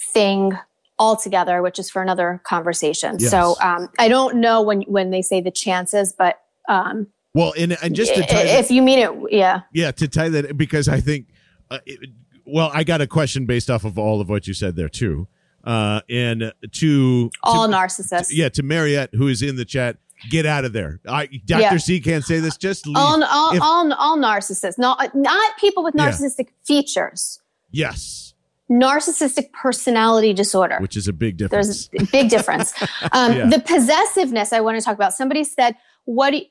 thing 0.00 0.56
altogether, 1.00 1.62
which 1.62 1.78
is 1.78 1.90
for 1.90 2.02
another 2.02 2.40
conversation. 2.44 3.16
Yes. 3.18 3.30
So 3.30 3.56
um, 3.60 3.88
I 3.98 4.06
don't 4.06 4.36
know 4.36 4.60
when, 4.62 4.82
when 4.82 5.10
they 5.10 5.22
say 5.22 5.40
the 5.40 5.50
chances, 5.50 6.12
but 6.12 6.40
um, 6.68 7.08
well, 7.34 7.54
and, 7.58 7.76
and 7.82 7.96
just 7.96 8.14
to 8.14 8.20
tie 8.20 8.42
if 8.42 8.68
that, 8.68 8.74
you 8.74 8.82
mean 8.82 8.98
it, 8.98 9.32
yeah, 9.32 9.62
yeah, 9.72 9.90
to 9.92 10.06
tie 10.06 10.28
that 10.28 10.56
because 10.56 10.88
I 10.88 11.00
think, 11.00 11.28
uh, 11.70 11.78
it, 11.86 12.10
well, 12.44 12.70
I 12.74 12.84
got 12.84 13.00
a 13.00 13.06
question 13.06 13.46
based 13.46 13.70
off 13.70 13.84
of 13.84 13.98
all 13.98 14.20
of 14.20 14.28
what 14.28 14.46
you 14.46 14.52
said 14.52 14.76
there 14.76 14.88
too, 14.88 15.26
uh, 15.64 16.02
and 16.10 16.52
to 16.72 17.30
all 17.42 17.66
to, 17.66 17.74
narcissists, 17.74 18.28
to, 18.28 18.36
yeah, 18.36 18.48
to 18.50 18.62
Mariette 18.62 19.14
who 19.14 19.28
is 19.28 19.42
in 19.42 19.56
the 19.56 19.64
chat, 19.64 19.96
get 20.28 20.44
out 20.44 20.64
of 20.64 20.72
there. 20.72 21.00
I, 21.08 21.26
Dr. 21.46 21.60
Yeah. 21.60 21.76
C 21.78 22.00
can't 22.00 22.24
say 22.24 22.40
this. 22.40 22.56
Just 22.56 22.86
leave. 22.86 22.96
All, 22.96 23.24
all, 23.24 23.54
if, 23.54 23.62
all, 23.62 23.92
all 23.94 24.18
narcissists, 24.18 24.78
not 24.78 25.14
not 25.14 25.56
people 25.58 25.82
with 25.82 25.94
narcissistic 25.94 26.48
yeah. 26.48 26.66
features. 26.66 27.40
Yes 27.70 28.29
narcissistic 28.70 29.52
personality 29.52 30.32
disorder, 30.32 30.78
which 30.80 30.96
is 30.96 31.08
a 31.08 31.12
big 31.12 31.36
difference. 31.36 31.88
There's 31.88 32.08
a 32.08 32.10
big 32.10 32.30
difference. 32.30 32.74
Um, 33.12 33.32
yeah. 33.32 33.46
The 33.46 33.60
possessiveness 33.60 34.52
I 34.52 34.60
want 34.60 34.78
to 34.78 34.84
talk 34.84 34.94
about. 34.94 35.14
Somebody 35.14 35.42
said, 35.42 35.74
"What? 36.04 36.30
Do, 36.30 36.42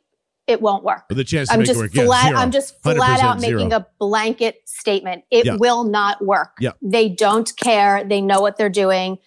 it 0.49 0.61
won't 0.61 0.83
work. 0.83 1.03
The 1.09 1.23
chance 1.23 1.51
I'm 1.51 1.63
just 1.63 1.93
flat. 1.93 2.35
I'm 2.35 2.49
just 2.49 2.81
flat 2.81 3.19
out 3.21 3.39
making 3.39 3.71
a 3.71 3.85
blanket 3.99 4.61
statement. 4.65 5.23
It 5.29 5.45
yeah. 5.45 5.57
will 5.59 5.83
not 5.83 6.25
work. 6.25 6.53
Yeah. 6.59 6.71
They 6.81 7.07
don't 7.07 7.55
care. 7.55 8.03
They 8.03 8.19
know 8.19 8.41
what 8.41 8.57
they're 8.57 8.67
doing. 8.67 9.19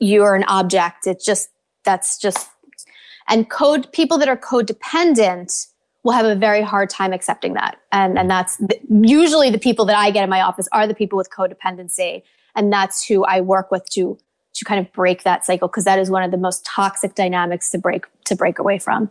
You're 0.00 0.34
an 0.34 0.44
object. 0.44 1.06
It's 1.06 1.24
just 1.24 1.48
that's 1.84 2.18
just 2.18 2.48
and 3.26 3.48
code 3.48 3.90
people 3.92 4.18
that 4.18 4.28
are 4.28 4.36
codependent 4.36 5.68
will 6.04 6.12
have 6.12 6.26
a 6.26 6.36
very 6.36 6.62
hard 6.62 6.90
time 6.90 7.12
accepting 7.12 7.54
that. 7.54 7.78
And 7.90 8.18
and 8.18 8.30
that's 8.30 8.56
the, 8.58 8.78
usually 8.88 9.50
the 9.50 9.58
people 9.58 9.84
that 9.86 9.96
I 9.96 10.10
get 10.10 10.22
in 10.22 10.30
my 10.30 10.42
office 10.42 10.68
are 10.70 10.86
the 10.86 10.94
people 10.94 11.16
with 11.16 11.30
codependency, 11.30 12.22
and 12.54 12.72
that's 12.72 13.04
who 13.04 13.24
I 13.24 13.40
work 13.40 13.70
with 13.70 13.88
to 13.90 14.16
to 14.54 14.64
kind 14.64 14.78
of 14.78 14.92
break 14.92 15.24
that 15.24 15.44
cycle 15.44 15.66
because 15.66 15.84
that 15.84 15.98
is 15.98 16.10
one 16.10 16.22
of 16.22 16.30
the 16.30 16.36
most 16.36 16.64
toxic 16.64 17.16
dynamics 17.16 17.70
to 17.70 17.78
break 17.78 18.04
to 18.26 18.36
break 18.36 18.58
away 18.60 18.78
from. 18.78 19.10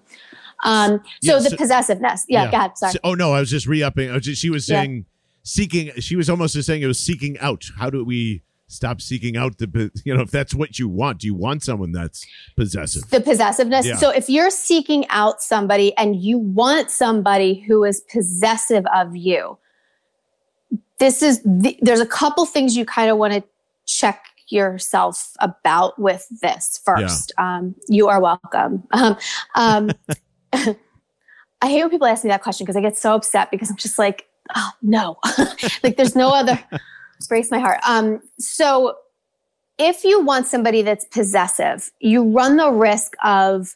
Um, 0.64 1.02
so 1.22 1.36
yeah, 1.36 1.40
the 1.40 1.50
so, 1.50 1.58
possessiveness. 1.58 2.26
Yeah, 2.30 2.46
yeah. 2.46 2.52
go 2.52 2.58
ahead. 2.58 2.78
Sorry. 2.78 2.94
So, 2.94 3.00
oh 3.04 3.16
no, 3.16 3.34
I 3.34 3.42
was 3.42 3.50
just 3.50 3.68
re-upping. 3.68 4.14
Was 4.14 4.24
just, 4.24 4.42
she 4.42 4.50
was 4.50 4.66
saying 4.66 4.96
yeah. 4.96 5.04
seeking. 5.44 5.92
She 6.00 6.16
was 6.16 6.30
almost 6.30 6.54
just 6.54 6.68
saying 6.68 6.82
it 6.82 6.88
was 6.88 7.00
seeking 7.00 7.38
out. 7.40 7.66
How 7.78 7.90
do 7.90 8.06
we 8.06 8.44
stop 8.74 9.02
seeking 9.02 9.38
out 9.38 9.58
the 9.58 9.92
you 10.06 10.14
know 10.14 10.22
if 10.22 10.32
that's 10.32 10.54
what 10.54 10.80
you 10.80 10.88
want 10.88 11.20
do 11.20 11.28
you 11.28 11.36
want 11.36 11.64
someone 11.64 11.92
that's 11.92 12.26
possessive 12.56 13.10
the 13.10 13.22
possessiveness 13.22 13.86
yeah. 13.86 13.96
so 13.96 14.10
if 14.10 14.30
you're 14.30 14.50
seeking 14.50 15.06
out 15.10 15.42
somebody 15.42 15.96
and 15.98 16.22
you 16.22 16.38
want 16.38 16.90
somebody 16.90 17.62
who 17.68 17.84
is 17.84 18.02
possessive 18.12 18.86
of 18.94 19.16
you 19.16 19.58
this 21.00 21.22
is 21.22 21.42
the, 21.44 21.78
there's 21.82 22.00
a 22.00 22.06
couple 22.06 22.46
things 22.46 22.76
you 22.76 22.86
kind 22.86 23.10
of 23.10 23.18
want 23.18 23.34
to 23.34 23.44
check 23.86 24.26
yourself 24.50 25.32
about 25.40 25.98
with 26.00 26.28
this 26.42 26.80
first 26.84 27.32
yeah. 27.38 27.58
um, 27.58 27.76
you 27.90 28.08
are 28.08 28.20
welcome 28.22 28.84
um, 28.92 29.18
um, 29.56 29.90
I 31.64 31.70
hate 31.70 31.82
when 31.82 31.90
people 31.90 32.08
ask 32.08 32.26
me 32.26 32.30
that 32.30 32.44
question 32.44 32.66
because 32.66 32.76
I 32.76 32.82
get 32.82 32.98
so 32.98 33.16
upset 33.16 33.50
because 33.50 33.70
I'm 33.70 33.78
just 33.78 33.98
like, 33.98 34.28
oh 34.54 34.70
no, 34.82 35.18
like 35.84 35.96
there's 35.96 36.14
no 36.14 36.28
other. 36.34 36.60
Breaks 37.28 37.52
my 37.52 37.60
heart. 37.60 37.80
Um, 37.88 38.22
so 38.40 38.98
if 39.78 40.04
you 40.04 40.24
want 40.24 40.48
somebody 40.48 40.82
that's 40.82 41.06
possessive, 41.06 41.92
you 42.00 42.24
run 42.24 42.58
the 42.58 42.72
risk 42.72 43.14
of 43.24 43.76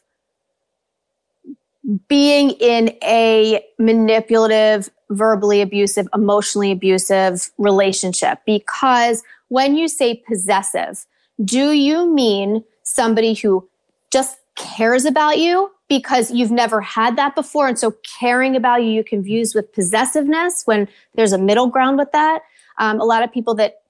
being 2.08 2.50
in 2.50 2.90
a 3.02 3.64
manipulative, 3.78 4.90
verbally 5.10 5.62
abusive, 5.62 6.06
emotionally 6.14 6.70
abusive 6.70 7.50
relationship. 7.56 8.40
Because 8.44 9.22
when 9.48 9.76
you 9.76 9.88
say 9.88 10.22
possessive, 10.26 11.06
do 11.44 11.72
you 11.72 12.12
mean 12.12 12.64
somebody 12.82 13.34
who 13.34 13.66
just 14.10 14.38
cares 14.56 15.04
about 15.04 15.38
you 15.38 15.70
because 15.88 16.30
you've 16.30 16.50
never 16.50 16.80
had 16.80 17.16
that 17.16 17.34
before? 17.34 17.68
And 17.68 17.78
so 17.78 17.94
caring 18.18 18.54
about 18.54 18.82
you, 18.82 18.90
you 18.90 19.04
confuse 19.04 19.54
with 19.54 19.72
possessiveness 19.72 20.64
when 20.66 20.88
there's 21.14 21.32
a 21.32 21.38
middle 21.38 21.68
ground 21.68 21.96
with 21.96 22.12
that. 22.12 22.42
Um, 22.78 23.00
a 23.00 23.04
lot 23.04 23.22
of 23.22 23.32
people 23.32 23.54
that 23.56 23.82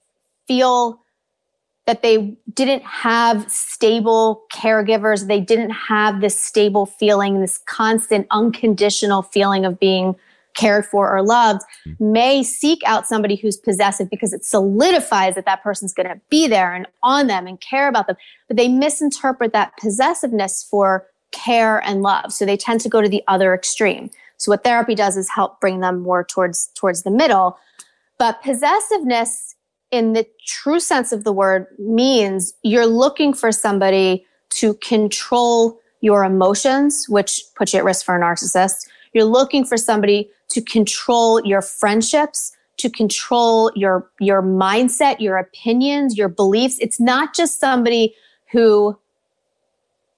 feel 0.47 1.01
that 1.87 2.03
they 2.03 2.37
didn't 2.53 2.83
have 2.83 3.51
stable 3.51 4.45
caregivers. 4.53 5.27
They 5.27 5.41
didn't 5.41 5.71
have 5.71 6.21
this 6.21 6.39
stable 6.39 6.85
feeling, 6.85 7.41
this 7.41 7.59
constant 7.67 8.27
unconditional 8.31 9.23
feeling 9.23 9.65
of 9.65 9.81
being 9.81 10.15
cared 10.55 10.85
for 10.85 11.11
or 11.11 11.23
loved 11.23 11.63
may 12.01 12.43
seek 12.43 12.83
out 12.85 13.07
somebody 13.07 13.37
who's 13.37 13.57
possessive 13.57 14.11
because 14.11 14.33
it 14.33 14.45
solidifies 14.45 15.35
that 15.35 15.45
that 15.45 15.63
person's 15.63 15.95
going 15.95 16.09
to 16.09 16.21
be 16.29 16.47
there 16.47 16.75
and 16.75 16.87
on 17.03 17.27
them 17.27 17.47
and 17.47 17.61
care 17.61 17.89
about 17.89 18.07
them. 18.07 18.17
But 18.49 18.57
they 18.57 18.69
misinterpret 18.69 19.53
that 19.53 19.73
possessiveness 19.81 20.67
for 20.69 21.07
care 21.31 21.79
and 21.85 22.03
love. 22.03 22.33
So 22.33 22.45
they 22.45 22.57
tend 22.57 22.81
to 22.83 22.89
go 22.89 23.01
to 23.01 23.09
the 23.09 23.23
other 23.29 23.55
extreme. 23.55 24.11
So 24.37 24.51
what 24.51 24.65
therapy 24.65 24.95
does 24.95 25.17
is 25.17 25.31
help 25.31 25.61
bring 25.61 25.81
them 25.81 26.01
more 26.01 26.25
towards 26.25 26.71
towards 26.75 27.03
the 27.03 27.11
middle. 27.11 27.57
But 28.19 28.43
possessiveness 28.43 29.55
in 29.91 30.13
the 30.13 30.27
true 30.47 30.81
sense 30.81 31.13
of 31.13 31.25
the 31.25 31.33
word 31.33 31.67
means 31.79 32.53
you're 32.63 32.87
looking 32.87 33.33
for 33.33 33.53
somebody 33.53 34.27
to 34.51 34.75
control 34.75 35.79
your 36.01 36.25
emotions, 36.25 37.07
which 37.09 37.43
puts 37.57 37.73
you 37.73 37.79
at 37.79 37.85
risk 37.85 38.05
for 38.05 38.17
a 38.17 38.21
narcissist. 38.21 38.89
You're 39.13 39.25
looking 39.25 39.65
for 39.65 39.77
somebody 39.77 40.31
to 40.51 40.61
control 40.61 41.45
your 41.45 41.63
friendships, 41.63 42.53
to 42.79 42.91
control 42.91 43.73
your, 43.75 44.09
your 44.21 44.43
mindset, 44.43 45.21
your 45.21 45.39
opinions, 45.39 46.17
your 46.17 46.29
beliefs. 46.29 46.79
It's 46.81 47.01
not 47.01 47.35
just 47.35 47.59
somebody 47.59 48.15
who 48.53 48.99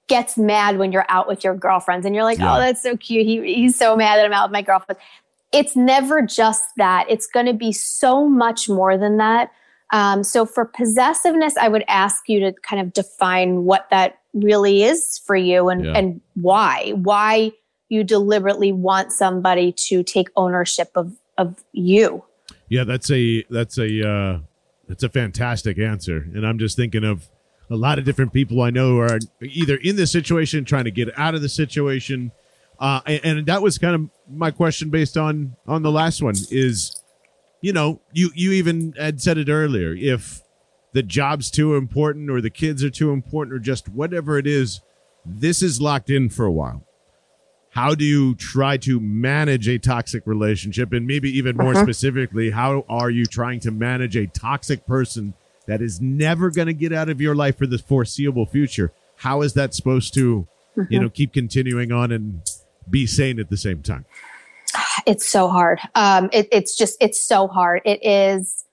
gets 0.07 0.37
mad 0.37 0.77
when 0.77 0.91
you're 0.91 1.05
out 1.07 1.27
with 1.27 1.43
your 1.43 1.55
girlfriends 1.55 2.05
and 2.05 2.13
you're 2.13 2.23
like, 2.23 2.39
oh, 2.39 2.43
yeah. 2.43 2.55
oh, 2.55 2.59
that's 2.59 2.83
so 2.83 2.97
cute. 2.97 3.25
He, 3.25 3.55
he's 3.55 3.77
so 3.77 3.95
mad 3.95 4.17
that 4.17 4.25
I'm 4.25 4.33
out 4.33 4.49
with 4.49 4.53
my 4.53 4.61
girlfriend. 4.61 4.99
It's 5.51 5.75
never 5.75 6.21
just 6.21 6.63
that. 6.77 7.05
It's 7.09 7.27
going 7.27 7.45
to 7.45 7.53
be 7.53 7.71
so 7.71 8.27
much 8.27 8.69
more 8.69 8.97
than 8.97 9.17
that. 9.17 9.51
Um, 9.91 10.23
so 10.23 10.45
for 10.45 10.65
possessiveness, 10.65 11.57
I 11.57 11.67
would 11.67 11.83
ask 11.87 12.29
you 12.29 12.39
to 12.39 12.53
kind 12.61 12.81
of 12.81 12.93
define 12.93 13.65
what 13.65 13.89
that 13.89 14.19
really 14.33 14.83
is 14.83 15.21
for 15.25 15.35
you 15.35 15.67
and, 15.69 15.85
yeah. 15.85 15.93
and 15.93 16.21
why. 16.35 16.93
Why 16.95 17.51
you 17.89 18.03
deliberately 18.05 18.71
want 18.71 19.11
somebody 19.11 19.73
to 19.73 20.01
take 20.01 20.29
ownership 20.37 20.91
of, 20.95 21.13
of 21.37 21.61
you. 21.73 22.23
Yeah, 22.69 22.85
that's 22.85 23.11
a 23.11 23.43
that's 23.49 23.77
a 23.77 24.09
uh, 24.09 24.39
that's 24.87 25.03
a 25.03 25.09
fantastic 25.09 25.77
answer. 25.77 26.25
And 26.33 26.47
I'm 26.47 26.57
just 26.57 26.77
thinking 26.77 27.03
of 27.03 27.27
a 27.69 27.75
lot 27.75 27.99
of 27.99 28.05
different 28.05 28.31
people 28.31 28.61
I 28.61 28.69
know 28.69 28.91
who 28.91 28.99
are 28.99 29.19
either 29.41 29.75
in 29.75 29.97
this 29.97 30.11
situation, 30.11 30.63
trying 30.63 30.85
to 30.85 30.91
get 30.91 31.09
out 31.19 31.35
of 31.35 31.41
the 31.41 31.49
situation. 31.49 32.31
Uh, 32.81 32.99
and, 33.05 33.37
and 33.37 33.45
that 33.45 33.61
was 33.61 33.77
kind 33.77 33.95
of 33.95 34.09
my 34.27 34.51
question 34.51 34.89
based 34.89 35.15
on 35.15 35.55
on 35.67 35.83
the 35.83 35.91
last 35.91 36.21
one 36.21 36.35
is 36.49 37.01
you 37.61 37.71
know, 37.71 38.01
you 38.11 38.31
you 38.33 38.51
even 38.51 38.93
had 38.97 39.21
said 39.21 39.37
it 39.37 39.49
earlier. 39.49 39.93
If 39.93 40.41
the 40.93 41.03
job's 41.03 41.49
too 41.49 41.75
important, 41.75 42.29
or 42.29 42.41
the 42.41 42.49
kids 42.49 42.83
are 42.83 42.89
too 42.89 43.11
important, 43.11 43.55
or 43.55 43.59
just 43.59 43.87
whatever 43.87 44.37
it 44.37 44.47
is, 44.47 44.81
this 45.25 45.61
is 45.61 45.79
locked 45.79 46.09
in 46.09 46.29
for 46.29 46.45
a 46.45 46.51
while. 46.51 46.83
How 47.69 47.95
do 47.95 48.03
you 48.03 48.35
try 48.35 48.75
to 48.77 48.99
manage 48.99 49.69
a 49.69 49.77
toxic 49.77 50.25
relationship, 50.25 50.91
and 50.91 51.07
maybe 51.07 51.29
even 51.37 51.55
more 51.55 51.73
uh-huh. 51.73 51.83
specifically, 51.83 52.49
how 52.49 52.83
are 52.89 53.09
you 53.09 53.25
trying 53.25 53.61
to 53.61 53.71
manage 53.71 54.17
a 54.17 54.27
toxic 54.27 54.85
person 54.85 55.35
that 55.67 55.81
is 55.81 56.01
never 56.01 56.49
going 56.49 56.67
to 56.67 56.73
get 56.73 56.91
out 56.91 57.09
of 57.09 57.21
your 57.21 57.35
life 57.35 57.57
for 57.57 57.67
the 57.67 57.77
foreseeable 57.77 58.47
future? 58.47 58.91
How 59.17 59.43
is 59.43 59.53
that 59.53 59.73
supposed 59.73 60.13
to, 60.15 60.47
uh-huh. 60.75 60.87
you 60.89 60.99
know, 60.99 61.09
keep 61.09 61.31
continuing 61.31 61.91
on 61.91 62.11
and 62.11 62.41
be 62.89 63.05
sane 63.05 63.39
at 63.39 63.49
the 63.49 63.57
same 63.57 63.81
time? 63.81 64.05
it's 65.05 65.27
so 65.27 65.47
hard. 65.47 65.79
Um, 65.95 66.29
it, 66.31 66.47
it's 66.51 66.77
just, 66.77 66.97
it's 66.99 67.21
so 67.21 67.47
hard. 67.47 67.81
It 67.85 68.03
is 68.05 68.65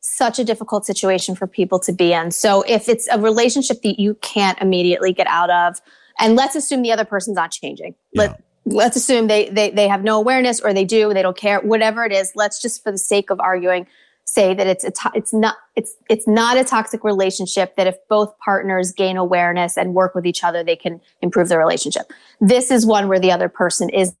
such 0.00 0.38
a 0.38 0.44
difficult 0.44 0.86
situation 0.86 1.34
for 1.34 1.46
people 1.46 1.78
to 1.80 1.92
be 1.92 2.12
in. 2.12 2.30
So 2.30 2.62
if 2.62 2.88
it's 2.88 3.08
a 3.08 3.18
relationship 3.18 3.82
that 3.82 3.98
you 3.98 4.14
can't 4.22 4.60
immediately 4.60 5.12
get 5.12 5.26
out 5.26 5.50
of, 5.50 5.80
and 6.18 6.36
let's 6.36 6.54
assume 6.54 6.82
the 6.82 6.92
other 6.92 7.04
person's 7.04 7.36
not 7.36 7.50
changing. 7.50 7.94
Yeah. 8.12 8.22
Let, 8.22 8.42
let's 8.66 8.96
assume 8.96 9.26
they, 9.26 9.48
they, 9.50 9.70
they 9.70 9.88
have 9.88 10.02
no 10.02 10.18
awareness 10.18 10.60
or 10.60 10.72
they 10.72 10.84
do, 10.84 11.12
they 11.12 11.22
don't 11.22 11.36
care, 11.36 11.60
whatever 11.60 12.04
it 12.04 12.12
is. 12.12 12.32
Let's 12.34 12.60
just, 12.60 12.82
for 12.82 12.92
the 12.92 12.98
sake 12.98 13.30
of 13.30 13.40
arguing, 13.40 13.86
say 14.26 14.52
that 14.52 14.66
it's 14.66 14.84
a 14.84 14.90
to- 14.90 15.12
it's 15.14 15.32
not 15.32 15.56
it's 15.76 15.96
it's 16.10 16.28
not 16.28 16.56
a 16.56 16.64
toxic 16.64 17.02
relationship 17.04 17.76
that 17.76 17.86
if 17.86 17.96
both 18.08 18.36
partners 18.38 18.92
gain 18.92 19.16
awareness 19.16 19.78
and 19.78 19.94
work 19.94 20.14
with 20.14 20.26
each 20.26 20.44
other 20.44 20.62
they 20.62 20.76
can 20.76 21.00
improve 21.22 21.48
the 21.48 21.56
relationship 21.56 22.12
this 22.40 22.70
is 22.70 22.84
one 22.84 23.08
where 23.08 23.20
the 23.20 23.32
other 23.32 23.48
person 23.48 23.88
is 23.88 24.14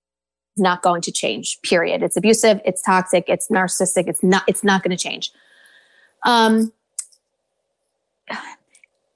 not 0.56 0.82
going 0.82 1.02
to 1.02 1.12
change, 1.12 1.60
period. 1.62 2.02
It's 2.02 2.16
abusive, 2.16 2.60
it's 2.64 2.82
toxic, 2.82 3.24
it's 3.28 3.48
narcissistic, 3.48 4.08
it's 4.08 4.22
not, 4.22 4.42
it's 4.46 4.64
not 4.64 4.82
going 4.82 4.96
to 4.96 5.02
change. 5.02 5.32
Um, 6.24 6.72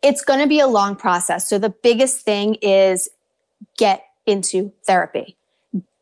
it's 0.03 0.23
going 0.23 0.41
to 0.41 0.47
be 0.47 0.61
a 0.61 0.67
long 0.67 0.97
process. 0.97 1.49
So 1.49 1.59
the 1.59 1.71
biggest 1.71 2.25
thing 2.25 2.57
is 2.57 3.09
get 3.77 4.05
into 4.27 4.73
therapy, 4.87 5.37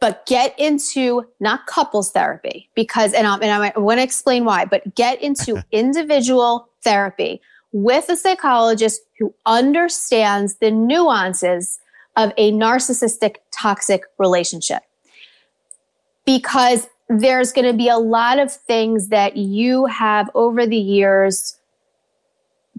but 0.01 0.27
get 0.27 0.59
into 0.59 1.25
not 1.41 1.67
couples 1.67 2.13
therapy 2.13 2.71
because, 2.75 3.13
and, 3.13 3.27
I'm, 3.27 3.43
and 3.43 3.51
I 3.51 3.79
want 3.79 3.99
to 3.99 4.03
explain 4.05 4.45
why, 4.45 4.65
but 4.65 4.95
get 4.95 5.21
into 5.23 5.65
individual 5.73 6.69
therapy 6.83 7.41
with 7.73 8.09
a 8.09 8.17
psychologist 8.17 9.01
who 9.19 9.35
understands 9.47 10.57
the 10.57 10.71
nuances 10.71 11.79
of 12.17 12.33
a 12.37 12.53
narcissistic 12.53 13.37
toxic 13.51 14.05
relationship 14.19 14.83
because 16.25 16.89
there's 17.09 17.53
going 17.53 17.67
to 17.67 17.77
be 17.77 17.89
a 17.89 17.97
lot 17.97 18.39
of 18.39 18.53
things 18.53 19.09
that 19.09 19.37
you 19.37 19.87
have 19.87 20.31
over 20.35 20.67
the 20.67 20.77
years 20.77 21.57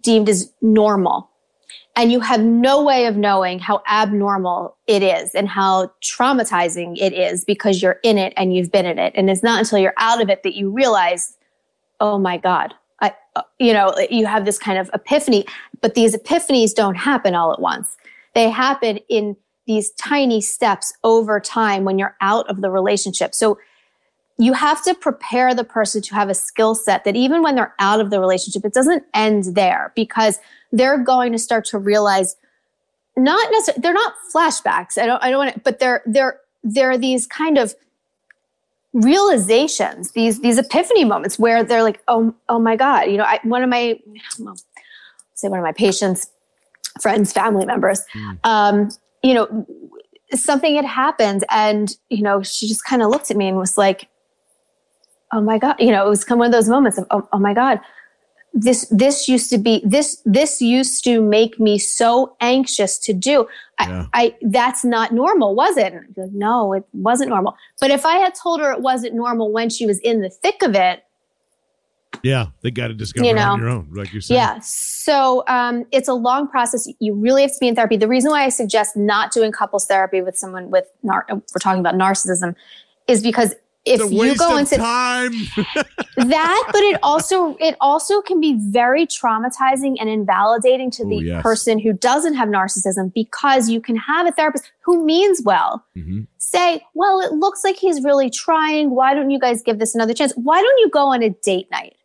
deemed 0.01 0.29
as 0.29 0.51
normal. 0.61 1.29
And 1.99 2.13
you 2.13 2.21
have 2.21 2.39
no 2.39 2.81
way 2.81 3.07
of 3.07 3.17
knowing 3.17 3.59
how 3.59 3.81
abnormal 3.85 4.77
it 4.87 5.03
is 5.03 5.35
and 5.35 5.49
how 5.49 5.91
traumatizing 6.01 6.95
it 6.97 7.11
is 7.11 7.43
because 7.43 7.81
you're 7.81 7.99
in 8.03 8.17
it 8.17 8.31
and 8.37 8.55
you've 8.55 8.71
been 8.71 8.85
in 8.85 8.97
it. 8.97 9.11
And 9.17 9.29
it's 9.29 9.43
not 9.43 9.59
until 9.59 9.79
you're 9.79 9.93
out 9.97 10.21
of 10.21 10.29
it 10.29 10.43
that 10.43 10.55
you 10.55 10.71
realize, 10.71 11.35
oh 11.99 12.17
my 12.17 12.37
God, 12.37 12.73
I, 13.01 13.13
uh, 13.35 13.41
you 13.59 13.73
know, 13.73 13.93
you 14.09 14.27
have 14.27 14.45
this 14.45 14.57
kind 14.57 14.79
of 14.79 14.89
epiphany, 14.93 15.45
but 15.81 15.93
these 15.93 16.15
epiphanies 16.15 16.73
don't 16.73 16.95
happen 16.95 17.35
all 17.35 17.51
at 17.51 17.59
once. 17.59 17.97
They 18.33 18.49
happen 18.49 18.99
in 19.09 19.35
these 19.67 19.91
tiny 19.91 20.39
steps 20.39 20.93
over 21.03 21.41
time 21.41 21.83
when 21.83 21.99
you're 21.99 22.15
out 22.21 22.49
of 22.49 22.61
the 22.61 22.71
relationship. 22.71 23.35
So 23.35 23.59
you 24.39 24.53
have 24.53 24.81
to 24.85 24.95
prepare 24.95 25.53
the 25.53 25.65
person 25.65 26.01
to 26.01 26.15
have 26.15 26.29
a 26.29 26.33
skill 26.33 26.73
set 26.73 27.03
that 27.03 27.15
even 27.17 27.43
when 27.43 27.55
they're 27.55 27.75
out 27.77 27.99
of 27.99 28.09
the 28.09 28.21
relationship, 28.21 28.63
it 28.63 28.73
doesn't 28.73 29.03
end 29.13 29.53
there 29.53 29.91
because 29.97 30.39
they're 30.71 30.97
going 30.97 31.33
to 31.33 31.37
start 31.37 31.65
to 31.65 31.77
realize 31.77 32.37
not 33.17 33.51
necessarily, 33.51 33.81
they're 33.81 33.93
not 33.93 34.13
flashbacks. 34.33 34.97
I 34.97 35.05
don't, 35.05 35.21
I 35.21 35.29
don't 35.29 35.39
want 35.39 35.53
to, 35.55 35.59
but 35.59 35.79
they're, 35.79 36.01
they're, 36.05 36.39
they're 36.63 36.97
these 36.97 37.27
kind 37.27 37.57
of 37.57 37.75
realizations, 38.93 40.11
these, 40.11 40.39
these 40.39 40.57
epiphany 40.57 41.03
moments 41.03 41.37
where 41.37 41.61
they're 41.61 41.83
like, 41.83 42.01
oh, 42.07 42.33
oh 42.47 42.59
my 42.59 42.77
God, 42.77 43.11
you 43.11 43.17
know, 43.17 43.25
I, 43.25 43.41
one 43.43 43.61
of 43.61 43.69
my, 43.69 43.99
well, 44.39 44.55
say 45.35 45.49
one 45.49 45.59
of 45.59 45.65
my 45.65 45.73
patients, 45.73 46.29
friends, 47.01 47.33
family 47.33 47.65
members, 47.65 48.05
mm. 48.15 48.39
um, 48.45 48.89
you 49.21 49.33
know, 49.33 49.67
something 50.31 50.77
had 50.77 50.85
happened 50.85 51.43
and, 51.49 51.97
you 52.09 52.21
know, 52.21 52.41
she 52.41 52.69
just 52.69 52.85
kind 52.85 53.01
of 53.01 53.09
looked 53.09 53.29
at 53.29 53.35
me 53.35 53.49
and 53.49 53.57
was 53.57 53.77
like, 53.77 54.07
oh 55.31 55.41
my 55.41 55.57
God, 55.57 55.75
you 55.79 55.91
know, 55.91 56.05
it 56.05 56.09
was 56.09 56.23
kind 56.23 56.37
of 56.37 56.39
one 56.39 56.47
of 56.47 56.53
those 56.53 56.69
moments 56.69 56.97
of, 56.97 57.05
oh, 57.11 57.27
oh 57.31 57.39
my 57.39 57.53
God, 57.53 57.79
this, 58.53 58.87
this 58.89 59.27
used 59.27 59.49
to 59.51 59.57
be, 59.57 59.81
this, 59.85 60.21
this 60.25 60.59
used 60.59 61.03
to 61.03 61.21
make 61.21 61.59
me 61.59 61.77
so 61.77 62.35
anxious 62.41 62.97
to 62.99 63.13
do. 63.13 63.47
Yeah. 63.79 64.07
I, 64.13 64.23
I, 64.23 64.35
that's 64.41 64.83
not 64.83 65.13
normal, 65.13 65.55
was 65.55 65.77
it? 65.77 65.93
Like, 66.17 66.31
no, 66.31 66.73
it 66.73 66.83
wasn't 66.93 67.29
normal. 67.29 67.55
But 67.79 67.91
if 67.91 68.05
I 68.05 68.17
had 68.17 68.33
told 68.33 68.59
her 68.59 68.71
it 68.71 68.81
wasn't 68.81 69.13
normal 69.13 69.51
when 69.51 69.69
she 69.69 69.85
was 69.85 69.99
in 69.99 70.21
the 70.21 70.29
thick 70.29 70.63
of 70.63 70.75
it, 70.75 71.03
yeah, 72.23 72.47
they 72.63 72.71
got 72.71 72.87
to 72.87 72.95
discover 72.95 73.27
you 73.27 73.33
know, 73.35 73.51
on 73.51 73.59
your 73.59 73.69
own, 73.69 73.89
like 73.93 74.11
you 74.11 74.19
said. 74.19 74.33
Yeah. 74.33 74.59
So 74.61 75.43
um, 75.47 75.85
it's 75.91 76.07
a 76.07 76.13
long 76.13 76.47
process. 76.47 76.87
You 76.99 77.13
really 77.13 77.43
have 77.43 77.51
to 77.51 77.57
be 77.59 77.67
in 77.67 77.75
therapy. 77.75 77.97
The 77.97 78.07
reason 78.07 78.31
why 78.31 78.43
I 78.43 78.49
suggest 78.49 78.97
not 78.97 79.31
doing 79.31 79.51
couples 79.51 79.85
therapy 79.85 80.21
with 80.23 80.35
someone 80.35 80.71
with, 80.71 80.85
nar- 81.03 81.27
we're 81.29 81.59
talking 81.61 81.79
about 81.79 81.93
narcissism, 81.93 82.55
is 83.07 83.21
because 83.21 83.53
if 83.89 84.11
you 84.11 84.35
go 84.35 84.57
into 84.57 84.77
time. 84.77 85.31
that 86.15 86.63
but 86.67 86.81
it 86.81 86.99
also 87.01 87.55
it 87.59 87.75
also 87.81 88.21
can 88.21 88.39
be 88.39 88.55
very 88.59 89.05
traumatizing 89.05 89.95
and 89.99 90.09
invalidating 90.09 90.91
to 90.91 91.03
Ooh, 91.03 91.09
the 91.09 91.15
yes. 91.17 91.43
person 91.43 91.79
who 91.79 91.93
doesn't 91.93 92.35
have 92.35 92.49
narcissism 92.49 93.13
because 93.13 93.69
you 93.69 93.79
can 93.81 93.95
have 93.95 94.27
a 94.27 94.31
therapist 94.31 94.71
who 94.81 95.03
means 95.05 95.41
well 95.43 95.85
Mhm. 95.95 96.27
say 96.37 96.81
well 96.93 97.21
it 97.21 97.33
looks 97.33 97.63
like 97.63 97.77
he's 97.77 98.03
really 98.03 98.29
trying 98.29 98.91
why 98.91 99.13
don't 99.13 99.29
you 99.31 99.39
guys 99.39 99.61
give 99.61 99.79
this 99.79 99.95
another 99.95 100.13
chance 100.13 100.33
why 100.35 100.61
don't 100.61 100.79
you 100.79 100.89
go 100.89 101.07
on 101.07 101.23
a 101.23 101.29
date 101.29 101.69
night 101.71 101.95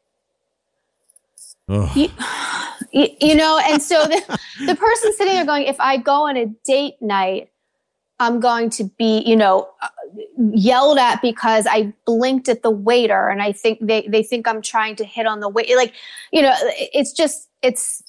you, 1.95 2.09
you, 2.93 3.09
you 3.21 3.35
know 3.35 3.61
and 3.65 3.83
so 3.83 4.05
the, 4.05 4.39
the 4.67 4.75
person 4.75 5.13
sitting 5.15 5.35
there 5.35 5.45
going 5.47 5.65
if 5.65 5.79
i 5.81 5.97
go 5.97 6.29
on 6.29 6.37
a 6.37 6.47
date 6.65 7.01
night 7.01 7.51
i'm 8.25 8.41
going 8.41 8.69
to 8.71 8.85
be 8.99 9.23
you 9.25 9.37
know 9.37 9.69
uh, 9.83 9.89
yelled 10.55 10.99
at 10.99 11.21
because 11.23 11.67
i 11.71 11.93
blinked 12.07 12.49
at 12.49 12.63
the 12.63 12.71
waiter 12.71 13.29
and 13.29 13.43
i 13.43 13.53
think 13.53 13.79
they, 13.81 14.07
they 14.09 14.23
think 14.23 14.47
i'm 14.49 14.63
trying 14.63 14.97
to 14.97 15.05
hit 15.05 15.27
on 15.27 15.41
the 15.41 15.49
wait 15.49 15.75
like 15.77 15.93
you 16.33 16.43
know 16.43 16.55
it's 16.99 17.13
just 17.13 17.49
it's 17.63 18.03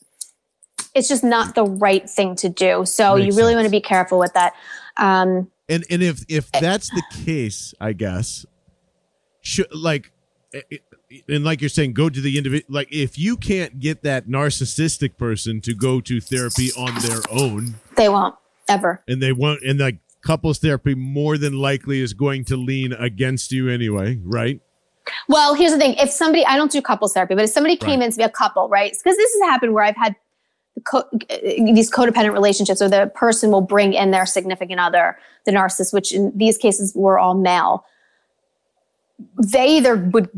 it's 0.94 1.08
just 1.08 1.24
not 1.24 1.56
the 1.56 1.64
right 1.64 2.10
thing 2.10 2.36
to 2.36 2.50
do 2.50 2.86
so 2.86 3.16
Makes 3.16 3.26
you 3.26 3.40
really 3.40 3.52
sense. 3.54 3.56
want 3.56 3.66
to 3.66 3.72
be 3.72 3.82
careful 3.82 4.18
with 4.20 4.34
that 4.34 4.54
um 4.98 5.50
And 5.68 5.84
and 5.90 6.04
if 6.04 6.24
if 6.30 6.52
that's 6.52 6.90
the 6.92 7.04
case, 7.26 7.74
I 7.82 7.94
guess, 7.94 8.46
should 9.42 9.74
like, 9.74 10.12
eh, 10.54 10.62
eh, 10.72 10.78
and 11.28 11.44
like 11.44 11.60
you're 11.60 11.70
saying, 11.74 11.94
go 11.94 12.08
to 12.08 12.22
the 12.22 12.38
individual. 12.38 12.72
Like 12.72 12.90
if 12.92 13.18
you 13.18 13.36
can't 13.36 13.80
get 13.80 14.04
that 14.04 14.28
narcissistic 14.28 15.18
person 15.18 15.62
to 15.62 15.74
go 15.74 16.02
to 16.02 16.22
therapy 16.22 16.70
on 16.78 16.94
their 17.02 17.22
own, 17.32 17.76
they 17.98 18.10
won't 18.10 18.36
ever 18.70 19.02
and 19.08 19.22
they 19.24 19.34
won't, 19.34 19.64
and 19.64 19.80
like 19.80 19.98
couples 20.26 20.58
therapy 20.60 20.96
more 20.96 21.38
than 21.38 21.54
likely 21.54 22.02
is 22.02 22.14
going 22.14 22.44
to 22.46 22.58
lean 22.58 22.92
against 22.94 23.52
you 23.52 23.70
anyway, 23.70 24.20
right? 24.24 24.60
Well, 25.30 25.54
here's 25.54 25.72
the 25.72 25.78
thing. 25.78 25.94
If 25.96 26.10
somebody, 26.10 26.44
I 26.46 26.58
don't 26.58 26.72
do 26.72 26.82
couples 26.82 27.14
therapy, 27.14 27.36
but 27.36 27.44
if 27.46 27.52
somebody 27.52 27.78
came 27.78 28.00
Right. 28.00 28.08
in 28.08 28.12
to 28.12 28.18
be 28.18 28.24
a 28.24 28.30
couple, 28.30 28.68
right? 28.68 28.92
Because 28.92 29.16
this 29.16 29.32
has 29.34 29.42
happened 29.44 29.74
where 29.74 29.84
I've 29.84 29.96
had 29.96 30.16
co- 30.84 31.08
these 31.40 31.92
codependent 31.92 32.34
relationships 32.34 32.80
where 32.82 32.90
the 32.90 33.12
person 33.14 33.52
will 33.52 33.62
bring 33.62 33.94
in 33.94 34.10
their 34.12 34.26
significant 34.26 34.80
other, 34.80 35.18
the 35.46 35.52
narcissist, 35.52 35.94
which 35.94 36.12
in 36.12 36.32
these 36.36 36.58
cases 36.58 36.92
were 36.96 37.20
all 37.20 37.36
male. 37.36 37.86
They 39.42 39.78
either 39.78 39.96
would 39.96 40.30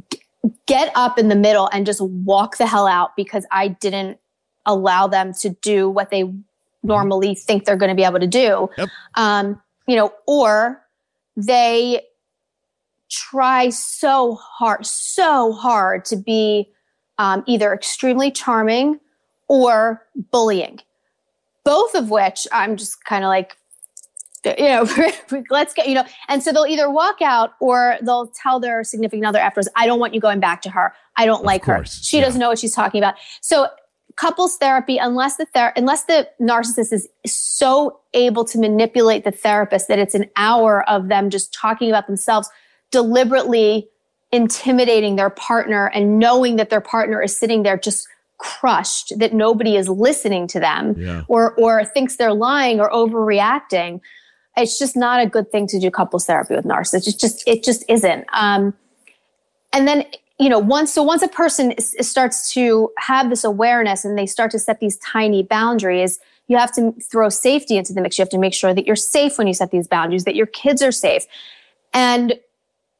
get 0.66 0.92
up 0.96 1.18
in 1.18 1.30
the 1.30 1.36
middle 1.36 1.70
and 1.72 1.86
just 1.86 2.02
walk 2.02 2.58
the 2.58 2.68
hell 2.68 2.88
out 2.88 3.16
because 3.16 3.46
I 3.52 3.70
didn't 3.70 4.20
allow 4.66 5.08
them 5.08 5.34
to 5.36 5.50
do 5.62 5.90
what 5.90 6.10
they 6.10 6.26
normally 6.84 7.36
think 7.36 7.64
they're 7.66 7.78
going 7.78 7.90
to 7.90 7.96
be 7.96 8.04
able 8.04 8.20
to 8.20 8.28
do. 8.28 8.70
Yep. 8.78 8.90
Um, 9.16 9.62
you 9.88 9.96
know, 9.96 10.12
or 10.28 10.82
they 11.36 12.02
try 13.10 13.70
so 13.70 14.36
hard, 14.36 14.86
so 14.86 15.54
hard 15.54 16.06
to 16.06 16.16
be 16.18 16.70
um, 17.18 17.44
either 17.48 17.74
extremely 17.74 18.32
charming 18.32 19.00
or 19.48 20.06
bullying. 20.32 20.80
Both 21.64 21.96
of 21.96 22.10
which 22.10 22.48
I'm 22.52 22.78
just 22.78 23.04
kind 23.06 23.24
of 23.24 23.30
like, 23.30 23.58
you 24.46 24.66
know, 24.66 24.88
let's 25.50 25.74
get, 25.74 25.88
you 25.88 25.96
know, 25.96 26.06
and 26.28 26.44
so 26.44 26.52
they'll 26.52 26.66
either 26.66 26.90
walk 26.90 27.22
out 27.22 27.54
or 27.60 27.98
they'll 28.02 28.28
tell 28.28 28.60
their 28.60 28.84
significant 28.84 29.26
other 29.26 29.40
afterwards, 29.40 29.70
I 29.76 29.86
don't 29.88 30.00
want 30.00 30.14
you 30.14 30.20
going 30.20 30.40
back 30.40 30.62
to 30.64 30.70
her. 30.70 30.94
I 31.18 31.26
don't 31.26 31.44
like 31.44 31.64
course, 31.64 31.98
her. 31.98 32.04
She 32.04 32.18
yeah. 32.18 32.26
doesn't 32.26 32.40
know 32.40 32.50
what 32.50 32.60
she's 32.60 32.76
talking 32.76 33.00
about. 33.00 33.16
So 33.42 33.68
couples 34.18 34.58
therapy, 34.58 34.98
unless 34.98 35.38
the 35.38 35.46
ther- 35.46 35.74
unless 35.76 36.04
the 36.04 36.28
narcissist 36.42 36.92
is 36.92 37.08
so 37.26 38.00
able 38.14 38.44
to 38.46 38.60
manipulate 38.60 39.24
the 39.24 39.32
therapist 39.32 39.88
that 39.88 40.00
it's 40.00 40.16
an 40.16 40.26
hour 40.36 40.88
of 40.90 41.08
them 41.08 41.30
just 41.30 41.54
talking 41.54 41.90
about 41.90 42.08
themselves, 42.08 42.50
deliberately 42.92 43.88
intimidating 44.32 45.16
their 45.16 45.30
partner 45.30 45.88
and 45.94 46.20
knowing 46.20 46.58
that 46.58 46.70
their 46.70 46.82
partner 46.82 47.22
is 47.22 47.38
sitting 47.38 47.64
there 47.64 47.78
just 47.78 48.08
crushed, 48.40 49.14
that 49.18 49.34
nobody 49.34 49.76
is 49.78 49.88
listening 49.88 50.48
to 50.48 50.60
them 50.60 50.96
Yeah. 50.98 51.24
or 51.28 51.54
or 51.56 51.86
thinks 51.86 52.18
they're 52.18 52.34
lying 52.34 52.80
or 52.80 52.90
overreacting. 52.92 54.02
It's 54.58 54.78
just 54.80 54.98
not 54.98 55.22
a 55.22 55.28
good 55.28 55.52
thing 55.52 55.68
to 55.68 55.80
do 55.80 55.90
couples 55.92 56.26
therapy 56.26 56.56
with 56.56 56.66
narcissists. 56.66 57.08
It's 57.08 57.14
just 57.16 57.48
it 57.48 57.64
just 57.64 57.84
isn't. 57.88 58.26
Um, 58.34 58.74
and 59.72 59.88
then 59.88 60.06
you 60.40 60.50
know 60.50 60.60
once 60.60 60.94
so 60.94 61.04
once 61.04 61.22
a 61.22 61.28
person 61.28 61.74
starts 61.80 62.54
to 62.54 62.92
have 62.98 63.30
this 63.30 63.44
awareness 63.44 64.06
and 64.06 64.18
they 64.18 64.26
start 64.26 64.52
to 64.52 64.60
set 64.60 64.80
these 64.80 64.98
tiny 64.98 65.44
boundaries 65.44 66.20
you 66.48 66.58
have 66.58 66.72
to 66.74 66.94
throw 67.04 67.30
safety 67.30 67.78
into 67.78 67.94
the 67.94 68.02
mix. 68.02 68.18
You 68.18 68.22
have 68.22 68.30
to 68.30 68.38
make 68.38 68.54
sure 68.54 68.74
that 68.74 68.86
you're 68.88 68.96
safe 68.96 69.38
when 69.38 69.48
you 69.48 69.54
set 69.54 69.72
these 69.72 69.88
boundaries 69.88 70.24
that 70.24 70.36
your 70.36 70.46
kids 70.48 70.82
are 70.82 70.92
safe. 70.92 71.26
And 71.94 72.40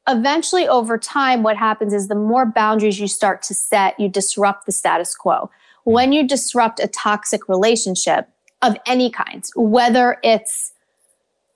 eventually 0.08 0.66
over 0.68 0.96
time 0.96 1.42
what 1.42 1.56
happens 1.56 1.92
is 1.92 2.08
the 2.08 2.14
more 2.14 2.46
boundaries 2.46 2.98
you 2.98 3.08
start 3.08 3.42
to 3.42 3.54
set 3.54 3.98
you 4.00 4.08
disrupt 4.08 4.66
the 4.66 4.72
status 4.72 5.14
quo. 5.14 5.50
When 5.84 6.12
you 6.12 6.26
disrupt 6.26 6.80
a 6.80 6.88
toxic 6.88 7.48
relationship 7.48 8.28
of 8.62 8.76
any 8.86 9.10
kind 9.10 9.44
whether 9.54 10.18
it's 10.24 10.72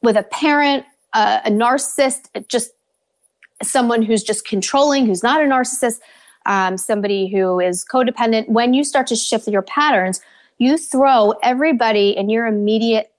with 0.03 0.17
a 0.17 0.23
parent 0.23 0.85
uh, 1.15 1.41
a 1.45 1.51
narcissist 1.51 2.47
just 2.47 2.71
someone 3.63 4.03
who's 4.03 4.23
just 4.23 4.47
controlling, 4.47 5.07
who's 5.07 5.23
not 5.23 5.41
a 5.41 5.45
narcissist, 5.45 6.01
um, 6.47 6.77
somebody 6.77 7.29
who 7.29 7.61
is 7.61 7.85
codependent, 7.85 8.49
when 8.49 8.75
you 8.75 8.85
start 8.85 9.07
to 9.09 9.17
shift 9.17 9.47
your 9.49 9.63
patterns, 9.63 10.21
you 10.59 10.77
throw 10.77 11.35
everybody 11.43 12.11
in 12.11 12.29
your 12.29 12.47
immediate 12.47 13.13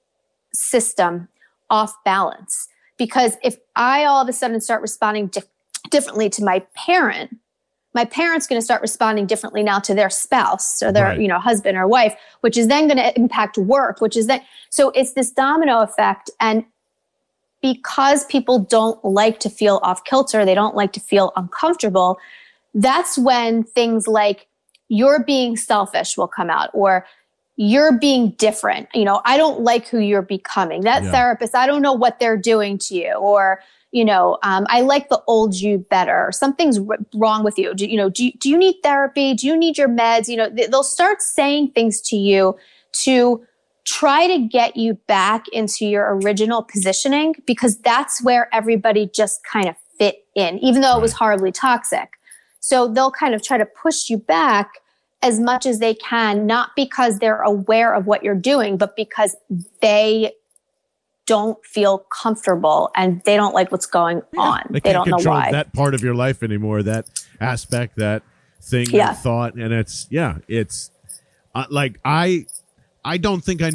system 0.53 1.27
off 1.69 1.93
balance. 2.03 2.67
Because 2.97 3.37
if 3.43 3.57
I 3.75 4.05
all 4.05 4.21
of 4.21 4.29
a 4.29 4.33
sudden 4.33 4.61
start 4.61 4.81
responding 4.81 5.27
dif- 5.27 5.47
differently 5.89 6.29
to 6.31 6.43
my 6.43 6.59
parent, 6.75 7.35
my 7.95 8.05
parent's 8.05 8.47
going 8.47 8.59
to 8.59 8.65
start 8.65 8.81
responding 8.81 9.25
differently 9.25 9.61
now 9.63 9.79
to 9.79 9.93
their 9.93 10.09
spouse 10.09 10.81
or 10.81 10.91
their 10.91 11.05
Right. 11.05 11.19
you 11.19 11.27
know 11.27 11.39
husband 11.39 11.77
or 11.77 11.87
wife 11.87 12.15
which 12.41 12.57
is 12.57 12.67
then 12.67 12.87
going 12.87 12.97
to 12.97 13.15
impact 13.15 13.57
work 13.57 14.01
which 14.01 14.17
is 14.17 14.25
then 14.27 14.41
so 14.69 14.89
it's 14.91 15.13
this 15.13 15.29
domino 15.31 15.81
effect 15.81 16.31
and 16.39 16.65
because 17.63 18.25
people 18.25 18.59
don't 18.59 19.03
like 19.03 19.39
to 19.39 19.49
feel 19.49 19.79
off 19.81 20.03
kilter, 20.03 20.45
they 20.45 20.53
don't 20.53 20.75
like 20.75 20.93
to 20.93 20.99
feel 20.99 21.31
uncomfortable, 21.35 22.19
that's 22.75 23.17
when 23.17 23.63
things 23.63 24.07
like 24.07 24.47
you're 24.89 25.23
being 25.23 25.55
selfish 25.57 26.15
will 26.17 26.27
come 26.27 26.49
out 26.51 26.69
or 26.73 27.05
you're 27.55 27.97
being 27.97 28.31
different. 28.31 28.89
You 28.93 29.05
know, 29.05 29.21
I 29.25 29.37
don't 29.37 29.61
like 29.61 29.87
who 29.87 29.99
you're 29.99 30.21
becoming. 30.21 30.81
That 30.81 31.03
Yeah. 31.03 31.11
therapist, 31.11 31.55
I 31.55 31.65
don't 31.65 31.81
know 31.81 31.93
what 31.93 32.19
they're 32.19 32.37
doing 32.37 32.77
to 32.79 32.95
you 32.95 33.13
or 33.13 33.59
you 33.95 34.03
know, 34.03 34.39
um, 34.41 34.65
I 34.69 34.81
like 34.81 35.09
the 35.09 35.21
old 35.27 35.53
you 35.53 35.77
better. 35.77 36.31
Something's 36.33 36.79
r- 36.79 36.97
wrong 37.13 37.43
with 37.43 37.59
you. 37.59 37.75
Do, 37.75 37.85
you 37.85 37.95
know, 37.95 38.09
do, 38.09 38.25
you- 38.25 38.31
do 38.39 38.49
you 38.49 38.57
need 38.57 38.77
therapy? 38.81 39.35
Do 39.35 39.45
you 39.45 39.55
need 39.55 39.77
your 39.77 39.87
meds? 39.87 40.27
You 40.27 40.37
know, 40.37 40.49
th- 40.49 40.71
they'll 40.71 40.81
start 40.81 41.21
saying 41.21 41.73
things 41.75 42.01
to 42.09 42.15
you 42.15 42.55
to 43.03 43.45
try 43.85 44.27
to 44.27 44.39
get 44.47 44.77
you 44.77 44.93
back 45.07 45.47
into 45.49 45.85
your 45.85 46.15
original 46.17 46.63
positioning 46.63 47.35
because 47.45 47.77
that's 47.79 48.23
where 48.23 48.47
everybody 48.53 49.07
just 49.13 49.41
kind 49.43 49.67
of 49.67 49.75
fit 49.97 50.25
in, 50.35 50.57
even 50.59 50.81
though 50.81 50.97
it 50.97 51.01
was 51.01 51.13
horribly 51.13 51.51
toxic. 51.51 52.11
So 52.59 52.87
they'll 52.87 53.11
kind 53.11 53.33
of 53.35 53.41
try 53.43 53.57
to 53.57 53.65
push 53.65 54.09
you 54.09 54.17
back 54.17 54.69
as 55.21 55.39
much 55.39 55.65
as 55.65 55.79
they 55.79 55.93
can, 55.95 56.45
not 56.47 56.71
because 56.75 57.19
they're 57.19 57.41
aware 57.41 57.93
of 57.93 58.05
what 58.07 58.23
you're 58.23 58.35
doing, 58.35 58.77
but 58.77 58.95
because 58.95 59.35
they 59.81 60.31
don't 61.25 61.63
feel 61.65 61.99
comfortable 62.21 62.89
and 62.95 63.21
they 63.23 63.37
don't 63.37 63.53
like 63.53 63.71
what's 63.71 63.85
going 63.85 64.21
on. 64.37 64.61
They 64.69 64.73
They, 64.79 64.79
can't 64.91 64.93
don't 65.05 65.09
know 65.09 65.17
control 65.17 65.35
why. 65.35 65.51
that 65.51 65.71
part 65.73 65.93
of 65.93 66.01
your 66.03 66.15
life 66.15 66.43
anymore. 66.43 66.83
That 66.83 67.05
aspect, 67.39 67.97
that 67.97 68.23
thing, 68.61 68.87
Yeah. 68.91 69.07
that 69.13 69.23
thought, 69.23 69.55
and 69.55 69.73
it's 69.73 70.07
yeah, 70.09 70.37
it's 70.47 70.91
uh, 71.55 71.65
like 71.69 71.99
I. 72.03 72.45
I 73.05 73.17
don't 73.17 73.43
think 73.43 73.61
I, 73.61 73.71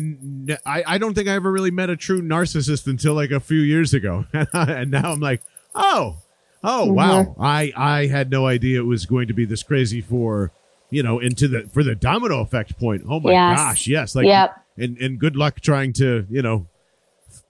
I 0.65 0.85
I 0.95 0.99
don't 0.99 1.15
think 1.15 1.29
I 1.29 1.33
ever 1.33 1.51
really 1.53 1.71
met 1.71 1.91
a 1.91 1.97
true 1.97 2.23
narcissist 2.23 2.87
until 2.87 3.15
like 3.15 3.31
a 3.31 3.41
few 3.41 3.61
years 3.61 3.93
ago, 3.95 4.25
and 4.53 4.91
now 4.91 5.13
I'm 5.13 5.21
like, 5.21 5.43
oh, 5.75 6.17
oh 6.65 6.87
Mm-hmm. 6.87 6.95
wow, 6.95 7.37
I 7.39 7.73
I 7.77 8.07
had 8.07 8.31
no 8.31 8.47
idea 8.47 8.81
it 8.81 8.85
was 8.87 9.07
going 9.07 9.29
to 9.29 9.35
be 9.35 9.45
this 9.45 9.63
crazy 9.63 10.01
for 10.01 10.51
you 10.91 11.03
know 11.03 11.19
into 11.19 11.47
the 11.49 11.69
for 11.73 11.83
the 11.85 11.95
domino 11.95 12.41
effect 12.41 12.79
point. 12.79 13.03
Oh 13.09 13.21
my 13.21 13.33
Yes. 13.33 13.59
gosh, 13.59 13.87
yes, 13.87 14.15
like 14.15 14.27
Yep. 14.27 14.57
and 14.79 14.97
and 14.99 15.19
good 15.19 15.37
luck 15.37 15.61
trying 15.61 15.93
to 15.95 16.27
you 16.31 16.41
know 16.43 16.67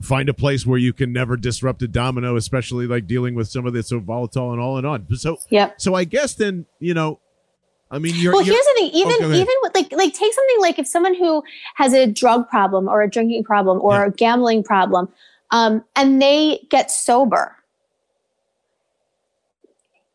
find 0.02 0.28
a 0.28 0.34
place 0.34 0.66
where 0.66 0.78
you 0.78 0.92
can 0.92 1.12
never 1.12 1.36
disrupt 1.36 1.82
a 1.82 1.88
domino, 1.88 2.36
especially 2.36 2.86
like 2.86 3.06
dealing 3.06 3.34
with 3.34 3.48
some 3.48 3.66
of 3.66 3.72
this 3.72 3.88
so 3.88 3.98
volatile 4.00 4.52
and 4.52 4.60
all 4.60 4.76
and 4.76 4.86
on. 4.86 5.06
So, 5.16 5.38
Yep. 5.50 5.80
so 5.80 5.94
I 5.94 6.04
guess 6.04 6.34
then 6.34 6.66
you 6.80 6.94
know, 6.94 7.20
I 7.90 7.98
mean, 7.98 8.14
you're, 8.16 8.32
well, 8.32 8.42
you're 8.42 8.54
here's 8.54 8.64
the 8.66 8.72
thing. 8.76 8.90
Even 8.92 9.18
go 9.20 9.26
ahead. 9.26 9.40
even 9.40 9.54
with 9.62 9.74
like 9.74 9.92
like 9.92 10.14
take 10.14 10.32
something 10.34 10.60
like 10.60 10.78
if 10.78 10.86
someone 10.86 11.14
who 11.14 11.42
has 11.76 11.94
a 11.94 12.06
drug 12.06 12.48
problem 12.48 12.86
or 12.88 13.02
a 13.02 13.08
drinking 13.08 13.44
problem 13.44 13.80
or 13.80 13.94
Yeah. 13.94 14.06
a 14.06 14.10
gambling 14.10 14.62
problem, 14.62 15.08
um, 15.50 15.84
and 15.96 16.20
they 16.20 16.66
get 16.70 16.90
sober, 16.90 17.56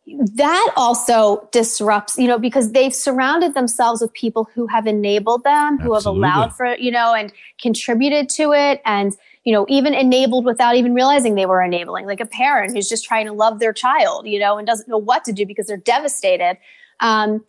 that 0.05 0.73
also 0.77 1.49
disrupts. 1.51 2.15
You 2.17 2.27
know, 2.27 2.37
because 2.37 2.73
they've 2.73 2.93
surrounded 2.93 3.55
themselves 3.55 4.01
with 4.01 4.13
people 4.13 4.47
who 4.53 4.67
have 4.67 4.85
enabled 4.85 5.43
them, 5.43 5.79
who 5.79 5.95
Absolutely. 5.95 6.29
have 6.29 6.35
allowed 6.35 6.55
for 6.55 6.75
you 6.75 6.91
know 6.91 7.15
and 7.15 7.33
contributed 7.59 8.29
to 8.29 8.53
it, 8.53 8.81
and 8.85 9.17
you 9.45 9.51
know, 9.51 9.65
even 9.67 9.93
enabled 9.93 10.45
without 10.45 10.75
even 10.75 10.93
realizing 10.93 11.35
they 11.35 11.45
were 11.45 11.61
enabling, 11.61 12.05
like 12.05 12.21
a 12.21 12.25
parent 12.25 12.73
who's 12.73 12.87
just 12.87 13.03
trying 13.03 13.25
to 13.25 13.33
love 13.33 13.59
their 13.59 13.73
child, 13.73 14.27
you 14.27 14.39
know, 14.39 14.57
and 14.57 14.65
doesn't 14.65 14.87
know 14.87 14.97
what 14.97 15.23
to 15.25 15.33
do 15.33 15.45
because 15.45 15.67
they're 15.67 15.75
devastated. 15.75 16.57
Um, 16.99 17.43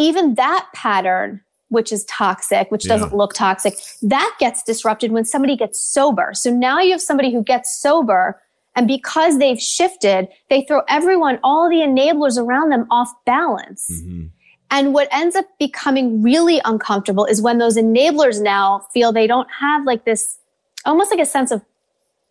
even 0.00 0.34
that 0.34 0.66
pattern, 0.74 1.40
which 1.68 1.92
is 1.92 2.04
toxic, 2.06 2.70
which 2.70 2.86
yeah. 2.86 2.94
doesn't 2.96 3.14
look 3.14 3.32
toxic, 3.32 3.74
that 4.02 4.34
gets 4.38 4.62
disrupted 4.62 5.12
when 5.12 5.24
somebody 5.24 5.56
gets 5.56 5.80
sober. 5.80 6.30
So 6.34 6.50
now 6.50 6.80
you 6.80 6.92
have 6.92 7.02
somebody 7.02 7.32
who 7.32 7.42
gets 7.42 7.76
sober. 7.76 8.40
And 8.76 8.86
because 8.86 9.38
they've 9.38 9.60
shifted, 9.60 10.28
they 10.48 10.62
throw 10.62 10.82
everyone, 10.88 11.38
all 11.42 11.68
the 11.68 11.76
enablers 11.76 12.38
around 12.38 12.70
them 12.70 12.86
off 12.90 13.12
balance. 13.24 13.88
Mm-hmm. 13.90 14.26
And 14.72 14.94
what 14.94 15.08
ends 15.10 15.34
up 15.34 15.46
becoming 15.58 16.22
really 16.22 16.60
uncomfortable 16.64 17.24
is 17.24 17.42
when 17.42 17.58
those 17.58 17.76
enablers 17.76 18.40
now 18.40 18.86
feel 18.92 19.12
they 19.12 19.26
don't 19.26 19.48
have 19.50 19.84
like 19.84 20.04
this 20.04 20.38
almost 20.84 21.10
like 21.10 21.20
a 21.20 21.26
sense 21.26 21.50
of 21.50 21.62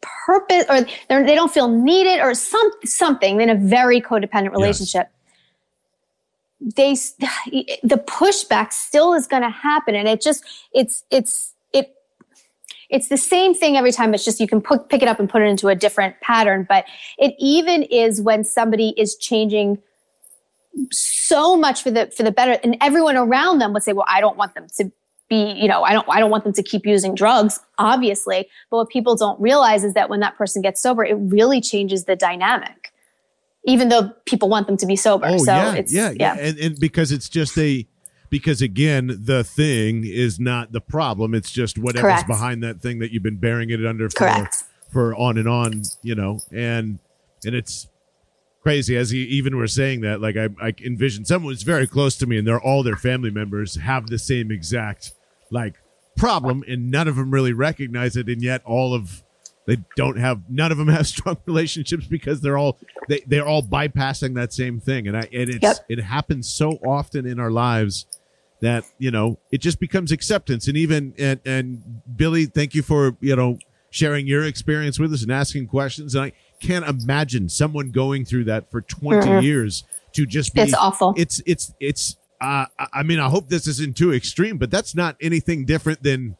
purpose 0.01 0.65
or 0.69 0.81
they 1.23 1.35
don't 1.35 1.51
feel 1.51 1.67
needed 1.67 2.21
or 2.21 2.33
some, 2.33 2.71
something 2.85 3.41
in 3.41 3.49
a 3.49 3.55
very 3.55 4.01
codependent 4.01 4.51
relationship. 4.51 5.07
Yes. 5.07 5.18
They, 6.61 6.93
the 6.93 8.03
pushback 8.05 8.73
still 8.73 9.13
is 9.13 9.27
going 9.27 9.43
to 9.43 9.49
happen. 9.49 9.95
And 9.95 10.07
it 10.07 10.21
just, 10.21 10.43
it's, 10.73 11.03
it's, 11.09 11.53
it, 11.73 11.95
it's 12.89 13.07
the 13.07 13.17
same 13.17 13.53
thing 13.53 13.77
every 13.77 13.91
time. 13.91 14.13
It's 14.13 14.25
just 14.25 14.39
you 14.39 14.47
can 14.47 14.61
put, 14.61 14.89
pick 14.89 15.01
it 15.01 15.07
up 15.07 15.19
and 15.19 15.29
put 15.29 15.41
it 15.41 15.45
into 15.45 15.69
a 15.69 15.75
different 15.75 16.19
pattern. 16.21 16.65
But 16.67 16.85
it 17.17 17.33
even 17.39 17.83
is 17.83 18.21
when 18.21 18.43
somebody 18.43 18.93
is 18.97 19.15
changing 19.15 19.79
so 20.91 21.57
much 21.57 21.81
for 21.81 21.91
the 21.91 22.11
for 22.15 22.23
the 22.23 22.31
better 22.31 22.57
and 22.63 22.77
everyone 22.79 23.17
around 23.17 23.57
them 23.57 23.73
would 23.73 23.81
say 23.81 23.91
well 23.91 24.05
i 24.07 24.21
don't 24.21 24.37
want 24.37 24.53
them 24.53 24.67
to 24.77 24.89
be, 25.29 25.51
you 25.53 25.67
know, 25.67 25.83
I 25.83 25.93
don't, 25.93 26.07
I 26.09 26.19
don't 26.19 26.31
want 26.31 26.43
them 26.43 26.53
to 26.53 26.63
keep 26.63 26.85
using 26.85 27.15
drugs, 27.15 27.59
obviously. 27.77 28.49
But 28.69 28.77
what 28.77 28.89
people 28.89 29.15
don't 29.15 29.39
realize 29.39 29.83
is 29.83 29.93
that 29.93 30.09
when 30.09 30.19
that 30.19 30.35
person 30.35 30.61
gets 30.61 30.81
sober, 30.81 31.05
it 31.05 31.13
really 31.13 31.61
changes 31.61 32.05
the 32.05 32.15
dynamic, 32.15 32.91
even 33.69 33.89
though 33.89 34.11
people 34.25 34.49
want 34.49 34.67
them 34.67 34.77
to 34.77 34.85
be 34.85 34.95
sober. 34.95 35.27
Oh, 35.27 35.37
so 35.37 35.53
yeah, 35.53 35.73
it's, 35.75 35.93
yeah, 35.93 36.11
yeah. 36.15 36.35
And, 36.39 36.57
and 36.57 36.79
because 36.79 37.11
it's 37.11 37.29
just 37.29 37.57
a, 37.57 37.87
because 38.29 38.61
again, 38.61 39.17
the 39.21 39.43
thing 39.43 40.03
is 40.05 40.39
not 40.39 40.71
the 40.71 40.81
problem. 40.81 41.33
It's 41.33 41.51
just 41.51 41.77
whatever's 41.77 42.01
Correct. 42.01 42.27
behind 42.27 42.63
that 42.63 42.81
thing 42.81 42.99
that 42.99 43.11
you've 43.11 43.23
been 43.23 43.37
burying 43.37 43.69
it 43.69 43.85
under 43.85 44.09
for, 44.09 44.17
Correct. 44.17 44.63
for 44.91 45.15
on 45.15 45.37
and 45.37 45.47
on, 45.47 45.83
you 46.03 46.15
know, 46.15 46.39
and, 46.51 46.99
and 47.45 47.55
it's, 47.55 47.87
crazy 48.61 48.97
as 48.97 49.13
you 49.13 49.25
even 49.25 49.55
were 49.55 49.67
saying 49.67 50.01
that 50.01 50.19
like 50.21 50.35
I, 50.35 50.49
I 50.61 50.73
envision 50.85 51.25
someone 51.25 51.53
who's 51.53 51.63
very 51.63 51.87
close 51.87 52.15
to 52.17 52.27
me 52.27 52.37
and 52.37 52.47
they're 52.47 52.61
all 52.61 52.83
their 52.83 52.97
family 52.97 53.31
members 53.31 53.75
have 53.75 54.07
the 54.07 54.19
same 54.19 54.51
exact 54.51 55.13
like 55.49 55.75
problem 56.17 56.63
and 56.67 56.91
none 56.91 57.07
of 57.07 57.15
them 57.15 57.31
really 57.31 57.53
recognize 57.53 58.17
it 58.17 58.27
and 58.27 58.41
yet 58.43 58.61
all 58.65 58.93
of 58.93 59.23
they 59.69 59.77
don't 59.95 60.17
have 60.17 60.41
none 60.49 60.71
of 60.71 60.79
them 60.79 60.87
have 60.99 61.07
strong 61.07 61.37
relationships 61.45 62.07
because 62.07 62.41
they're 62.41 62.57
all 62.57 62.77
they, 63.07 63.21
they're 63.27 63.45
all 63.45 63.61
bypassing 63.61 64.35
that 64.35 64.51
same 64.51 64.79
thing 64.79 65.07
and 65.07 65.15
i 65.15 65.21
and 65.31 65.49
it's 65.49 65.61
yep. 65.61 65.77
it 65.87 65.99
happens 65.99 66.49
so 66.49 66.71
often 66.85 67.25
in 67.25 67.39
our 67.39 67.51
lives 67.51 68.05
that 68.61 68.83
you 68.97 69.11
know 69.11 69.37
it 69.51 69.59
just 69.59 69.79
becomes 69.79 70.11
acceptance 70.11 70.67
and 70.67 70.75
even 70.75 71.13
and 71.17 71.39
and 71.45 72.01
billy 72.15 72.45
thank 72.45 72.73
you 72.73 72.81
for 72.81 73.15
you 73.21 73.35
know 73.35 73.57
sharing 73.91 74.27
your 74.27 74.43
experience 74.43 74.99
with 74.99 75.13
us 75.13 75.21
and 75.21 75.31
asking 75.31 75.67
questions 75.67 76.15
and 76.15 76.25
i 76.25 76.31
can't 76.59 76.85
imagine 76.87 77.47
someone 77.47 77.91
going 77.91 78.25
through 78.25 78.43
that 78.43 78.69
for 78.69 78.81
20 78.81 79.25
mm-hmm. 79.25 79.43
years 79.43 79.83
to 80.11 80.25
just 80.25 80.53
be 80.53 80.61
it's 80.61 80.73
awful 80.73 81.13
it's 81.15 81.41
it's 81.45 81.73
it's 81.79 82.17
uh, 82.41 82.65
I 82.93 83.03
mean, 83.03 83.19
I 83.19 83.27
hope 83.27 83.49
this 83.49 83.67
isn't 83.67 83.97
too 83.97 84.13
extreme, 84.13 84.57
but 84.57 84.71
that's 84.71 84.95
not 84.95 85.17
anything 85.19 85.65
different 85.65 86.03
than 86.03 86.37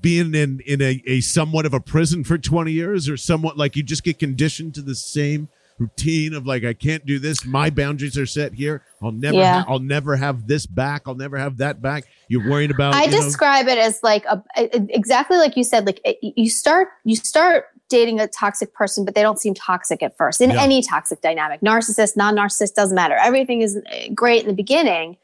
being 0.00 0.34
in 0.34 0.60
in 0.66 0.80
a, 0.80 1.02
a 1.06 1.20
somewhat 1.20 1.66
of 1.66 1.74
a 1.74 1.80
prison 1.80 2.24
for 2.24 2.38
20 2.38 2.72
years 2.72 3.08
or 3.08 3.16
somewhat 3.16 3.56
like 3.56 3.76
you 3.76 3.82
just 3.82 4.04
get 4.04 4.18
conditioned 4.18 4.74
to 4.74 4.82
the 4.82 4.94
same 4.94 5.48
routine 5.78 6.34
of 6.34 6.46
like 6.46 6.64
I 6.64 6.74
can't 6.74 7.04
do 7.06 7.18
this. 7.18 7.44
My 7.44 7.70
boundaries 7.70 8.16
are 8.18 8.26
set 8.26 8.52
here. 8.52 8.84
I'll 9.02 9.12
never 9.12 9.38
yeah. 9.38 9.62
ha- 9.62 9.66
I'll 9.68 9.78
never 9.78 10.14
have 10.16 10.46
this 10.46 10.66
back. 10.66 11.02
I'll 11.06 11.14
never 11.14 11.38
have 11.38 11.56
that 11.56 11.80
back. 11.80 12.04
You're 12.28 12.48
worried 12.48 12.70
about 12.70 12.94
I 12.94 13.06
describe 13.06 13.66
know? 13.66 13.72
it 13.72 13.78
as 13.78 14.00
like 14.02 14.24
a, 14.26 14.42
exactly 14.56 15.38
like 15.38 15.56
you 15.56 15.64
said 15.64 15.86
like 15.86 16.00
you 16.22 16.50
start 16.50 16.88
you 17.04 17.16
start 17.16 17.66
dating 17.88 18.20
a 18.20 18.28
toxic 18.28 18.72
person, 18.72 19.04
but 19.04 19.14
they 19.14 19.22
don't 19.22 19.38
seem 19.38 19.52
toxic 19.52 20.02
at 20.02 20.16
first 20.16 20.40
in 20.40 20.50
yeah. 20.50 20.62
any 20.62 20.80
toxic 20.80 21.20
dynamic. 21.20 21.60
Narcissist, 21.60 22.16
non 22.16 22.36
narcissist, 22.36 22.74
doesn't 22.74 22.94
matter. 22.94 23.16
Everything 23.16 23.60
is 23.60 23.78
eh, 23.90 24.08
great 24.14 24.42
in 24.42 24.46
the 24.46 24.54
beginning. 24.54 25.16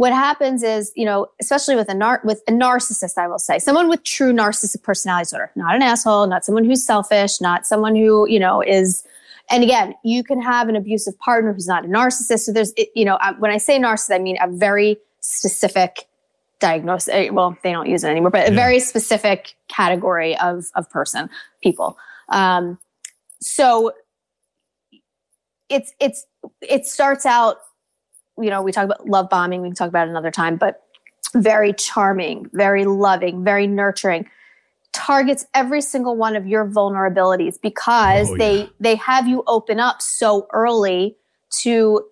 What 0.00 0.14
happens 0.14 0.62
is, 0.62 0.94
you 0.96 1.04
know, 1.04 1.26
especially 1.42 1.76
with 1.76 1.90
a 1.90 1.94
nar- 1.94 2.22
with 2.24 2.42
a 2.48 2.52
narcissist, 2.52 3.18
I 3.18 3.28
will 3.28 3.38
say, 3.38 3.58
someone 3.58 3.86
with 3.86 4.02
true 4.02 4.32
narcissistic 4.32 4.82
personality 4.82 5.24
disorder, 5.24 5.50
not 5.56 5.74
an 5.74 5.82
asshole, 5.82 6.26
not 6.26 6.42
someone 6.42 6.64
who's 6.64 6.82
selfish, 6.82 7.38
not 7.38 7.66
someone 7.66 7.94
who, 7.94 8.26
you 8.26 8.40
know, 8.40 8.62
is 8.62 9.06
and 9.50 9.62
again, 9.62 9.94
you 10.02 10.24
can 10.24 10.40
have 10.40 10.70
an 10.70 10.76
abusive 10.76 11.18
partner 11.18 11.52
who's 11.52 11.66
not 11.66 11.84
a 11.84 11.88
narcissist. 11.88 12.38
So 12.44 12.52
there's, 12.52 12.72
you 12.94 13.04
know, 13.04 13.18
when 13.40 13.50
I 13.50 13.58
say 13.58 13.78
narcissist, 13.78 14.14
I 14.14 14.20
mean 14.20 14.38
a 14.40 14.48
very 14.48 14.96
specific 15.20 16.06
diagnosis. 16.60 17.12
Eh, 17.12 17.28
well, 17.28 17.58
they 17.62 17.70
don't 17.70 17.86
use 17.86 18.02
it 18.02 18.08
anymore, 18.08 18.30
but 18.30 18.48
a 18.48 18.54
very 18.54 18.80
specific 18.80 19.52
category 19.68 20.34
of 20.38 20.64
of 20.76 20.88
person, 20.88 21.28
people. 21.62 21.98
Um, 22.30 22.78
so 23.42 23.92
it's 25.68 25.92
it's 26.00 26.24
it 26.62 26.86
starts 26.86 27.26
out. 27.26 27.58
You 28.40 28.50
know, 28.50 28.62
we 28.62 28.72
talk 28.72 28.84
about 28.84 29.06
love 29.08 29.28
bombing. 29.28 29.62
We 29.62 29.68
can 29.68 29.76
talk 29.76 29.88
about 29.88 30.08
it 30.08 30.10
another 30.10 30.30
time, 30.30 30.56
but 30.56 30.82
very 31.34 31.72
charming, 31.72 32.48
very 32.52 32.84
loving, 32.84 33.44
very 33.44 33.66
nurturing 33.66 34.26
targets 34.92 35.46
every 35.54 35.80
single 35.80 36.16
one 36.16 36.34
of 36.34 36.46
your 36.48 36.66
vulnerabilities 36.66 37.60
because 37.60 38.28
oh, 38.28 38.36
they 38.36 38.62
yeah. 38.62 38.66
they 38.80 38.96
have 38.96 39.28
you 39.28 39.44
open 39.46 39.78
up 39.78 40.02
so 40.02 40.48
early 40.52 41.16
to 41.50 42.04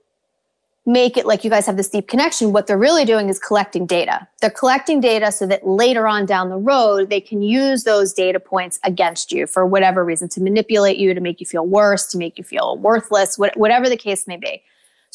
make 0.88 1.18
it 1.18 1.26
like 1.26 1.44
you 1.44 1.50
guys 1.50 1.66
have 1.66 1.76
this 1.76 1.90
deep 1.90 2.08
connection, 2.08 2.50
what 2.50 2.66
they're 2.66 2.78
really 2.78 3.04
doing 3.04 3.28
is 3.28 3.38
collecting 3.38 3.84
data. 3.84 4.26
They're 4.40 4.48
collecting 4.48 5.00
data 5.00 5.30
so 5.30 5.46
that 5.46 5.66
later 5.66 6.08
on 6.08 6.24
down 6.24 6.48
the 6.48 6.56
road, 6.56 7.10
they 7.10 7.20
can 7.20 7.42
use 7.42 7.84
those 7.84 8.14
data 8.14 8.40
points 8.40 8.80
against 8.84 9.30
you 9.30 9.46
for 9.46 9.66
whatever 9.66 10.02
reason 10.02 10.30
to 10.30 10.40
manipulate 10.40 10.96
you, 10.96 11.12
to 11.12 11.20
make 11.20 11.40
you 11.40 11.46
feel 11.46 11.66
worse, 11.66 12.06
to 12.06 12.18
make 12.18 12.38
you 12.38 12.44
feel 12.44 12.78
worthless, 12.78 13.36
whatever 13.36 13.86
the 13.90 13.98
case 13.98 14.26
may 14.26 14.38
be. 14.38 14.62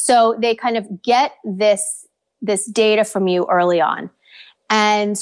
So 0.04 0.36
they 0.38 0.54
kind 0.54 0.76
of 0.76 1.02
get 1.02 1.36
this, 1.46 2.06
this 2.42 2.66
data 2.66 3.06
from 3.06 3.30
you 3.30 3.48
early 3.50 3.80
on. 3.80 4.10
And 4.70 5.18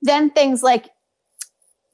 then 0.00 0.30
things 0.30 0.62
like 0.62 0.88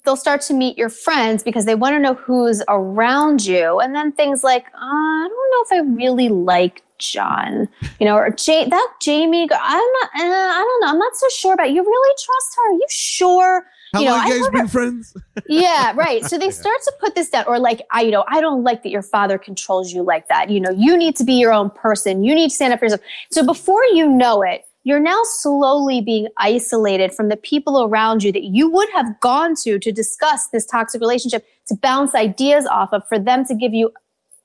they'll 0.05 0.14
start 0.14 0.41
to 0.43 0.55
meet 0.55 0.78
your 0.78 0.88
friends 0.88 1.43
because 1.43 1.64
they 1.64 1.74
want 1.74 1.97
to 1.97 1.99
know 1.99 2.14
who's 2.14 2.62
around 2.68 3.45
you. 3.45 3.80
And 3.80 3.93
then 3.93 4.12
things 4.12 4.45
like, 4.45 4.66
oh, 4.72 4.78
I 4.78 5.28
don't 5.28 5.51
know 5.51 5.78
if 5.78 5.84
I 5.84 5.97
really 5.97 6.28
like 6.28 6.84
John, 6.99 7.68
you 7.99 8.07
know, 8.07 8.14
or 8.14 8.30
that 8.30 8.93
Jamie. 9.03 9.43
I'm 9.43 9.49
not. 9.51 10.11
Uh, 10.14 10.22
I 10.22 10.64
don't 10.64 10.80
know. 10.82 10.93
I'm 10.93 10.99
not 10.99 11.16
so 11.16 11.28
sure 11.30 11.55
about. 11.55 11.72
You 11.72 11.82
really 11.82 12.14
trust 12.24 12.57
her? 12.57 12.70
Are 12.70 12.74
you 12.74 12.86
sure? 12.88 13.64
How 13.93 14.01
you 14.01 14.07
know, 14.07 14.12
long 14.12 14.26
you 14.26 14.41
guys 14.41 14.51
been 14.51 14.68
friends? 14.68 15.16
yeah, 15.49 15.93
right. 15.97 16.24
So 16.24 16.38
they 16.38 16.51
start 16.51 16.78
to 16.84 16.93
put 17.01 17.14
this 17.14 17.30
down, 17.30 17.45
or 17.47 17.59
like, 17.59 17.82
I, 17.91 18.03
you 18.03 18.11
know, 18.11 18.24
I 18.28 18.41
don't 18.41 18.62
like 18.62 18.82
that 18.84 18.91
your 18.91 19.03
father 19.03 19.38
controls 19.38 19.93
you 19.93 20.03
like 20.03 20.28
that. 20.28 20.51
You 20.51 20.61
know, 20.61 20.70
you 20.70 20.97
need 20.97 21.16
to 21.16 21.24
be 21.24 21.34
your 21.34 21.53
own 21.53 21.70
person. 21.70 22.22
You 22.22 22.34
need 22.34 22.51
to 22.51 22.55
stand 22.55 22.72
up 22.72 22.78
for 22.78 22.86
yourself. 22.86 23.03
So 23.30 23.45
before 23.45 23.84
you 23.86 24.09
know 24.09 24.43
it, 24.43 24.64
you're 24.84 25.01
now 25.01 25.20
slowly 25.24 26.01
being 26.01 26.28
isolated 26.38 27.12
from 27.12 27.28
the 27.28 27.36
people 27.36 27.82
around 27.82 28.22
you 28.22 28.32
that 28.32 28.45
you 28.45 28.70
would 28.70 28.88
have 28.95 29.20
gone 29.20 29.55
to 29.62 29.78
to 29.78 29.93
discuss 29.93 30.49
this 30.49 30.64
toxic 30.64 31.01
relationship, 31.01 31.45
to 31.66 31.74
bounce 31.76 32.14
ideas 32.14 32.66
off 32.66 32.93
of, 32.93 33.07
for 33.09 33.18
them 33.18 33.45
to 33.45 33.55
give 33.55 33.74
you 33.74 33.93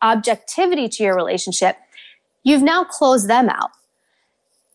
objectivity 0.02 0.90
to 0.90 1.04
your 1.04 1.16
relationship 1.16 1.78
you've 2.46 2.64
now 2.64 2.86
closed 2.86 3.28
them 3.28 3.50
out. 3.50 3.72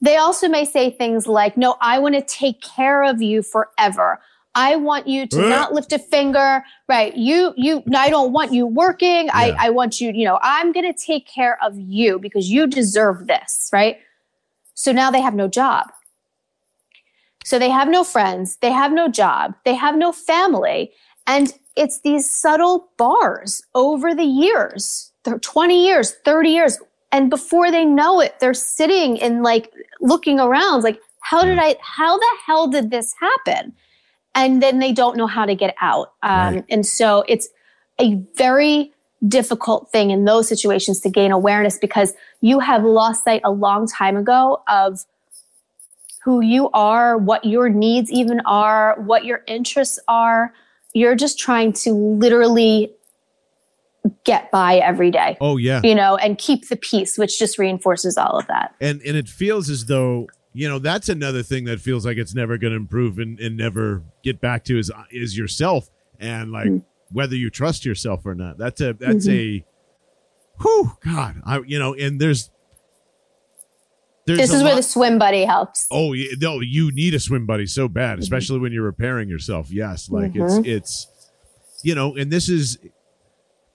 They 0.03 0.17
also 0.17 0.49
may 0.49 0.67
say 0.67 0.91
things 0.91 1.27
like, 1.27 1.57
no, 1.57 1.77
I 1.81 1.99
want 1.99 2.15
to 2.17 2.23
take 2.23 2.61
care 2.61 3.03
of 3.03 3.23
you 3.23 3.43
forever. 3.43 4.21
I 4.55 4.77
want 4.77 5.07
you 5.07 5.27
to 5.29 5.49
not 5.49 5.73
lift 5.73 5.93
a 5.93 5.99
finger, 5.99 6.65
right? 6.89 7.17
You, 7.17 7.55
you, 7.57 7.85
I 7.95 8.11
don't 8.11 8.33
want 8.33 8.53
you 8.53 8.67
working. 8.67 9.27
Yeah. 9.27 9.33
I, 9.35 9.57
I 9.59 9.71
want 9.71 10.01
you, 10.01 10.11
you 10.13 10.25
know, 10.25 10.41
I'm 10.43 10.73
going 10.73 10.93
to 10.93 10.99
take 10.99 11.27
care 11.27 11.57
of 11.63 11.79
you 11.79 12.19
because 12.19 12.51
you 12.51 12.67
deserve 12.67 13.29
this, 13.29 13.71
right? 13.73 13.99
So 14.75 14.93
now 14.93 15.11
they 15.11 15.21
have 15.21 15.35
no 15.35 15.47
job. 15.47 15.87
So 17.45 17.59
they 17.59 17.71
have 17.71 17.89
no 17.89 18.05
friends. 18.05 18.57
They 18.61 18.71
have 18.71 18.93
no 18.93 19.09
job. 19.09 19.55
They 19.65 19.75
have 19.75 19.97
no 19.97 20.13
family. 20.13 20.93
And 21.27 21.53
it's 21.77 22.01
these 22.01 22.31
subtle 22.31 22.91
bars 22.99 23.63
over 23.75 24.15
the 24.15 24.25
years, 24.25 25.13
20 25.25 25.87
years, 25.87 26.13
30 26.25 26.51
years. 26.51 26.79
And 27.13 27.31
before 27.31 27.71
they 27.71 27.85
know 27.85 28.21
it, 28.21 28.35
they're 28.41 28.55
sitting 28.55 29.21
and 29.21 29.43
like 29.43 29.73
looking 30.01 30.41
around, 30.41 30.83
like, 30.83 31.01
how 31.23 31.43
did 31.43 31.59
I, 31.59 31.77
how 31.81 32.19
the 32.19 32.37
hell 32.47 32.67
did 32.67 32.91
this 32.91 33.15
happen? 33.21 33.75
And 34.35 34.63
then 34.63 34.79
they 34.79 34.93
don't 34.93 35.17
know 35.17 35.27
how 35.27 35.45
to 35.45 35.55
get 35.55 35.75
out. 35.81 36.13
Um, 36.23 36.55
right. 36.55 36.65
And 36.69 36.87
so 36.87 37.25
it's 37.29 37.49
a 38.01 38.23
very 38.37 38.93
difficult 39.27 39.91
thing 39.91 40.11
in 40.11 40.25
those 40.25 40.49
situations 40.49 41.01
to 41.01 41.11
gain 41.11 41.31
awareness 41.31 41.79
because 41.79 42.15
you 42.41 42.59
have 42.61 42.85
lost 42.85 43.25
sight 43.25 43.43
a 43.45 43.51
long 43.51 43.87
time 43.87 44.17
ago 44.17 44.63
of 44.69 45.05
who 46.25 46.41
you 46.41 46.71
are, 46.71 47.17
what 47.17 47.45
your 47.45 47.69
needs 47.69 48.11
even 48.11 48.41
are, 48.41 48.97
what 49.01 49.25
your 49.25 49.43
interests 49.47 49.99
are. 50.09 50.53
you're 50.93 51.15
just 51.15 51.39
trying 51.39 51.73
to 51.73 51.93
literally 51.93 52.93
get 54.25 54.51
by 54.51 54.77
every 54.77 55.11
day. 55.11 55.37
Oh 55.41 55.57
yeah. 55.57 55.81
You 55.85 55.95
know, 55.95 56.17
and 56.17 56.37
keep 56.39 56.69
the 56.69 56.77
peace, 56.77 57.17
which 57.19 57.39
just 57.39 57.59
reinforces 57.59 58.17
all 58.17 58.39
of 58.39 58.47
that. 58.49 58.75
And 58.81 59.01
and 59.03 59.17
it 59.17 59.29
feels 59.29 59.71
as 59.71 59.87
though 59.87 60.29
you 60.53 60.69
know 60.69 60.79
that's 60.79 61.09
another 61.09 61.43
thing 61.43 61.65
that 61.65 61.81
feels 61.81 62.05
like 62.05 62.17
it's 62.17 62.35
never 62.35 62.59
going 62.59 62.73
to 62.73 62.77
improve 62.77 63.19
and, 63.19 63.39
and 63.39 63.57
never 63.57 64.03
get 64.23 64.41
back 64.41 64.65
to 64.65 64.79
is 64.79 64.91
is 65.11 65.37
yourself 65.37 65.91
and 66.19 66.53
like 66.53 66.67
mm-hmm. 66.67 66.79
whether 67.13 67.37
you 67.37 67.51
trust 67.51 67.85
yourself 67.85 68.27
or 68.27 68.35
not. 68.35 68.59
That's 68.59 68.81
a 68.81 68.93
that's 68.95 69.27
mm-hmm. 69.27 69.65
a 70.61 70.63
whew 70.63 70.93
God. 71.05 71.43
I 71.45 71.61
you 71.67 71.79
know 71.79 71.95
and 71.95 72.21
there's 72.21 72.51
there's 74.27 74.39
this 74.39 74.53
is 74.53 74.63
where 74.63 74.77
the 74.77 74.83
swim 74.83 75.19
buddy 75.19 75.45
helps. 75.45 75.87
Oh, 75.91 76.13
yeah, 76.13 76.33
no, 76.41 76.61
you 76.61 76.93
need 76.93 77.15
a 77.15 77.21
swim 77.21 77.47
buddy 77.47 77.67
so 77.67 77.89
bad, 77.89 78.13
mm-hmm. 78.13 78.23
especially 78.23 78.57
mm-hmm. 78.57 78.63
when 78.65 78.73
you're 78.73 78.85
repairing 78.85 79.29
yourself. 79.29 79.71
Yes, 79.71 80.11
like 80.11 80.33
mm-hmm. 80.33 80.65
it's 80.65 81.07
it's 81.07 81.31
you 81.83 81.95
know, 81.95 82.15
and 82.15 82.31
this 82.31 82.49
is 82.49 82.79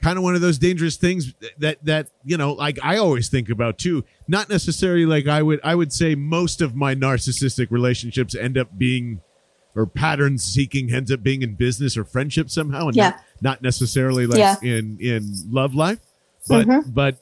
kind 0.05 0.19
of 0.19 0.23
one 0.23 0.35
of 0.35 0.41
those 0.41 0.59
dangerous 0.59 0.97
things 0.97 1.33
that 1.57 1.83
that 1.83 2.09
you 2.23 2.37
know, 2.37 2.53
like 2.53 2.77
I 2.83 2.97
always 2.97 3.27
think 3.27 3.49
about 3.49 3.79
too. 3.79 4.05
Not 4.27 4.49
necessarily 4.49 5.07
like 5.07 5.27
I 5.27 5.41
would 5.41 5.59
I 5.63 5.73
would 5.73 5.91
say 5.91 6.13
most 6.13 6.61
of 6.61 6.75
my 6.75 6.93
narcissistic 6.93 7.71
relationships 7.71 8.35
end 8.35 8.55
up 8.55 8.77
being 8.77 9.21
or 9.75 9.87
pattern 9.87 10.37
seeking 10.37 10.93
ends 10.93 11.11
up 11.11 11.23
being 11.23 11.41
in 11.41 11.55
business 11.55 11.97
or 11.97 12.05
friendship 12.05 12.51
somehow, 12.51 12.85
and 12.85 12.95
yeah. 12.95 13.09
not, 13.09 13.21
not 13.41 13.61
necessarily 13.63 14.27
like 14.27 14.37
yeah. 14.37 14.57
in 14.61 14.99
in 15.01 15.33
love 15.49 15.73
life, 15.73 15.99
but 16.47 16.67
mm-hmm. 16.67 16.91
but 16.91 17.17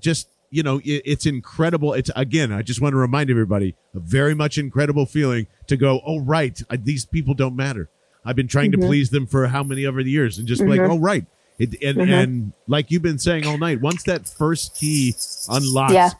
just 0.00 0.28
you 0.50 0.64
know, 0.64 0.78
it, 0.78 1.02
it's 1.04 1.26
incredible. 1.26 1.92
It's 1.92 2.10
again, 2.16 2.52
I 2.52 2.62
just 2.62 2.80
want 2.80 2.94
to 2.94 2.98
remind 2.98 3.30
everybody 3.30 3.76
a 3.94 4.00
very 4.00 4.34
much 4.34 4.58
incredible 4.58 5.06
feeling 5.06 5.46
to 5.68 5.76
go, 5.76 6.00
oh, 6.04 6.18
right, 6.18 6.60
I, 6.68 6.78
these 6.78 7.04
people 7.06 7.34
don't 7.34 7.54
matter. 7.54 7.90
I've 8.24 8.36
been 8.36 8.48
trying 8.48 8.72
mm-hmm. 8.72 8.80
to 8.80 8.86
please 8.88 9.10
them 9.10 9.28
for 9.28 9.46
how 9.46 9.62
many 9.62 9.86
ever 9.86 10.00
years 10.00 10.38
and 10.38 10.48
just 10.48 10.62
mm-hmm. 10.62 10.70
like, 10.70 10.80
oh, 10.80 10.98
right. 10.98 11.26
It, 11.58 11.80
and, 11.82 11.98
mm-hmm. 11.98 12.12
and 12.12 12.52
like 12.66 12.90
you've 12.90 13.02
been 13.02 13.18
saying 13.18 13.46
all 13.46 13.58
night, 13.58 13.80
once 13.80 14.02
that 14.04 14.28
first 14.28 14.74
key 14.74 15.14
unlocks, 15.48 15.92
yeah. 15.92 16.10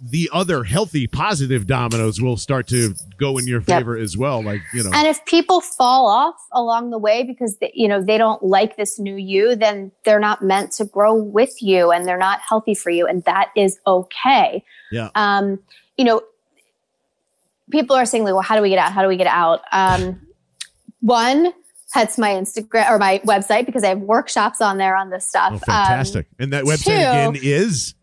the 0.00 0.30
other 0.32 0.64
healthy 0.64 1.06
positive 1.06 1.66
dominoes 1.66 2.22
will 2.22 2.38
start 2.38 2.66
to 2.68 2.94
go 3.18 3.36
in 3.36 3.46
your 3.46 3.60
favor 3.60 3.96
yep. 3.96 4.04
as 4.04 4.16
well 4.16 4.42
like 4.42 4.62
you 4.72 4.82
know. 4.82 4.90
And 4.94 5.06
if 5.06 5.22
people 5.26 5.60
fall 5.60 6.08
off 6.08 6.36
along 6.52 6.88
the 6.90 6.98
way 6.98 7.22
because 7.22 7.58
they, 7.58 7.70
you 7.74 7.86
know 7.86 8.00
they 8.00 8.16
don't 8.16 8.42
like 8.42 8.78
this 8.78 8.98
new 8.98 9.16
you 9.16 9.54
then 9.56 9.92
they're 10.04 10.20
not 10.20 10.42
meant 10.42 10.72
to 10.72 10.86
grow 10.86 11.14
with 11.14 11.60
you 11.60 11.90
and 11.90 12.06
they're 12.06 12.16
not 12.16 12.40
healthy 12.40 12.74
for 12.74 12.88
you 12.88 13.06
and 13.06 13.24
that 13.24 13.50
is 13.54 13.78
okay. 13.86 14.64
Yeah. 14.90 15.10
Um 15.14 15.58
you 15.98 16.04
know 16.06 16.22
people 17.70 17.94
are 17.94 18.06
saying 18.06 18.24
like 18.24 18.32
well 18.32 18.42
how 18.42 18.56
do 18.56 18.62
we 18.62 18.70
get 18.70 18.78
out? 18.78 18.92
How 18.92 19.02
do 19.02 19.08
we 19.08 19.18
get 19.18 19.26
out? 19.26 19.60
Um 19.70 20.26
one 21.00 21.52
that's 21.94 22.18
my 22.18 22.30
Instagram 22.30 22.90
or 22.90 22.98
my 22.98 23.20
website 23.24 23.66
because 23.66 23.82
I 23.82 23.88
have 23.88 24.00
workshops 24.00 24.60
on 24.60 24.78
there 24.78 24.96
on 24.96 25.10
this 25.10 25.26
stuff. 25.26 25.52
Oh, 25.54 25.58
fantastic. 25.58 26.26
Um, 26.26 26.44
and 26.44 26.52
that 26.52 26.64
website 26.64 26.84
two, 26.84 26.92
again 26.92 27.36
is 27.40 27.94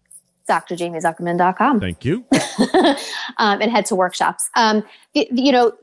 drjamiezuckerman.com. 0.50 1.80
Thank 1.80 2.06
you. 2.06 2.26
um, 3.38 3.62
and 3.62 3.72
head 3.72 3.86
to 3.88 3.96
workshops. 3.96 4.50
Um, 4.56 4.84
you 5.14 5.52
know, 5.52 5.74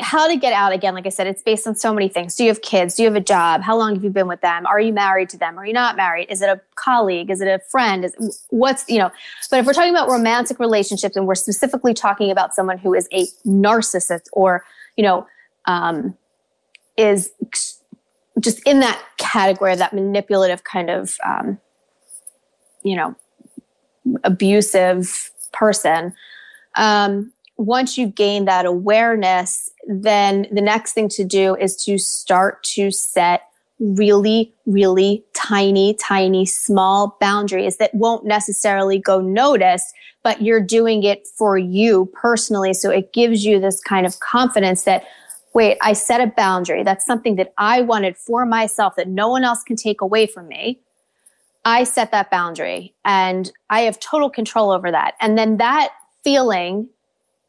how 0.00 0.28
to 0.28 0.36
get 0.36 0.52
out 0.52 0.72
again, 0.72 0.94
like 0.94 1.06
I 1.06 1.08
said, 1.08 1.26
it's 1.26 1.42
based 1.42 1.66
on 1.66 1.74
so 1.74 1.92
many 1.92 2.08
things. 2.08 2.36
Do 2.36 2.44
you 2.44 2.50
have 2.50 2.62
kids? 2.62 2.94
Do 2.94 3.02
you 3.02 3.08
have 3.08 3.16
a 3.16 3.20
job? 3.20 3.62
How 3.62 3.76
long 3.76 3.94
have 3.94 4.04
you 4.04 4.10
been 4.10 4.28
with 4.28 4.40
them? 4.42 4.64
Are 4.66 4.80
you 4.80 4.92
married 4.92 5.28
to 5.30 5.38
them? 5.38 5.58
Are 5.58 5.66
you 5.66 5.72
not 5.72 5.96
married? 5.96 6.28
Is 6.30 6.40
it 6.40 6.48
a 6.48 6.60
colleague? 6.76 7.30
Is 7.30 7.40
it 7.40 7.48
a 7.48 7.58
friend? 7.68 8.04
Is 8.04 8.46
what's 8.50 8.88
you 8.88 8.98
know? 8.98 9.10
But 9.50 9.60
if 9.60 9.66
we're 9.66 9.72
talking 9.72 9.92
about 9.92 10.08
romantic 10.08 10.60
relationships 10.60 11.16
and 11.16 11.26
we're 11.26 11.34
specifically 11.34 11.94
talking 11.94 12.30
about 12.30 12.54
someone 12.54 12.78
who 12.78 12.94
is 12.94 13.08
a 13.12 13.26
narcissist 13.44 14.26
or 14.32 14.64
you 14.96 15.02
know 15.02 15.26
um, 15.66 16.16
is 16.98 17.30
just 18.40 18.60
in 18.66 18.80
that 18.80 19.02
category, 19.16 19.74
that 19.74 19.94
manipulative 19.94 20.64
kind 20.64 20.90
of 20.90 21.16
um, 21.24 21.58
you 22.82 22.96
know 22.96 23.14
abusive 24.24 25.30
person 25.52 26.14
um, 26.76 27.32
once 27.56 27.98
you 27.98 28.06
gain 28.06 28.44
that 28.44 28.64
awareness 28.64 29.70
then 29.86 30.46
the 30.52 30.60
next 30.60 30.92
thing 30.92 31.08
to 31.08 31.24
do 31.24 31.56
is 31.56 31.76
to 31.84 31.98
start 31.98 32.62
to 32.62 32.90
set 32.90 33.42
really 33.80 34.52
really 34.66 35.24
tiny 35.34 35.94
tiny 35.94 36.46
small 36.46 37.16
boundaries 37.20 37.76
that 37.76 37.94
won't 37.94 38.24
necessarily 38.24 38.98
go 38.98 39.20
noticed 39.20 39.92
but 40.22 40.42
you're 40.42 40.60
doing 40.60 41.04
it 41.04 41.26
for 41.26 41.56
you 41.56 42.10
personally. 42.12 42.74
So 42.74 42.90
it 42.90 43.12
gives 43.12 43.44
you 43.44 43.60
this 43.60 43.80
kind 43.80 44.04
of 44.04 44.20
confidence 44.20 44.84
that 44.84 45.04
wait 45.54 45.76
i 45.82 45.92
set 45.92 46.20
a 46.20 46.26
boundary 46.26 46.82
that's 46.82 47.04
something 47.04 47.36
that 47.36 47.52
i 47.58 47.80
wanted 47.80 48.16
for 48.16 48.44
myself 48.46 48.94
that 48.96 49.08
no 49.08 49.28
one 49.28 49.44
else 49.44 49.62
can 49.62 49.76
take 49.76 50.00
away 50.00 50.26
from 50.26 50.48
me 50.48 50.80
I 51.68 51.84
set 51.84 52.12
that 52.12 52.30
boundary 52.30 52.94
and 53.04 53.52
I 53.68 53.80
have 53.80 54.00
total 54.00 54.30
control 54.30 54.70
over 54.70 54.90
that. 54.90 55.14
And 55.20 55.36
then 55.36 55.58
that 55.58 55.90
feeling 56.24 56.88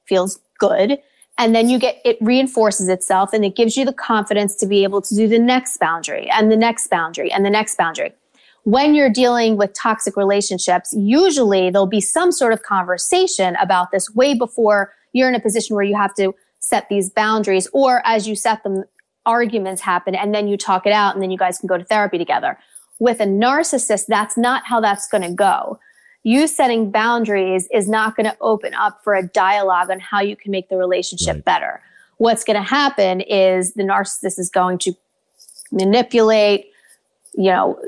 feels 0.05 0.39
good. 0.57 0.99
And 1.37 1.55
then 1.55 1.69
you 1.69 1.79
get, 1.79 2.01
it 2.03 2.17
reinforces 2.19 2.89
itself 2.89 3.31
and 3.31 3.45
it 3.45 3.55
gives 3.55 3.77
you 3.77 3.85
the 3.85 3.93
confidence 3.93 4.55
to 4.55 4.67
be 4.67 4.83
able 4.83 5.01
to 5.03 5.15
do 5.15 5.27
the 5.27 5.39
next 5.39 5.79
boundary 5.79 6.29
and 6.31 6.51
the 6.51 6.57
next 6.57 6.89
boundary 6.89 7.31
and 7.31 7.45
the 7.45 7.49
next 7.49 7.77
boundary. 7.77 8.11
When 8.63 8.93
you're 8.93 9.09
dealing 9.09 9.55
with 9.55 9.73
toxic 9.73 10.17
relationships, 10.17 10.93
usually 10.97 11.69
there'll 11.69 11.87
be 11.87 12.01
some 12.01 12.33
sort 12.33 12.51
of 12.51 12.61
conversation 12.63 13.55
about 13.55 13.91
this 13.91 14.13
way 14.13 14.33
before 14.33 14.93
you're 15.13 15.29
in 15.29 15.35
a 15.35 15.39
position 15.39 15.77
where 15.77 15.85
you 15.85 15.95
have 15.95 16.13
to 16.15 16.33
set 16.59 16.89
these 16.89 17.09
boundaries 17.09 17.67
or 17.73 18.01
as 18.05 18.27
you 18.27 18.35
set 18.35 18.63
them, 18.63 18.83
arguments 19.25 19.81
happen 19.81 20.15
and 20.15 20.33
then 20.33 20.47
you 20.47 20.57
talk 20.57 20.85
it 20.85 20.93
out 20.93 21.13
and 21.13 21.21
then 21.21 21.31
you 21.31 21.37
guys 21.37 21.59
can 21.59 21.67
go 21.67 21.77
to 21.77 21.83
therapy 21.83 22.17
together 22.17 22.57
with 22.99 23.21
a 23.21 23.25
narcissist, 23.25 24.07
that's 24.07 24.37
not 24.37 24.65
how 24.65 24.79
that's 24.81 25.07
going 25.07 25.23
to 25.23 25.33
go. 25.33 25.79
You 26.23 26.47
setting 26.47 26.91
boundaries 26.91 27.67
is 27.71 27.87
not 27.87 28.15
going 28.15 28.25
to 28.25 28.35
open 28.41 28.73
up 28.73 29.01
for 29.03 29.15
a 29.15 29.25
dialogue 29.25 29.89
on 29.89 29.99
how 29.99 30.19
you 30.19 30.35
can 30.35 30.51
make 30.51 30.69
the 30.69 30.75
relationship 30.75 31.35
right. 31.35 31.45
better. 31.45 31.81
What's 32.17 32.43
going 32.43 32.57
to 32.57 32.67
happen 32.67 33.21
is 33.21 33.73
the 33.73 33.83
narcissist 33.83 34.37
is 34.37 34.49
going 34.49 34.79
to 34.79 34.93
manipulate, 35.71 36.67
you 37.35 37.49
know, 37.49 37.81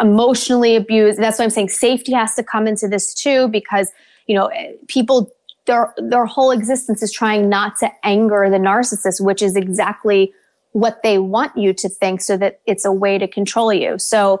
emotionally 0.00 0.76
abuse. 0.76 1.18
That's 1.18 1.38
why 1.38 1.44
I'm 1.44 1.50
saying 1.50 1.68
safety 1.68 2.12
has 2.12 2.34
to 2.36 2.42
come 2.42 2.66
into 2.66 2.88
this 2.88 3.12
too, 3.12 3.48
because, 3.48 3.92
you 4.26 4.34
know, 4.34 4.50
people, 4.88 5.30
their, 5.66 5.94
their 5.96 6.26
whole 6.26 6.50
existence 6.50 7.02
is 7.02 7.10
trying 7.10 7.48
not 7.48 7.78
to 7.78 7.90
anger 8.02 8.48
the 8.50 8.58
narcissist, 8.58 9.24
which 9.24 9.42
is 9.42 9.56
exactly 9.56 10.32
what 10.72 11.02
they 11.02 11.18
want 11.18 11.56
you 11.56 11.72
to 11.72 11.88
think 11.88 12.20
so 12.20 12.36
that 12.36 12.60
it's 12.66 12.84
a 12.84 12.92
way 12.92 13.16
to 13.16 13.28
control 13.28 13.72
you. 13.72 13.98
So, 13.98 14.40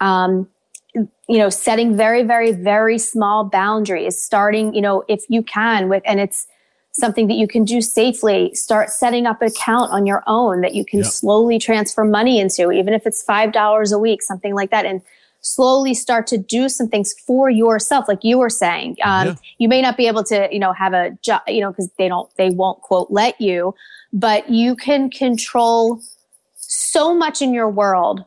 um, 0.00 0.48
you 0.94 1.38
know, 1.38 1.48
setting 1.48 1.96
very, 1.96 2.22
very, 2.22 2.52
very 2.52 2.98
small 2.98 3.44
boundaries, 3.44 4.20
starting, 4.22 4.74
you 4.74 4.80
know, 4.80 5.04
if 5.08 5.24
you 5.28 5.42
can 5.42 5.88
with, 5.88 6.02
and 6.06 6.20
it's 6.20 6.46
something 6.92 7.26
that 7.26 7.34
you 7.34 7.48
can 7.48 7.64
do 7.64 7.80
safely, 7.80 8.54
start 8.54 8.88
setting 8.88 9.26
up 9.26 9.42
an 9.42 9.48
account 9.48 9.90
on 9.90 10.06
your 10.06 10.22
own 10.26 10.60
that 10.60 10.74
you 10.74 10.84
can 10.84 11.00
yeah. 11.00 11.04
slowly 11.04 11.58
transfer 11.58 12.04
money 12.04 12.38
into, 12.38 12.70
even 12.70 12.94
if 12.94 13.04
it's 13.06 13.24
$5 13.24 13.92
a 13.92 13.98
week, 13.98 14.22
something 14.22 14.54
like 14.54 14.70
that. 14.70 14.86
And 14.86 15.02
slowly 15.44 15.92
start 15.92 16.26
to 16.26 16.38
do 16.38 16.68
some 16.70 16.88
things 16.88 17.14
for 17.26 17.50
yourself, 17.50 18.06
like 18.08 18.20
you 18.22 18.38
were 18.38 18.48
saying. 18.48 18.96
Um, 19.04 19.28
yeah. 19.28 19.34
You 19.58 19.68
may 19.68 19.82
not 19.82 19.96
be 19.96 20.06
able 20.06 20.24
to, 20.24 20.48
you 20.50 20.58
know, 20.58 20.72
have 20.72 20.94
a 20.94 21.10
job, 21.22 21.42
you 21.46 21.60
know, 21.60 21.70
because 21.70 21.90
they 21.98 22.08
don't, 22.08 22.34
they 22.36 22.50
won't 22.50 22.80
quote 22.80 23.08
let 23.10 23.38
you, 23.40 23.74
but 24.12 24.48
you 24.50 24.74
can 24.74 25.10
control 25.10 26.00
so 26.56 27.14
much 27.14 27.42
in 27.42 27.52
your 27.52 27.68
world 27.68 28.24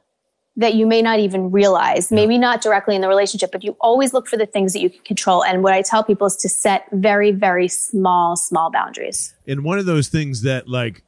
that 0.58 0.76
you 0.76 0.86
may 0.86 1.02
not 1.02 1.20
even 1.20 1.52
realize, 1.52 2.12
maybe 2.12 2.38
not 2.38 2.62
directly 2.62 2.96
in 2.96 3.02
the 3.02 3.08
relationship, 3.08 3.52
but 3.52 3.64
you 3.64 3.76
always 3.80 4.14
look 4.14 4.28
for 4.28 4.38
the 4.38 4.46
things 4.46 4.74
that 4.74 4.80
you 4.80 4.90
can 4.90 5.04
control. 5.04 5.44
And 5.44 5.64
what 5.64 5.74
I 5.74 5.82
tell 5.82 6.04
people 6.04 6.28
is 6.28 6.36
to 6.38 6.50
set 6.50 6.86
very, 6.92 7.32
very 7.32 7.68
small, 7.68 8.36
small 8.36 8.72
boundaries. 8.72 9.34
And 9.48 9.64
one 9.64 9.80
of 9.80 9.86
those 9.86 10.08
things 10.08 10.44
that 10.44 10.68
like 10.68 11.04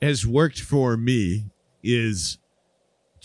has 0.00 0.26
worked 0.26 0.60
for 0.60 0.96
me 0.96 1.46
is 1.82 2.38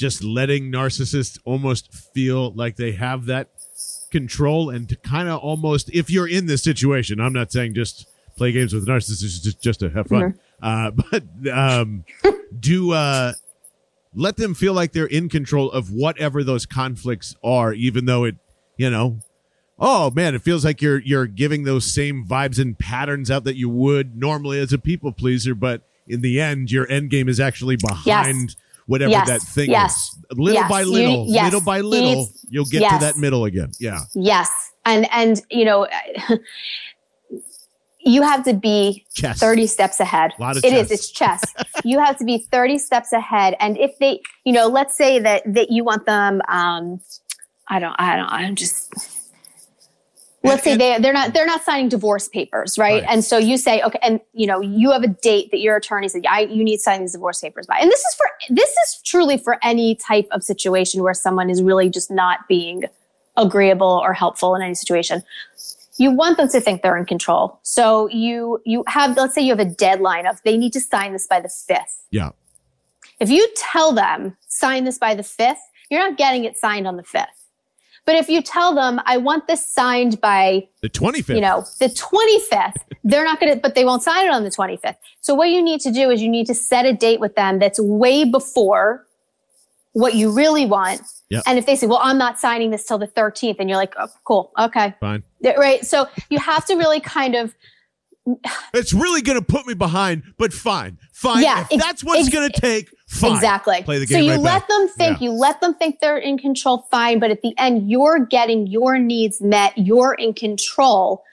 just 0.01 0.23
letting 0.23 0.71
narcissists 0.71 1.39
almost 1.45 1.93
feel 1.93 2.51
like 2.53 2.75
they 2.75 2.91
have 2.91 3.27
that 3.27 3.49
control 4.11 4.69
and 4.69 4.89
to 4.89 4.97
kind 4.97 5.29
of 5.29 5.39
almost 5.39 5.89
if 5.93 6.09
you're 6.09 6.27
in 6.27 6.47
this 6.47 6.61
situation, 6.61 7.21
I'm 7.21 7.33
not 7.33 7.51
saying 7.51 7.75
just 7.75 8.07
play 8.35 8.51
games 8.51 8.73
with 8.73 8.85
narcissists 8.87 9.41
just, 9.41 9.61
just 9.61 9.79
to 9.79 9.89
have 9.89 10.07
fun. 10.07 10.21
Mm-hmm 10.21 10.39
uh, 10.61 10.91
but 11.11 11.23
um, 11.51 12.05
do 12.57 12.91
uh, 12.91 13.33
let 14.13 14.37
them 14.37 14.53
feel 14.53 14.73
like 14.73 14.91
they're 14.91 15.05
in 15.05 15.29
control 15.29 15.71
of 15.71 15.91
whatever 15.91 16.43
those 16.43 16.65
conflicts 16.65 17.35
are, 17.43 17.73
even 17.73 18.05
though 18.05 18.23
it, 18.23 18.35
you 18.77 18.89
know, 18.89 19.19
oh 19.79 20.11
man, 20.11 20.35
it 20.35 20.41
feels 20.41 20.63
like 20.63 20.81
you're 20.81 20.99
you're 20.99 21.27
giving 21.27 21.63
those 21.63 21.91
same 21.91 22.25
vibes 22.25 22.59
and 22.59 22.77
patterns 22.77 23.31
out 23.31 23.43
that 23.43 23.55
you 23.55 23.69
would 23.69 24.15
normally 24.15 24.59
as 24.59 24.73
a 24.73 24.77
people 24.77 25.11
pleaser, 25.11 25.55
but 25.55 25.81
in 26.07 26.21
the 26.21 26.39
end, 26.39 26.71
your 26.71 26.89
end 26.89 27.09
game 27.09 27.29
is 27.29 27.39
actually 27.39 27.77
behind. 27.77 28.49
Yes. 28.49 28.55
Whatever 28.87 29.11
yes. 29.11 29.27
that 29.27 29.41
thing 29.41 29.69
yes. 29.69 29.95
is, 30.13 30.37
little 30.37 30.61
yes. 30.61 30.69
by 30.69 30.83
little, 30.83 31.25
you, 31.27 31.41
little 31.41 31.61
by 31.61 31.81
little, 31.81 32.29
you'll 32.49 32.65
get 32.65 32.89
to 32.89 32.97
that 32.99 33.17
middle 33.17 33.45
again. 33.45 33.71
Yeah. 33.79 33.99
Yes, 34.15 34.49
and 34.85 35.07
and 35.11 35.41
you 35.49 35.65
know, 35.65 35.87
you 38.03 38.21
have 38.21 38.43
to 38.45 38.53
be 38.53 39.05
Chess. 39.13 39.39
30 39.39 39.67
steps 39.67 39.99
ahead. 39.99 40.31
Lot 40.39 40.57
of 40.57 40.65
It 40.65 40.73
is. 40.73 40.89
chess. 40.89 40.91
It's 40.91 41.11
chess. 41.11 41.41
you 41.83 41.99
have 41.99 42.17
to 42.17 42.25
be 42.25 42.39
30 42.39 42.77
steps 42.77 43.13
ahead. 43.13 43.53
Lot 43.53 43.53
of 43.53 43.53
It 43.53 43.53
is. 43.53 43.53
It's 43.53 43.53
chess. 43.53 43.53
you 43.53 43.53
have 43.53 43.57
to 43.57 43.57
be 43.57 43.57
30 43.57 43.57
steps 43.57 43.57
ahead. 43.57 43.57
And 43.59 43.77
if 43.77 43.97
they, 43.99 44.21
you 44.45 44.53
know, 44.53 44.67
let's 44.67 44.95
say 44.95 45.19
that 45.19 45.43
that 45.53 45.71
you 45.71 45.83
want 45.83 46.05
them 46.05 46.41
um 46.47 46.99
I 47.67 47.79
don't 47.79 47.95
I 47.99 48.15
don't 48.15 48.29
I'm 48.29 48.55
just 48.55 49.20
let's 50.43 50.63
say 50.63 50.75
they 50.75 50.97
they're 50.99 51.13
not 51.13 51.33
they're 51.33 51.45
not 51.45 51.63
signing 51.63 51.89
divorce 51.89 52.27
papers, 52.27 52.77
right? 52.77 53.03
Right. 53.03 53.11
And 53.11 53.23
so 53.23 53.37
you 53.37 53.57
say, 53.57 53.81
okay, 53.81 53.99
and 54.01 54.19
you 54.33 54.47
know, 54.47 54.61
you 54.61 54.91
have 54.91 55.03
a 55.03 55.07
date 55.07 55.51
that 55.51 55.59
your 55.59 55.75
attorney 55.75 56.07
said, 56.07 56.25
I 56.27 56.41
you 56.41 56.63
need 56.63 56.77
to 56.77 56.83
sign 56.83 57.01
these 57.01 57.13
divorce 57.13 57.41
papers 57.41 57.67
by. 57.67 57.77
And 57.79 57.89
this 57.89 57.99
is 57.99 58.15
for 58.15 58.25
this 58.49 58.69
is 58.69 59.01
truly 59.03 59.37
for 59.37 59.57
any 59.63 59.95
type 59.95 60.27
of 60.31 60.43
situation 60.43 61.03
where 61.03 61.13
someone 61.13 61.49
is 61.49 61.61
really 61.61 61.89
just 61.89 62.09
not 62.11 62.47
being 62.47 62.85
agreeable 63.37 64.01
or 64.03 64.13
helpful 64.13 64.55
in 64.55 64.61
any 64.61 64.75
situation. 64.75 65.23
You 65.97 66.11
want 66.11 66.37
them 66.37 66.49
to 66.49 66.59
think 66.59 66.81
they're 66.81 66.97
in 66.97 67.05
control. 67.05 67.59
So 67.63 68.07
you 68.09 68.61
you 68.65 68.83
have 68.87 69.15
let's 69.17 69.35
say 69.35 69.41
you 69.41 69.51
have 69.51 69.59
a 69.59 69.69
deadline 69.69 70.25
of 70.25 70.41
they 70.43 70.57
need 70.57 70.73
to 70.73 70.81
sign 70.81 71.13
this 71.13 71.27
by 71.27 71.39
the 71.39 71.49
5th. 71.49 72.01
Yeah. 72.09 72.31
If 73.19 73.29
you 73.29 73.47
tell 73.55 73.93
them 73.93 74.35
sign 74.47 74.85
this 74.85 74.97
by 74.97 75.13
the 75.13 75.21
5th, 75.21 75.59
you're 75.89 75.99
not 75.99 76.17
getting 76.17 76.45
it 76.45 76.57
signed 76.57 76.87
on 76.87 76.97
the 76.97 77.03
5th. 77.03 77.25
But 78.05 78.15
if 78.15 78.29
you 78.29 78.41
tell 78.41 78.73
them 78.73 78.99
I 79.05 79.17
want 79.17 79.47
this 79.47 79.65
signed 79.65 80.19
by 80.21 80.67
The 80.81 80.89
25th. 80.89 81.35
you 81.35 81.41
know, 81.41 81.65
the 81.79 81.87
25th, 81.87 82.81
they're 83.03 83.23
not 83.23 83.39
going 83.39 83.53
to, 83.53 83.59
but 83.59 83.75
they 83.75 83.85
won't 83.85 84.03
sign 84.03 84.25
it 84.25 84.31
on 84.31 84.43
the 84.43 84.49
25th. 84.49 84.95
So 85.21 85.33
what 85.35 85.49
you 85.49 85.61
need 85.61 85.81
to 85.81 85.91
do 85.91 86.09
is 86.09 86.21
you 86.21 86.29
need 86.29 86.47
to 86.47 86.55
set 86.55 86.85
a 86.85 86.93
date 86.93 87.19
with 87.19 87.35
them 87.35 87.59
that's 87.59 87.79
way 87.79 88.23
before 88.23 89.05
what 89.93 90.15
you 90.15 90.31
really 90.31 90.65
want. 90.65 91.01
Yep. 91.29 91.43
And 91.45 91.59
if 91.59 91.65
they 91.65 91.75
say, 91.75 91.87
well, 91.87 91.99
I'm 92.01 92.17
not 92.17 92.39
signing 92.39 92.71
this 92.71 92.85
till 92.85 92.97
the 92.97 93.07
13th, 93.07 93.57
and 93.59 93.69
you're 93.69 93.77
like, 93.77 93.93
oh, 93.97 94.07
cool. 94.23 94.51
Okay. 94.59 94.93
Fine. 94.99 95.23
Right. 95.43 95.85
So 95.85 96.07
you 96.29 96.39
have 96.39 96.65
to 96.65 96.75
really 96.75 96.99
kind 96.99 97.35
of, 97.35 97.53
It's 98.73 98.93
really 98.93 99.21
going 99.21 99.37
to 99.37 99.43
put 99.45 99.65
me 99.67 99.73
behind, 99.73 100.23
but 100.37 100.53
fine. 100.53 100.97
Fine. 101.11 101.43
Yeah, 101.43 101.61
if 101.61 101.73
ex- 101.73 101.83
that's 101.83 102.03
what 102.03 102.19
it's 102.19 102.27
ex- 102.29 102.35
going 102.35 102.49
to 102.49 102.61
take, 102.61 102.89
fine. 103.07 103.33
exactly. 103.33 103.81
Play 103.83 103.99
the 103.99 104.05
game. 104.05 104.19
so 104.19 104.23
you 104.25 104.31
right 104.31 104.39
let 104.39 104.59
back. 104.61 104.67
them 104.69 104.87
think, 104.87 105.19
Yeah. 105.21 105.25
you 105.25 105.31
let 105.33 105.59
them 105.59 105.73
think 105.73 105.99
they're 105.99 106.17
in 106.17 106.37
control, 106.37 106.87
fine. 106.89 107.19
But 107.19 107.31
at 107.31 107.41
the 107.41 107.53
end, 107.57 107.89
you're 107.91 108.19
getting 108.25 108.67
your 108.67 108.97
needs 108.97 109.41
met. 109.41 109.73
You're 109.77 110.13
in 110.13 110.33
control. 110.33 111.23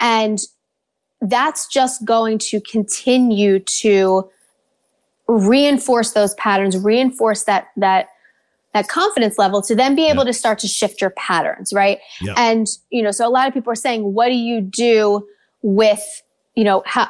And 0.00 0.40
that's 1.20 1.66
just 1.68 2.04
going 2.04 2.38
to 2.38 2.60
continue 2.60 3.58
to 3.60 4.28
reinforce 5.28 6.12
those 6.12 6.34
patterns, 6.34 6.76
reinforce 6.76 7.44
that, 7.44 7.68
that, 7.76 8.08
that 8.74 8.88
confidence 8.88 9.38
level 9.38 9.60
to 9.62 9.74
then 9.74 9.94
be 9.94 10.06
able 10.08 10.24
Yeah. 10.24 10.32
to 10.32 10.32
start 10.32 10.58
to 10.60 10.68
shift 10.68 11.00
your 11.00 11.10
patterns, 11.10 11.72
right? 11.72 11.98
Yeah. 12.20 12.34
And, 12.36 12.66
you 12.90 13.02
know, 13.02 13.10
so 13.10 13.26
a 13.26 13.30
lot 13.30 13.46
of 13.48 13.54
people 13.54 13.70
are 13.72 13.76
saying, 13.76 14.14
what 14.14 14.26
do 14.28 14.34
you 14.34 14.60
do 14.60 15.26
with, 15.62 16.22
you 16.58 16.64
know, 16.64 16.82
how, 16.86 17.06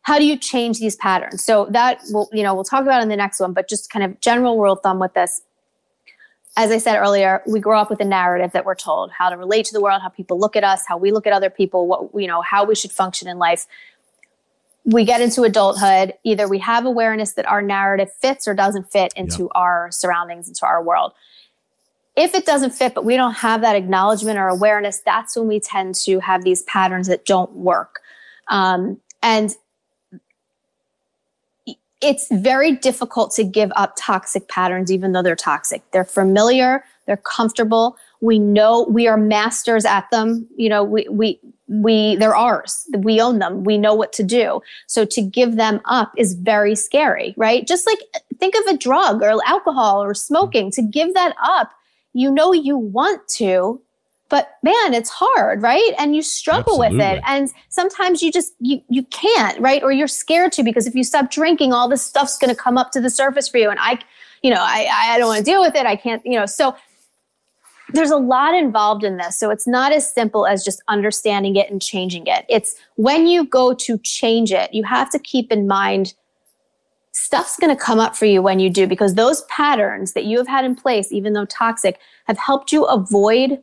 how 0.00 0.18
do 0.18 0.26
you 0.26 0.36
change 0.36 0.80
these 0.80 0.96
patterns? 0.96 1.44
So 1.44 1.68
that 1.70 2.00
will, 2.10 2.28
you 2.32 2.42
know, 2.42 2.52
we'll 2.52 2.64
talk 2.64 2.82
about 2.82 3.00
in 3.00 3.08
the 3.08 3.16
next 3.16 3.38
one, 3.38 3.52
but 3.52 3.68
just 3.68 3.90
kind 3.90 4.04
of 4.04 4.20
general 4.20 4.60
rule 4.60 4.72
of 4.72 4.80
thumb 4.82 4.98
with 4.98 5.14
this. 5.14 5.40
As 6.56 6.72
I 6.72 6.78
said 6.78 6.96
earlier, 6.96 7.42
we 7.46 7.60
grow 7.60 7.78
up 7.78 7.90
with 7.90 8.00
a 8.00 8.04
narrative 8.04 8.50
that 8.50 8.64
we're 8.64 8.74
told 8.74 9.12
how 9.12 9.30
to 9.30 9.36
relate 9.36 9.66
to 9.66 9.72
the 9.72 9.80
world, 9.80 10.02
how 10.02 10.08
people 10.08 10.36
look 10.36 10.56
at 10.56 10.64
us, 10.64 10.82
how 10.84 10.98
we 10.98 11.12
look 11.12 11.28
at 11.28 11.32
other 11.32 11.48
people, 11.48 11.86
what, 11.86 12.10
you 12.20 12.26
know, 12.26 12.40
how 12.42 12.64
we 12.64 12.74
should 12.74 12.90
function 12.90 13.28
in 13.28 13.38
life. 13.38 13.68
We 14.84 15.04
get 15.04 15.20
into 15.20 15.44
adulthood, 15.44 16.14
either 16.24 16.48
we 16.48 16.58
have 16.58 16.84
awareness 16.84 17.34
that 17.34 17.46
our 17.46 17.62
narrative 17.62 18.12
fits 18.20 18.48
or 18.48 18.54
doesn't 18.54 18.90
fit 18.90 19.12
into 19.14 19.48
our 19.50 19.92
surroundings, 19.92 20.48
into 20.48 20.66
our 20.66 20.82
world. 20.82 21.12
If 22.16 22.34
it 22.34 22.44
doesn't 22.44 22.72
fit, 22.72 22.94
but 22.94 23.04
we 23.04 23.14
don't 23.14 23.34
have 23.34 23.60
that 23.60 23.76
acknowledgement 23.76 24.40
or 24.40 24.48
awareness, 24.48 25.00
that's 25.06 25.36
when 25.36 25.46
we 25.46 25.60
tend 25.60 25.94
to 26.06 26.18
have 26.18 26.42
these 26.42 26.62
patterns 26.64 27.06
that 27.06 27.24
don't 27.24 27.52
work. 27.52 28.00
Um, 28.48 29.00
and 29.22 29.54
it's 32.02 32.26
very 32.32 32.72
difficult 32.72 33.32
to 33.32 33.44
give 33.44 33.70
up 33.76 33.94
toxic 33.96 34.48
patterns, 34.48 34.90
even 34.90 35.12
though 35.12 35.22
they're 35.22 35.36
toxic. 35.36 35.82
They're 35.92 36.04
familiar, 36.04 36.84
they're 37.06 37.16
comfortable. 37.16 37.96
We 38.20 38.38
know 38.38 38.86
we 38.88 39.06
are 39.06 39.16
masters 39.16 39.84
at 39.84 40.10
them. 40.10 40.46
You 40.56 40.68
know, 40.68 40.82
we, 40.82 41.06
we, 41.08 41.40
we, 41.68 42.16
they're 42.16 42.34
ours. 42.34 42.86
We 42.98 43.20
own 43.20 43.38
them. 43.38 43.64
We 43.64 43.78
know 43.78 43.94
what 43.94 44.12
to 44.14 44.24
do. 44.24 44.60
So 44.86 45.04
to 45.04 45.22
give 45.22 45.56
them 45.56 45.80
up 45.84 46.12
is 46.16 46.34
very 46.34 46.74
scary, 46.74 47.34
right? 47.36 47.66
Just 47.66 47.86
like 47.86 47.98
think 48.38 48.54
of 48.56 48.74
a 48.74 48.76
drug 48.76 49.22
or 49.22 49.40
alcohol 49.46 50.02
or 50.02 50.14
smoking. 50.14 50.70
To 50.72 50.82
give 50.82 51.14
that 51.14 51.34
up, 51.42 51.72
you 52.14 52.30
know 52.30 52.52
you 52.52 52.76
want 52.76 53.26
to, 53.36 53.80
but 54.32 54.56
man, 54.62 54.94
it's 54.94 55.10
hard, 55.10 55.60
right? 55.60 55.92
And 55.98 56.16
you 56.16 56.22
struggle 56.22 56.78
with 56.78 56.98
it. 56.98 57.22
And 57.26 57.52
sometimes 57.68 58.22
you 58.22 58.32
just 58.32 58.54
you 58.60 58.80
you 58.88 59.02
can't, 59.02 59.60
right? 59.60 59.82
Or 59.82 59.92
you're 59.92 60.08
scared 60.08 60.52
to 60.52 60.62
because 60.62 60.86
if 60.86 60.94
you 60.94 61.04
stop 61.04 61.30
drinking, 61.30 61.74
all 61.74 61.86
this 61.86 62.00
stuff's 62.00 62.38
gonna 62.38 62.54
come 62.54 62.78
up 62.78 62.92
to 62.92 63.00
the 63.02 63.10
surface 63.10 63.46
for 63.46 63.58
you. 63.58 63.68
And 63.68 63.78
I, 63.78 63.98
you 64.42 64.48
know, 64.48 64.62
I 64.62 64.88
I 64.90 65.18
don't 65.18 65.28
want 65.28 65.40
to 65.40 65.44
deal 65.44 65.60
with 65.60 65.74
it. 65.74 65.84
I 65.84 65.96
can't, 65.96 66.24
you 66.24 66.38
know, 66.38 66.46
so 66.46 66.74
there's 67.90 68.10
a 68.10 68.16
lot 68.16 68.54
involved 68.54 69.04
in 69.04 69.18
this. 69.18 69.38
So 69.38 69.50
it's 69.50 69.66
not 69.66 69.92
as 69.92 70.10
simple 70.10 70.46
as 70.46 70.64
just 70.64 70.82
understanding 70.88 71.56
it 71.56 71.70
and 71.70 71.82
changing 71.82 72.26
it. 72.26 72.46
It's 72.48 72.74
when 72.96 73.26
you 73.26 73.44
go 73.44 73.74
to 73.74 73.98
change 73.98 74.50
it, 74.50 74.72
you 74.72 74.82
have 74.84 75.10
to 75.10 75.18
keep 75.18 75.52
in 75.52 75.66
mind 75.66 76.14
stuff's 77.14 77.58
going 77.58 77.76
to 77.76 77.78
come 77.78 78.00
up 78.00 78.16
for 78.16 78.24
you 78.24 78.40
when 78.40 78.58
you 78.58 78.70
do 78.70 78.86
because 78.86 79.16
those 79.16 79.42
patterns 79.42 80.14
that 80.14 80.24
you 80.24 80.38
have 80.38 80.48
had 80.48 80.64
in 80.64 80.74
place, 80.74 81.12
even 81.12 81.34
though 81.34 81.44
toxic, 81.44 81.98
have 82.26 82.38
helped 82.38 82.72
you 82.72 82.84
avoid 82.84 83.62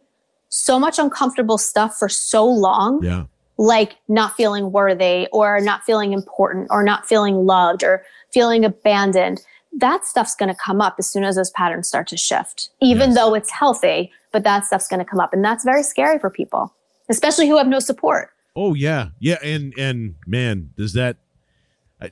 so 0.50 0.80
much 0.80 1.00
uncomfortable 1.00 1.58
stuff 1.58 1.96
for 1.98 2.10
so 2.10 2.46
long 2.46 3.04
Yeah. 3.04 3.26
like 3.58 3.98
not 4.08 4.36
feeling 4.36 4.72
worthy 4.72 5.28
or 5.32 5.60
not 5.62 5.84
feeling 5.84 6.12
important 6.14 6.68
or 6.72 6.84
not 6.84 7.08
feeling 7.08 7.36
loved 7.46 7.84
or 7.84 8.04
feeling 8.34 8.66
abandoned 8.66 9.42
that 9.78 10.04
stuff's 10.06 10.36
going 10.36 10.50
to 10.50 10.56
come 10.56 10.82
up 10.82 10.96
as 10.98 11.10
soon 11.10 11.24
as 11.24 11.36
those 11.36 11.52
patterns 11.52 11.88
start 11.88 12.08
to 12.08 12.18
shift 12.18 12.70
even 12.82 13.10
Yes. 13.12 13.18
though 13.18 13.34
it's 13.36 13.52
healthy 13.52 14.12
but 14.32 14.44
that 14.44 14.66
stuff's 14.66 14.88
going 14.88 15.00
to 15.00 15.06
come 15.06 15.20
up 15.20 15.34
and 15.34 15.44
that's 15.46 15.64
very 15.64 15.84
scary 15.84 16.18
for 16.20 16.30
people 16.30 16.74
especially 17.10 17.48
who 17.48 17.58
have 17.58 17.68
no 17.68 17.80
support 17.80 18.30
Oh 18.56 18.74
yeah, 18.74 19.10
yeah, 19.20 19.38
and 19.44 19.74
and 19.78 20.16
man, 20.26 20.72
does 20.76 20.92
that 20.94 21.18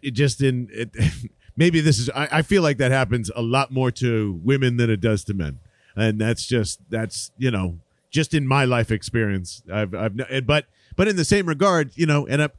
it 0.02 0.12
just 0.12 0.42
in 0.42 0.70
it, 0.72 0.92
maybe 1.58 1.82
this 1.82 1.98
is 2.00 2.10
I, 2.12 2.30
I 2.32 2.42
feel 2.44 2.62
like 2.62 2.78
that 2.78 2.92
happens 2.92 3.30
a 3.36 3.42
lot 3.42 3.72
more 3.72 3.92
to 3.92 4.40
women 4.44 4.78
than 4.78 4.90
it 4.90 5.02
does 5.02 5.24
to 5.26 5.34
men, 5.34 5.60
and 5.96 6.22
that's 6.22 6.46
just 6.46 6.80
that's 6.90 7.32
you 7.38 7.52
know 7.52 7.80
just 8.10 8.34
in 8.34 8.48
my 8.48 8.66
life 8.66 8.92
experience. 8.92 9.62
I've 9.72 9.94
I've 9.94 10.46
but 10.46 10.66
but 10.96 11.08
in 11.08 11.16
the 11.16 11.26
same 11.26 11.48
regard, 11.48 11.92
you 11.96 12.06
know, 12.06 12.28
and 12.28 12.44
I, 12.44 12.50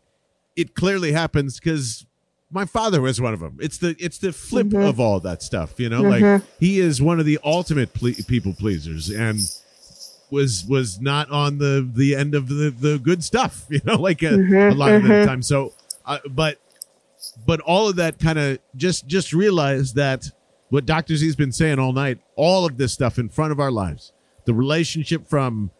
it 0.56 0.74
clearly 0.74 1.12
happens 1.12 1.58
because 1.58 2.06
my 2.50 2.64
father 2.64 3.00
was 3.00 3.20
one 3.20 3.34
of 3.34 3.40
them. 3.40 3.58
It's 3.60 3.78
the 3.78 3.96
it's 3.98 4.18
the 4.18 4.32
flip 4.32 4.68
mm-hmm. 4.68 4.82
of 4.82 5.00
all 5.00 5.20
that 5.20 5.42
stuff, 5.42 5.78
you 5.78 5.88
know. 5.88 6.02
Like 6.02 6.22
mm-hmm. 6.22 6.46
he 6.58 6.80
is 6.80 7.02
one 7.02 7.20
of 7.20 7.26
the 7.26 7.38
ultimate 7.44 7.92
ple- 7.94 8.14
people 8.26 8.54
pleasers, 8.54 9.10
and 9.10 9.40
was 10.30 10.64
was 10.66 11.00
not 11.00 11.30
on 11.30 11.58
the 11.58 11.88
the 11.94 12.14
end 12.14 12.34
of 12.34 12.48
the 12.48 12.70
the 12.70 12.98
good 12.98 13.24
stuff 13.24 13.64
you 13.70 13.80
know 13.84 13.96
like 13.96 14.22
a, 14.22 14.34
a 14.34 14.74
lot 14.74 14.92
of 14.92 15.02
the 15.02 15.24
time 15.24 15.42
so 15.42 15.72
uh, 16.06 16.18
but 16.28 16.58
but 17.46 17.60
all 17.60 17.88
of 17.88 17.96
that 17.96 18.18
kind 18.18 18.38
of 18.38 18.58
just 18.76 19.06
just 19.06 19.32
realize 19.32 19.94
that 19.94 20.30
what 20.68 20.84
dr 20.84 21.14
z's 21.16 21.36
been 21.36 21.52
saying 21.52 21.78
all 21.78 21.92
night 21.92 22.18
all 22.36 22.66
of 22.66 22.76
this 22.76 22.92
stuff 22.92 23.18
in 23.18 23.28
front 23.28 23.52
of 23.52 23.60
our 23.60 23.70
lives 23.70 24.12
the 24.48 24.54
relationship 24.54 25.28
from 25.28 25.70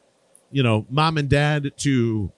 you 0.51 0.63
know 0.63 0.85
mom 0.91 1.17
and 1.17 1.31
dad 1.31 1.73
to 1.79 2.31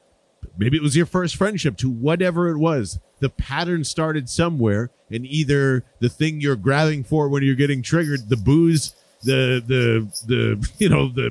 maybe 0.56 0.76
it 0.76 0.82
was 0.82 0.96
your 0.96 1.06
first 1.06 1.34
friendship 1.34 1.76
to 1.76 1.90
whatever 1.90 2.48
it 2.48 2.56
was 2.56 3.00
the 3.18 3.28
pattern 3.28 3.82
started 3.82 4.28
somewhere 4.28 4.90
and 5.10 5.26
either 5.26 5.84
the 5.98 6.08
thing 6.08 6.40
you're 6.40 6.54
grabbing 6.54 7.02
for 7.02 7.28
when 7.28 7.42
you're 7.42 7.56
getting 7.56 7.82
triggered 7.82 8.28
the 8.28 8.36
booze 8.36 8.94
the 9.24 9.60
the 9.66 10.26
the 10.28 10.70
you 10.78 10.88
know 10.88 11.08
the 11.08 11.30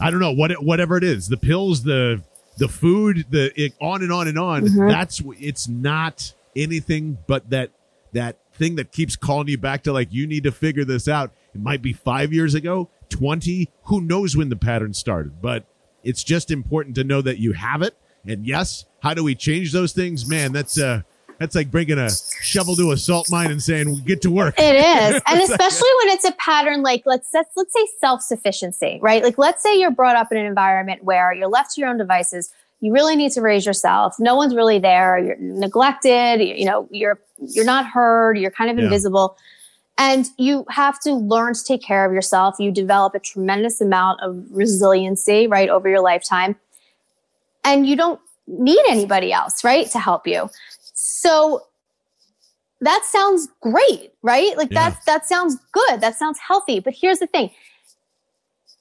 I 0.00 0.10
don't 0.10 0.20
know 0.20 0.32
what 0.32 0.50
it, 0.50 0.62
whatever 0.62 0.96
it 0.96 1.04
is, 1.04 1.28
the 1.28 1.36
pills, 1.36 1.82
the 1.82 2.22
the 2.56 2.68
food, 2.68 3.26
the 3.30 3.52
it, 3.60 3.74
on 3.80 4.02
and 4.02 4.12
on 4.12 4.28
and 4.28 4.38
on. 4.38 4.62
Mm-hmm. 4.62 4.88
That's 4.88 5.18
wh- 5.18 5.40
it's 5.40 5.68
not 5.68 6.32
anything 6.56 7.18
but 7.26 7.50
that 7.50 7.70
that 8.12 8.36
thing 8.54 8.76
that 8.76 8.92
keeps 8.92 9.16
calling 9.16 9.48
you 9.48 9.58
back 9.58 9.82
to 9.84 9.92
like 9.92 10.12
you 10.12 10.26
need 10.26 10.44
to 10.44 10.52
figure 10.52 10.84
this 10.84 11.08
out. 11.08 11.32
It 11.54 11.60
might 11.60 11.82
be 11.82 11.92
five 11.92 12.32
years 12.32 12.54
ago, 12.54 12.90
twenty. 13.08 13.70
Who 13.84 14.00
knows 14.00 14.36
when 14.36 14.48
the 14.48 14.56
pattern 14.56 14.94
started? 14.94 15.40
But 15.40 15.64
it's 16.04 16.22
just 16.24 16.50
important 16.50 16.94
to 16.96 17.04
know 17.04 17.20
that 17.22 17.38
you 17.38 17.52
have 17.52 17.82
it. 17.82 17.96
And 18.26 18.46
yes, 18.46 18.84
how 19.02 19.14
do 19.14 19.24
we 19.24 19.34
change 19.34 19.72
those 19.72 19.92
things? 19.92 20.28
Man, 20.28 20.52
that's 20.52 20.78
uh 20.78 21.02
that's 21.38 21.54
like 21.54 21.70
bringing 21.70 21.98
a 21.98 22.10
shovel 22.42 22.74
to 22.76 22.90
a 22.90 22.96
salt 22.96 23.30
mine 23.30 23.50
and 23.52 23.62
saying 23.62 24.02
get 24.04 24.22
to 24.22 24.30
work. 24.30 24.54
It 24.58 24.74
is. 24.74 25.22
And 25.28 25.40
especially 25.40 25.88
when 26.02 26.08
it's 26.14 26.24
a 26.24 26.32
pattern 26.32 26.82
like 26.82 27.02
let's 27.06 27.28
let's, 27.32 27.50
let's 27.56 27.72
say 27.72 27.86
self-sufficiency, 28.00 28.98
right? 29.00 29.22
Like 29.22 29.38
let's 29.38 29.62
say 29.62 29.78
you're 29.78 29.90
brought 29.90 30.16
up 30.16 30.32
in 30.32 30.38
an 30.38 30.46
environment 30.46 31.04
where 31.04 31.32
you're 31.32 31.48
left 31.48 31.74
to 31.74 31.80
your 31.80 31.90
own 31.90 31.96
devices. 31.98 32.52
You 32.80 32.92
really 32.92 33.16
need 33.16 33.32
to 33.32 33.40
raise 33.40 33.66
yourself. 33.66 34.16
No 34.20 34.36
one's 34.36 34.54
really 34.54 34.78
there. 34.78 35.18
You're 35.18 35.36
neglected, 35.38 36.40
you, 36.40 36.54
you 36.54 36.64
know, 36.64 36.88
you're 36.90 37.20
you're 37.40 37.64
not 37.64 37.86
heard, 37.86 38.36
you're 38.38 38.50
kind 38.50 38.70
of 38.70 38.78
Yeah. 38.78 38.84
invisible. 38.84 39.36
And 39.98 40.28
you 40.38 40.64
have 40.70 41.00
to 41.00 41.12
learn 41.12 41.54
to 41.54 41.64
take 41.64 41.82
care 41.82 42.04
of 42.04 42.12
yourself. 42.12 42.54
You 42.60 42.70
develop 42.70 43.14
a 43.16 43.18
tremendous 43.18 43.80
amount 43.80 44.20
of 44.22 44.44
resiliency, 44.50 45.48
right, 45.48 45.68
over 45.68 45.88
your 45.88 46.00
lifetime. 46.00 46.54
And 47.64 47.84
you 47.86 47.96
don't 47.96 48.20
need 48.46 48.80
anybody 48.88 49.32
else, 49.32 49.64
right, 49.64 49.90
to 49.90 49.98
help 49.98 50.26
you. 50.26 50.48
So 50.94 51.66
that 52.80 53.04
sounds 53.04 53.48
great, 53.60 54.12
right? 54.22 54.56
Like 54.56 54.72
Yeah. 54.72 54.90
that 54.90 55.04
that 55.06 55.26
sounds 55.26 55.56
good. 55.72 56.00
That 56.00 56.16
sounds 56.16 56.38
healthy. 56.38 56.78
But 56.78 56.94
here's 56.94 57.18
the 57.18 57.26
thing. 57.26 57.50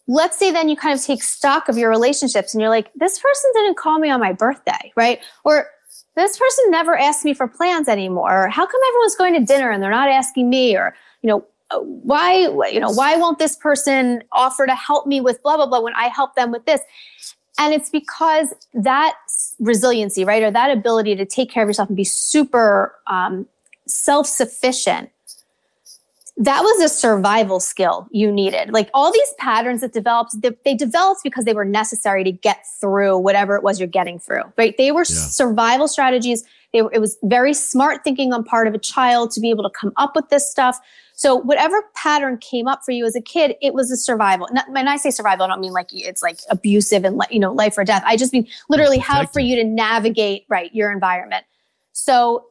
Let's 0.07 0.38
say 0.38 0.51
then 0.51 0.70
you 0.70 0.76
kind 0.78 0.97
of 0.97 1.03
take 1.03 1.24
stock 1.24 1.68
of 1.68 1.78
your 1.78 1.89
relationships 1.89 2.53
and 2.53 2.61
you're 2.61 2.70
like, 2.70 2.91
this 2.95 3.20
person 3.20 3.51
didn't 3.55 3.76
call 3.78 3.97
me 3.99 4.09
on 4.09 4.20
my 4.20 4.34
birthday, 4.34 4.93
right? 4.95 5.20
Or 5.43 5.68
this 6.15 6.38
person 6.38 6.65
never 6.70 6.95
asked 6.95 7.26
me 7.26 7.34
for 7.34 7.47
plans 7.47 7.88
anymore. 7.89 8.45
Or 8.45 8.47
how 8.49 8.65
come 8.65 8.80
everyone's 8.89 9.15
going 9.15 9.34
to 9.34 9.41
dinner 9.41 9.70
and 9.72 9.82
they're 9.84 9.89
not 9.91 10.09
asking 10.09 10.49
me? 10.49 10.78
Or, 10.78 10.95
you 11.28 11.34
know, 11.34 11.46
uh, 11.72 11.80
why, 11.80 12.48
you 12.72 12.80
know, 12.80 12.90
why 12.90 13.18
won't 13.18 13.38
this 13.38 13.58
person 13.58 14.24
offer 14.32 14.66
to 14.66 14.74
help 14.74 15.06
me 15.06 15.20
with 15.20 15.44
blah, 15.44 15.58
blah, 15.58 15.66
blah 15.66 15.82
when 15.82 15.94
I 15.96 16.08
help 16.08 16.36
them 16.36 16.52
with 16.52 16.66
this? 16.66 16.80
And 17.60 17.74
it's 17.74 17.90
because 17.90 18.54
that 18.74 19.18
resiliency, 19.60 20.24
right? 20.24 20.42
Or 20.42 20.52
that 20.52 20.72
ability 20.72 21.18
to 21.18 21.26
take 21.26 21.52
care 21.52 21.64
of 21.64 21.70
yourself 21.70 21.90
and 21.90 21.98
be 21.98 22.06
super 22.06 22.96
um, 23.08 23.46
self 23.88 24.26
sufficient. 24.26 25.10
That 26.38 26.62
was 26.62 26.82
a 26.84 26.88
survival 26.88 27.60
skill 27.60 28.08
you 28.12 28.32
needed. 28.32 28.72
Like 28.72 28.90
all 28.94 29.12
these 29.12 29.34
patterns 29.38 29.82
that 29.82 29.92
developed, 29.92 30.40
they, 30.42 30.52
they 30.64 30.76
developed 30.76 31.22
because 31.24 31.44
they 31.44 31.54
were 31.54 31.66
necessary 31.66 32.24
to 32.24 32.32
get 32.32 32.64
through 32.80 33.18
whatever 33.18 33.56
it 33.58 33.64
was 33.64 33.80
you're 33.80 33.88
getting 33.88 34.20
through, 34.20 34.44
right? 34.56 34.78
They 34.78 34.92
were 34.92 35.02
Yeah. 35.02 35.16
survival 35.16 35.90
strategies. 35.90 36.46
They 36.74 36.84
were, 36.84 36.94
it 36.94 37.02
was 37.02 37.18
very 37.24 37.54
smart 37.54 38.04
thinking 38.04 38.32
on 38.34 38.44
part 38.44 38.68
of 38.68 38.76
a 38.76 38.78
child 38.78 39.32
to 39.32 39.42
be 39.42 39.50
able 39.50 39.64
to 39.64 39.72
come 39.72 39.92
up 39.98 40.16
with 40.16 40.30
this 40.30 40.50
stuff. 40.50 40.80
So 41.18 41.34
whatever 41.36 41.84
pattern 41.95 42.38
came 42.38 42.68
up 42.68 42.82
for 42.86 42.91
you 42.91 43.03
as 43.03 43.15
a 43.15 43.22
kid, 43.22 43.55
it 43.59 43.74
was 43.74 43.89
a 43.89 43.97
survival. 43.97 44.47
Not, 44.51 44.70
when 44.70 44.88
I 44.88 44.97
say 44.97 45.09
survival, 45.09 45.45
I 45.45 45.47
don't 45.47 45.59
mean 45.59 45.74
like 45.74 45.89
it's 45.91 46.22
like 46.22 46.38
abusive 46.51 47.03
and 47.03 47.18
like, 47.18 47.32
you 47.32 47.39
know, 47.39 47.51
life 47.51 47.76
or 47.76 47.84
death. 47.84 48.03
I 48.05 48.18
just 48.18 48.34
mean 48.34 48.47
literally 48.70 48.99
how 48.99 49.26
for 49.26 49.39
you 49.39 49.55
to 49.55 49.63
navigate, 49.63 50.45
right, 50.47 50.74
your 50.76 50.91
environment. 50.91 51.43
So 51.91 52.45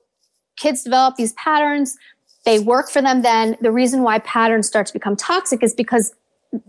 kids 0.57 0.83
develop 0.83 1.15
these 1.15 1.33
patterns. 1.35 1.97
They 2.45 2.59
work 2.59 2.91
for 2.91 3.01
them 3.01 3.23
then. 3.23 3.57
The 3.61 3.71
reason 3.71 4.03
why 4.03 4.19
patterns 4.19 4.67
start 4.67 4.89
to 4.89 4.93
become 4.93 5.15
toxic 5.15 5.63
is 5.63 5.73
because, 5.73 6.13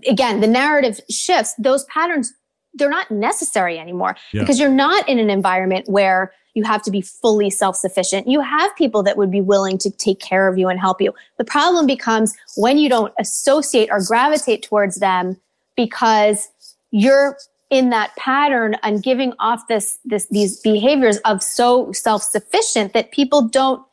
again, 0.07 0.39
the 0.39 0.47
narrative 0.47 1.01
shifts. 1.09 1.55
Those 1.57 1.83
patterns, 1.85 2.31
they're 2.77 2.89
not 2.89 3.09
necessary 3.11 3.79
anymore 3.79 4.15
Yeah. 4.31 4.41
because 4.41 4.59
you're 4.59 4.69
not 4.69 5.07
in 5.09 5.19
an 5.19 5.29
environment 5.29 5.87
where 5.89 6.31
you 6.53 6.63
have 6.63 6.81
to 6.83 6.91
be 6.91 7.01
fully 7.01 7.49
self 7.49 7.75
sufficient. 7.75 8.27
You 8.27 8.41
have 8.41 8.75
people 8.75 9.03
that 9.03 9.15
would 9.15 9.29
be 9.29 9.41
willing 9.41 9.77
to 9.79 9.91
take 9.91 10.19
care 10.19 10.47
of 10.47 10.57
you 10.57 10.69
and 10.69 10.79
help 10.79 11.01
you. 11.01 11.13
The 11.37 11.43
problem 11.43 11.85
becomes 11.85 12.35
when 12.55 12.77
you 12.79 12.89
don't 12.89 13.13
associate 13.19 13.89
or 13.91 14.01
gravitate 14.03 14.63
towards 14.63 14.97
them 14.97 15.37
because 15.75 16.49
you're 16.89 17.37
in 17.69 17.89
that 17.91 18.15
pattern 18.15 18.75
and 18.81 19.03
giving 19.03 19.33
off 19.39 19.67
this, 19.67 19.99
this 20.05 20.25
these 20.31 20.59
behaviors 20.61 21.17
of 21.25 21.43
so 21.43 21.91
self 21.91 22.23
sufficient 22.23 22.93
that 22.93 23.11
people 23.11 23.47
don't 23.47 23.85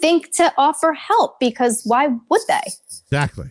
think 0.00 0.30
to 0.36 0.52
offer 0.56 0.92
help 0.92 1.40
because 1.40 1.82
why 1.84 2.08
would 2.30 2.42
they? 2.46 2.62
Exactly. 3.06 3.50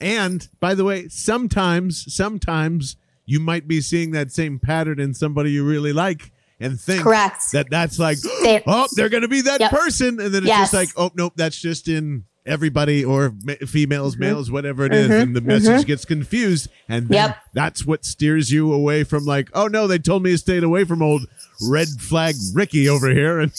And 0.00 0.48
by 0.58 0.74
the 0.74 0.84
way, 0.84 1.08
sometimes, 1.08 2.12
sometimes 2.12 2.96
you 3.26 3.40
might 3.40 3.66
be 3.68 3.80
seeing 3.80 4.10
that 4.12 4.30
same 4.32 4.58
pattern 4.58 4.98
in 5.00 5.14
somebody 5.14 5.50
you 5.52 5.64
really 5.64 5.92
like 5.92 6.30
and 6.60 6.80
think 6.80 7.02
Correct. 7.02 7.52
that 7.52 7.70
that's 7.70 7.98
like, 7.98 8.18
oh, 8.66 8.86
they're 8.94 9.08
going 9.08 9.22
to 9.22 9.28
be 9.28 9.40
that 9.42 9.60
Yep. 9.60 9.70
person. 9.70 10.20
And 10.20 10.32
then 10.34 10.42
it's 10.42 10.48
Yes. 10.48 10.70
just 10.70 10.74
like, 10.74 10.88
oh, 10.96 11.10
nope, 11.14 11.32
that's 11.36 11.60
just 11.60 11.88
in 11.88 12.24
everybody 12.44 13.04
or 13.04 13.32
ma- 13.44 13.54
females, 13.66 14.16
males, 14.16 14.50
whatever 14.50 14.84
it 14.84 14.92
is, 14.92 15.08
Mhm. 15.08 15.22
And 15.22 15.36
the 15.36 15.40
message 15.40 15.86
gets 15.86 16.04
confused. 16.04 16.68
And 16.88 17.08
then 17.08 17.28
Yep. 17.28 17.36
that's 17.54 17.86
what 17.86 18.04
steers 18.04 18.50
you 18.50 18.72
away 18.72 19.04
from 19.04 19.24
like, 19.24 19.48
oh, 19.54 19.68
no, 19.68 19.86
they 19.86 19.98
told 19.98 20.22
me 20.24 20.32
to 20.32 20.38
stay 20.38 20.58
away 20.58 20.82
from 20.84 21.02
old 21.02 21.22
red 21.68 21.86
flag 22.00 22.34
Ricky 22.54 22.88
over 22.88 23.08
here. 23.10 23.38
And 23.38 23.52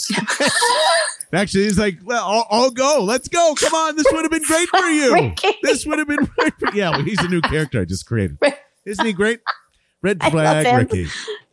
actually, 1.34 1.64
he's 1.64 1.80
like, 1.80 2.00
well, 2.04 2.26
I'll, 2.26 2.48
I'll 2.50 2.72
go. 2.72 3.04
Let's 3.04 3.28
go. 3.30 3.56
Come 3.58 3.74
on. 3.74 3.96
This 3.96 4.06
would 4.12 4.22
have 4.24 4.32
been 4.32 4.44
great 4.44 4.68
for 4.70 4.78
you. 4.90 5.34
This 5.64 5.86
would 5.86 5.98
have 6.00 6.08
been 6.08 6.26
great. 6.38 6.54
For, 6.60 6.74
yeah, 6.76 6.90
well, 6.90 7.04
he's 7.04 7.20
a 7.20 7.28
new 7.30 7.42
character 7.42 7.80
I 7.82 7.86
just 7.86 8.06
created. 8.06 8.38
Isn't 8.86 9.06
he 9.06 9.14
great? 9.14 9.40
Red 10.02 10.22
flag 10.22 10.66
him. 10.66 10.78
Ricky. 10.78 11.08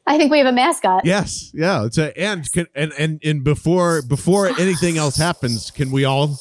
I 0.06 0.18
think 0.18 0.32
we 0.32 0.38
have 0.38 0.46
a 0.48 0.52
mascot. 0.52 1.04
Yes, 1.04 1.52
yeah. 1.54 1.84
It's 1.84 1.98
a 1.98 2.16
and 2.18 2.50
can 2.50 2.66
and 2.74 2.92
and 2.98 3.20
and 3.22 3.44
before 3.44 4.02
before 4.02 4.48
anything 4.48 4.98
else 4.98 5.16
happens, 5.16 5.70
can 5.70 5.92
we 5.92 6.04
all 6.04 6.36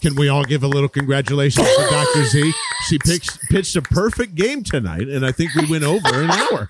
can 0.00 0.14
we 0.14 0.28
all 0.28 0.44
give 0.44 0.62
a 0.62 0.68
little 0.68 0.88
congratulations 0.88 1.66
to 1.66 1.86
Dr. 1.90 2.24
Z? 2.26 2.52
She 2.86 2.98
pitched 2.98 3.40
pitched 3.50 3.74
a 3.74 3.82
perfect 3.82 4.36
game 4.36 4.62
tonight, 4.62 5.08
and 5.08 5.26
I 5.26 5.32
think 5.32 5.52
we 5.54 5.68
went 5.68 5.82
over 5.82 6.22
an 6.22 6.30
hour. 6.30 6.68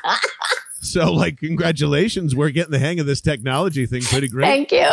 So, 0.80 1.12
like, 1.12 1.38
congratulations! 1.38 2.34
We're 2.34 2.50
getting 2.50 2.70
the 2.70 2.78
hang 2.78 2.98
of 3.00 3.04
this 3.04 3.20
technology 3.20 3.84
thing 3.84 4.02
pretty 4.02 4.28
great. 4.28 4.46
Thank 4.46 4.72
you. 4.72 4.88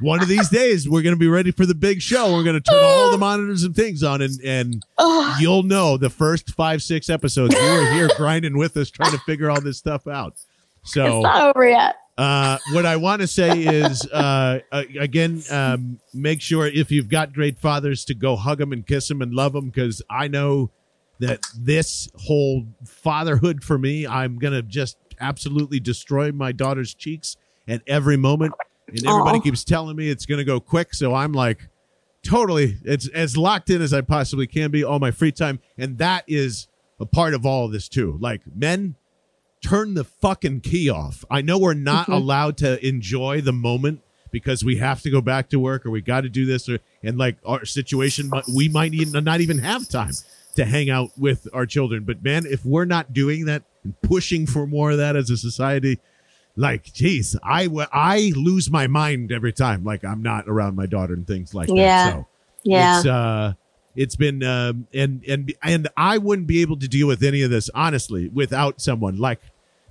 One 0.00 0.20
of 0.22 0.28
these 0.28 0.48
days, 0.48 0.88
we're 0.88 1.02
going 1.02 1.14
to 1.14 1.18
be 1.18 1.28
ready 1.28 1.50
for 1.52 1.66
the 1.66 1.74
big 1.74 2.02
show. 2.02 2.32
We're 2.34 2.42
going 2.42 2.60
to 2.60 2.70
turn 2.70 2.82
all 2.84 3.10
the 3.12 3.18
monitors 3.18 3.62
and 3.62 3.74
things 3.76 4.02
on, 4.02 4.22
and 4.22 4.32
and 4.44 4.84
Oh, 4.98 5.36
you'll 5.40 5.62
know 5.62 5.96
the 5.96 6.10
first 6.10 6.50
five 6.54 6.82
six 6.82 7.08
episodes 7.08 7.54
you 7.54 7.60
were 7.62 7.92
here 7.92 8.08
grinding 8.16 8.56
with 8.58 8.76
us, 8.76 8.90
trying 8.90 9.12
to 9.12 9.18
figure 9.18 9.50
all 9.50 9.60
this 9.60 9.78
stuff 9.78 10.06
out. 10.06 10.34
So 10.82 11.04
it's 11.06 11.22
not 11.22 11.54
over 11.56 11.68
yet. 11.68 11.96
uh, 12.18 12.58
what 12.72 12.84
I 12.86 12.96
want 12.96 13.22
to 13.22 13.26
say 13.26 13.60
is, 13.62 14.06
uh, 14.12 14.58
uh, 14.72 14.82
again, 14.98 15.42
um, 15.50 15.98
make 16.12 16.40
sure 16.40 16.66
if 16.66 16.90
you've 16.90 17.08
got 17.08 17.32
great 17.32 17.58
fathers 17.58 18.04
to 18.06 18.14
go 18.14 18.36
hug 18.36 18.58
them 18.58 18.72
and 18.72 18.86
kiss 18.86 19.08
them 19.08 19.22
and 19.22 19.32
love 19.32 19.52
them 19.52 19.66
because 19.70 20.02
I 20.10 20.28
know 20.28 20.70
that 21.20 21.40
this 21.56 22.08
whole 22.26 22.66
fatherhood 22.84 23.62
for 23.64 23.78
me, 23.78 24.06
I'm 24.06 24.38
gonna 24.38 24.62
just 24.62 24.96
absolutely 25.20 25.78
destroy 25.80 26.32
my 26.32 26.50
daughter's 26.52 26.92
cheeks 26.94 27.36
at 27.68 27.80
every 27.86 28.16
moment, 28.16 28.52
and 28.88 29.06
everybody 29.06 29.38
Aw. 29.38 29.42
keeps 29.42 29.64
telling 29.64 29.96
me 29.96 30.08
it's 30.08 30.26
gonna 30.26 30.44
go 30.44 30.60
quick, 30.60 30.94
so 30.94 31.14
I'm 31.14 31.32
like, 31.32 31.68
totally, 32.22 32.78
it's 32.84 33.08
as 33.08 33.36
locked 33.36 33.70
in 33.70 33.82
as 33.82 33.92
I 33.92 34.00
possibly 34.00 34.46
can 34.46 34.70
be 34.70 34.84
all 34.84 34.98
my 34.98 35.10
free 35.10 35.32
time, 35.32 35.60
and 35.78 35.98
that 35.98 36.24
is 36.26 36.68
a 37.00 37.06
part 37.06 37.34
of 37.34 37.44
all 37.44 37.66
of 37.66 37.72
this 37.72 37.88
too. 37.88 38.16
Like 38.20 38.42
men 38.54 38.94
turn 39.62 39.94
the 39.94 40.04
fucking 40.04 40.60
key 40.60 40.90
off. 40.90 41.24
I 41.30 41.40
know 41.40 41.58
we're 41.58 41.74
not 41.74 42.06
Mhm. 42.08 42.14
allowed 42.14 42.56
to 42.58 42.86
enjoy 42.86 43.40
the 43.40 43.52
moment 43.52 44.00
because 44.30 44.62
we 44.64 44.76
have 44.76 45.00
to 45.02 45.10
go 45.10 45.20
back 45.20 45.48
to 45.50 45.58
work 45.58 45.86
or 45.86 45.90
we 45.90 46.00
got 46.02 46.22
to 46.22 46.28
do 46.28 46.44
this 46.44 46.68
or 46.68 46.78
and 47.02 47.16
like 47.16 47.36
our 47.46 47.64
situation 47.64 48.30
we 48.54 48.68
might 48.68 48.92
even 48.92 49.24
not 49.24 49.40
even 49.40 49.58
have 49.58 49.88
time 49.88 50.12
to 50.56 50.64
hang 50.64 50.90
out 50.90 51.10
with 51.18 51.48
our 51.52 51.66
children. 51.66 52.04
But 52.04 52.22
man, 52.22 52.44
if 52.46 52.64
we're 52.64 52.84
not 52.84 53.12
doing 53.12 53.46
that 53.46 53.62
and 53.84 53.98
pushing 54.02 54.46
for 54.46 54.66
more 54.66 54.90
of 54.92 54.98
that 54.98 55.16
as 55.16 55.30
a 55.30 55.36
society, 55.36 55.98
like 56.56 56.84
geez, 56.92 57.36
I 57.42 57.64
w- 57.64 57.86
I 57.92 58.32
lose 58.36 58.70
my 58.70 58.86
mind 58.86 59.32
every 59.32 59.52
time 59.52 59.84
like 59.84 60.04
I'm 60.04 60.22
not 60.22 60.44
around 60.48 60.76
my 60.76 60.86
daughter 60.86 61.14
and 61.14 61.26
things 61.26 61.54
like 61.54 61.68
Yeah. 61.68 62.04
that. 62.04 62.12
So 62.12 62.26
Yeah. 62.62 62.96
it's 62.98 63.06
uh 63.06 63.52
it's 63.96 64.16
been 64.16 64.42
um 64.42 64.86
and 64.94 65.24
and 65.28 65.52
and 65.62 65.88
I 65.96 66.18
wouldn't 66.18 66.46
be 66.46 66.62
able 66.62 66.78
to 66.78 66.88
deal 66.88 67.06
with 67.08 67.22
any 67.22 67.42
of 67.42 67.50
this 67.50 67.70
honestly 67.74 68.28
without 68.28 68.80
someone 68.80 69.16
like 69.18 69.40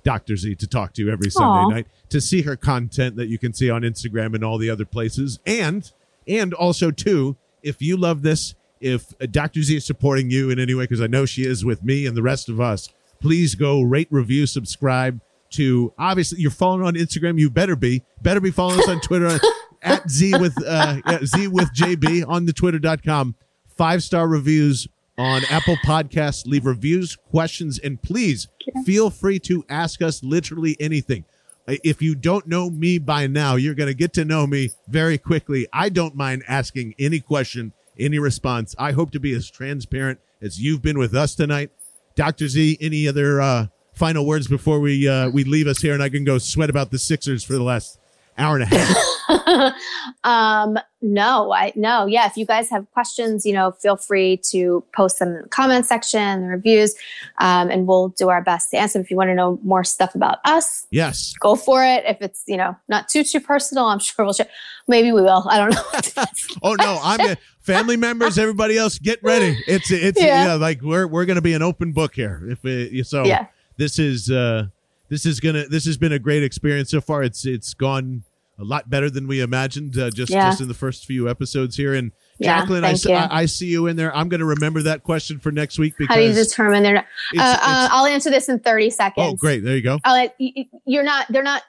Dr. 0.04 0.36
Z 0.36 0.56
to 0.56 0.66
talk 0.66 0.92
to 0.94 1.08
every 1.10 1.30
Sunday 1.30 1.60
Aw. 1.60 1.68
night 1.68 1.86
to 2.10 2.20
see 2.20 2.42
her 2.42 2.56
content 2.56 3.16
that 3.16 3.28
you 3.28 3.38
can 3.38 3.52
see 3.54 3.70
on 3.70 3.82
Instagram 3.82 4.34
and 4.34 4.44
all 4.44 4.58
the 4.58 4.68
other 4.70 4.84
places 4.84 5.38
and 5.46 5.90
and 6.26 6.52
also 6.54 6.90
too 6.90 7.36
if 7.62 7.80
you 7.82 7.96
love 7.96 8.22
this 8.22 8.54
if 8.80 9.16
Dr. 9.30 9.62
Z 9.62 9.76
is 9.76 9.84
supporting 9.86 10.30
you 10.30 10.50
in 10.50 10.58
any 10.58 10.74
way 10.74 10.84
because 10.84 11.00
I 11.00 11.06
know 11.06 11.24
she 11.24 11.44
is 11.46 11.64
with 11.64 11.82
me 11.82 12.06
and 12.06 12.14
the 12.16 12.22
rest 12.22 12.48
of 12.50 12.60
us 12.60 12.88
please 13.20 13.54
go 13.54 13.80
rate 13.80 14.08
review 14.10 14.46
subscribe 14.46 15.20
to 15.56 15.92
obviously 15.98 16.40
you're 16.40 16.50
following 16.50 16.86
on 16.86 16.94
Instagram. 16.94 17.38
You 17.38 17.50
better 17.50 17.76
be. 17.76 18.02
Better 18.22 18.40
be 18.40 18.50
following 18.50 18.80
us 18.80 18.88
on 18.88 19.00
Twitter 19.00 19.38
at 19.82 20.08
Z 20.10 20.38
with 20.38 20.54
uh 20.64 21.00
Z 21.24 21.48
with 21.48 21.72
JB 21.74 22.26
on 22.28 22.46
the 22.46 22.52
twitter.com 22.52 23.34
five 23.76 24.02
star 24.02 24.28
reviews 24.28 24.88
on 25.18 25.42
Apple 25.50 25.76
Podcasts. 25.84 26.46
Leave 26.46 26.66
reviews 26.66 27.16
questions 27.16 27.78
and 27.78 28.00
please 28.02 28.48
feel 28.84 29.10
free 29.10 29.38
to 29.40 29.64
ask 29.68 30.02
us 30.02 30.22
literally 30.22 30.76
anything. 30.80 31.24
Uh, 31.66 31.76
if 31.82 32.02
you 32.02 32.14
don't 32.14 32.46
know 32.46 32.68
me 32.68 32.98
by 32.98 33.26
now 33.26 33.56
you're 33.56 33.74
going 33.74 33.88
to 33.88 33.94
get 33.94 34.12
to 34.12 34.24
know 34.24 34.46
me 34.46 34.70
very 34.88 35.18
quickly. 35.18 35.66
I 35.72 35.88
don't 35.88 36.14
mind 36.14 36.42
asking 36.48 36.94
any 36.98 37.20
question 37.20 37.72
any 37.98 38.18
response. 38.18 38.74
I 38.78 38.92
hope 38.92 39.10
to 39.12 39.20
be 39.20 39.32
as 39.32 39.50
transparent 39.50 40.18
as 40.42 40.60
you've 40.60 40.82
been 40.82 40.98
with 40.98 41.14
us 41.14 41.34
tonight. 41.34 41.70
Dr. 42.14 42.48
Z, 42.48 42.78
any 42.80 43.08
other 43.08 43.40
uh, 43.40 43.66
final 43.94 44.26
words 44.26 44.46
before 44.48 44.80
we 44.80 45.08
uh, 45.08 45.30
we 45.30 45.44
leave 45.44 45.66
us 45.66 45.80
here 45.80 45.94
and 45.94 46.02
I 46.02 46.08
can 46.08 46.24
go 46.24 46.38
sweat 46.38 46.70
about 46.70 46.90
the 46.90 46.98
Sixers 46.98 47.44
for 47.44 47.54
the 47.54 47.62
last 47.62 47.98
hour 48.36 48.56
and 48.56 48.64
a 48.64 48.66
half? 48.66 49.74
um, 50.24 50.78
no, 51.00 51.52
I 51.52 51.72
no, 51.76 52.06
yeah. 52.06 52.26
If 52.26 52.36
you 52.36 52.46
guys 52.46 52.70
have 52.70 52.90
questions, 52.92 53.44
you 53.44 53.52
know, 53.52 53.72
feel 53.72 53.96
free 53.96 54.38
to 54.50 54.84
post 54.94 55.18
them 55.18 55.28
in 55.28 55.42
the 55.42 55.48
comment 55.48 55.86
section, 55.86 56.42
the 56.42 56.48
reviews, 56.48 56.94
um, 57.38 57.70
and 57.70 57.86
we'll 57.86 58.08
do 58.10 58.28
our 58.28 58.42
best 58.42 58.70
to 58.70 58.78
answer. 58.78 58.98
them. 58.98 59.04
If 59.04 59.10
you 59.10 59.16
want 59.16 59.28
to 59.28 59.34
know 59.34 59.58
more 59.62 59.84
stuff 59.84 60.14
about 60.14 60.38
us, 60.44 60.86
yes. 60.90 61.34
go 61.40 61.56
for 61.56 61.84
it. 61.84 62.04
If 62.06 62.20
it's 62.20 62.42
you 62.46 62.56
know 62.56 62.76
not 62.88 63.08
too 63.08 63.22
too 63.22 63.40
personal, 63.40 63.84
I'm 63.86 63.98
sure 63.98 64.24
we'll 64.24 64.34
share. 64.34 64.48
Maybe 64.88 65.12
we 65.12 65.22
will. 65.22 65.46
I 65.48 65.58
don't 65.58 65.74
know. 65.74 66.24
Oh 66.62 66.74
no, 66.74 66.98
I'm 67.02 67.18
gonna, 67.18 67.36
family 67.60 67.96
members, 67.96 68.38
everybody 68.38 68.78
else, 68.78 68.98
get 68.98 69.22
ready. 69.22 69.58
It's 69.66 69.90
it's 69.90 70.20
Yeah. 70.20 70.46
yeah, 70.46 70.54
like 70.54 70.80
we're 70.80 71.06
we're 71.06 71.26
gonna 71.26 71.42
be 71.42 71.52
an 71.52 71.62
open 71.62 71.92
book 71.92 72.14
here. 72.14 72.42
If 72.48 72.64
it, 72.64 73.06
so, 73.06 73.24
Yeah. 73.24 73.46
This 73.76 73.98
is 73.98 74.30
uh, 74.30 74.66
this 75.08 75.26
is 75.26 75.40
gonna 75.40 75.66
this 75.68 75.84
has 75.86 75.96
been 75.96 76.12
a 76.12 76.18
great 76.18 76.42
experience 76.42 76.90
so 76.90 77.00
far. 77.00 77.22
It's 77.22 77.44
it's 77.46 77.74
gone 77.74 78.24
a 78.58 78.62
lot 78.64 78.88
better 78.88 79.10
than 79.10 79.26
we 79.26 79.40
imagined 79.40 79.98
uh, 79.98 80.10
just 80.10 80.30
Yeah. 80.30 80.48
just 80.50 80.60
in 80.60 80.68
the 80.68 80.74
first 80.74 81.06
few 81.06 81.28
episodes 81.28 81.76
here. 81.76 81.92
And 81.94 82.12
Yeah, 82.38 82.60
Jacqueline, 82.60 82.84
I, 82.84 82.92
s- 82.92 83.04
you. 83.04 83.12
I- 83.14 83.40
I 83.40 83.46
see 83.46 83.66
you 83.66 83.88
in 83.88 83.96
there. 83.96 84.14
I'm 84.16 84.28
going 84.28 84.38
to 84.40 84.46
remember 84.46 84.80
that 84.82 85.02
question 85.02 85.40
for 85.40 85.50
next 85.50 85.76
week 85.78 85.94
because 85.98 86.14
How 86.14 86.20
do 86.20 86.26
you 86.28 86.32
determine 86.34 86.84
they're 86.84 86.94
not? 86.94 87.06
it's, 87.32 87.40
Uh, 87.42 87.58
uh, 87.60 87.88
I'll 87.90 88.06
answer 88.06 88.30
this 88.30 88.48
in 88.48 88.60
30 88.60 88.90
seconds. 88.90 89.26
oh 89.28 89.34
great, 89.34 89.64
there 89.64 89.74
you 89.74 89.82
go. 89.82 89.98
I'll 90.04 90.14
let- 90.14 90.36
y- 90.38 90.52
y- 90.56 90.68
you're 90.86 91.02
not, 91.02 91.26
they're 91.30 91.42
not, 91.42 91.62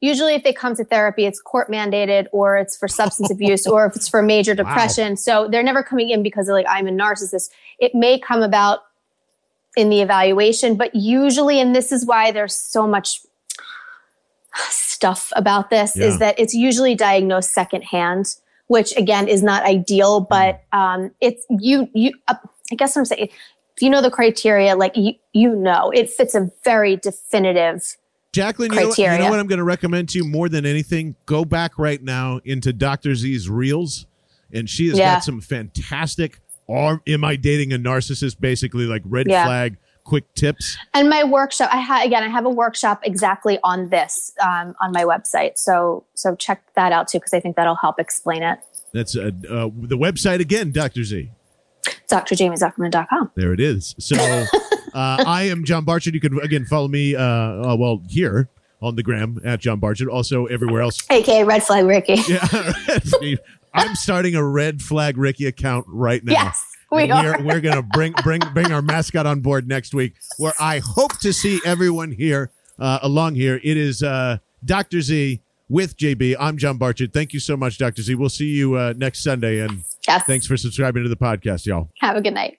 usually 0.00 0.34
if 0.34 0.42
they 0.42 0.52
come 0.52 0.74
to 0.76 0.84
therapy, 0.84 1.24
it's 1.24 1.40
court 1.40 1.70
mandated 1.70 2.26
or 2.32 2.56
it's 2.56 2.76
for 2.76 2.88
substance 2.88 3.30
abuse 3.36 3.66
or 3.66 3.86
if 3.86 3.96
it's 3.96 4.08
for 4.08 4.22
major 4.22 4.54
depression. 4.56 5.16
So 5.16 5.48
they're 5.48 5.62
never 5.62 5.82
coming 5.84 6.10
in 6.10 6.22
because 6.24 6.46
they're 6.46 6.54
like, 6.54 6.66
I'm 6.68 6.86
a 6.86 6.90
narcissist. 6.90 7.50
It 7.78 7.94
may 7.94 8.18
come 8.18 8.42
about 8.42 8.80
in 9.76 9.88
the 9.88 10.00
evaluation, 10.00 10.76
but 10.76 10.94
usually, 10.94 11.60
and 11.60 11.74
this 11.74 11.90
is 11.92 12.06
why 12.06 12.30
there's 12.30 12.54
so 12.54 12.86
much 12.86 13.20
stuff 14.70 15.32
about 15.36 15.70
this, 15.70 15.96
Yeah. 15.96 16.06
is 16.06 16.18
that 16.18 16.38
it's 16.38 16.54
usually 16.54 16.94
diagnosed 16.94 17.52
secondhand, 17.52 18.36
which 18.68 18.96
again 18.96 19.28
is 19.28 19.42
not 19.42 19.64
ideal, 19.64 20.20
but 20.20 20.62
um, 20.72 21.10
it's 21.20 21.44
you, 21.50 21.88
you, 21.94 22.12
uh, 22.28 22.34
I 22.72 22.74
guess 22.76 22.96
I'm 22.96 23.04
saying, 23.04 23.28
if 23.76 23.82
you 23.82 23.90
know 23.90 24.00
the 24.00 24.10
criteria, 24.10 24.76
like 24.76 24.96
you, 24.96 25.14
you 25.32 25.54
know, 25.54 25.90
it 25.90 26.08
fits 26.08 26.34
a 26.34 26.50
very 26.64 26.96
definitive 26.96 27.96
Jacqueline, 28.32 28.72
you 28.72 28.80
know, 28.80 28.88
what, 28.88 28.98
you 28.98 29.06
know 29.06 29.30
what 29.30 29.38
I'm 29.38 29.46
going 29.46 29.58
to 29.60 29.64
recommend 29.64 30.08
to 30.08 30.18
you 30.18 30.24
more 30.24 30.48
than 30.48 30.66
anything? 30.66 31.14
Go 31.24 31.44
back 31.44 31.78
right 31.78 32.02
now 32.02 32.40
into 32.44 32.72
Dr. 32.72 33.14
Z's 33.14 33.48
reels, 33.48 34.06
and 34.52 34.68
she 34.68 34.88
has 34.88 34.98
Yeah. 34.98 35.14
got 35.14 35.22
some 35.24 35.40
fantastic. 35.40 36.40
Or 36.66 37.02
am 37.06 37.24
I 37.24 37.36
dating 37.36 37.72
a 37.72 37.78
narcissist? 37.78 38.40
Basically, 38.40 38.86
like 38.86 39.02
red 39.04 39.26
Yeah. 39.28 39.44
flag, 39.44 39.76
quick 40.04 40.32
tips. 40.34 40.76
And 40.94 41.08
my 41.10 41.24
workshop, 41.24 41.68
I 41.72 41.80
ha- 41.80 42.02
again, 42.04 42.22
I 42.22 42.28
have 42.28 42.46
a 42.46 42.50
workshop 42.50 43.00
exactly 43.04 43.58
on 43.62 43.88
this 43.90 44.32
um, 44.42 44.74
on 44.80 44.92
my 44.92 45.04
website. 45.04 45.58
So 45.58 46.04
so 46.14 46.34
check 46.36 46.62
that 46.74 46.92
out 46.92 47.08
too 47.08 47.18
because 47.18 47.34
I 47.34 47.40
think 47.40 47.56
that'll 47.56 47.74
help 47.76 47.98
explain 48.00 48.42
it. 48.42 48.58
That's 48.92 49.16
uh, 49.16 49.30
uh, 49.50 49.68
the 49.74 49.98
website 49.98 50.40
again, 50.40 50.70
Dr. 50.72 51.04
Z. 51.04 51.30
DrJamieZuckerman.com. 52.08 53.30
There 53.34 53.52
it 53.52 53.60
is. 53.60 53.94
So 53.98 54.16
uh, 54.94 55.24
I 55.26 55.44
am 55.50 55.64
John 55.64 55.84
Barchard. 55.84 56.14
You 56.14 56.20
can 56.20 56.38
again 56.40 56.64
follow 56.64 56.88
me. 56.88 57.14
Uh, 57.14 57.22
uh, 57.22 57.76
well, 57.78 58.02
here 58.08 58.48
on 58.80 58.96
the 58.96 59.02
gram 59.02 59.40
at 59.44 59.60
John 59.60 59.80
Barchard. 59.80 60.08
Also 60.08 60.46
everywhere 60.46 60.82
else. 60.82 60.98
AKA 61.10 61.44
Red 61.44 61.62
Flag 61.62 61.84
Ricky. 61.86 62.16
Yeah, 62.28 62.46
I'm 63.74 63.94
starting 63.96 64.34
a 64.34 64.44
red 64.44 64.80
flag 64.82 65.18
Ricky 65.18 65.46
account 65.46 65.86
right 65.88 66.22
now. 66.24 66.32
Yes, 66.32 66.62
We 66.92 67.10
are. 67.10 67.38
We're, 67.38 67.44
we're 67.44 67.60
gonna 67.60 67.82
bring 67.92 68.12
bring 68.22 68.40
bring 68.52 68.72
our 68.72 68.82
mascot 68.82 69.26
on 69.26 69.40
board 69.40 69.66
next 69.68 69.94
week, 69.94 70.14
where 70.38 70.52
I 70.60 70.78
hope 70.78 71.18
to 71.20 71.32
see 71.32 71.60
everyone 71.66 72.12
here 72.12 72.50
uh, 72.78 73.00
along 73.02 73.34
here. 73.34 73.60
It 73.62 73.76
is 73.76 74.02
uh, 74.02 74.38
Dr. 74.64 75.00
Z 75.00 75.40
with 75.68 75.96
JB. 75.96 76.36
I'm 76.38 76.56
John 76.56 76.78
Barchard. 76.78 77.12
Thank 77.12 77.32
you 77.32 77.40
so 77.40 77.56
much, 77.56 77.78
Dr. 77.78 78.02
Z. 78.02 78.14
We'll 78.14 78.28
see 78.28 78.46
you 78.48 78.74
uh, 78.76 78.94
next 78.96 79.22
Sunday, 79.22 79.60
and 79.60 79.82
Yes. 80.06 80.24
thanks 80.26 80.46
for 80.46 80.56
subscribing 80.56 81.02
to 81.02 81.08
the 81.08 81.16
podcast, 81.16 81.66
y'all. 81.66 81.90
Have 82.00 82.16
a 82.16 82.20
good 82.20 82.34
night. 82.34 82.58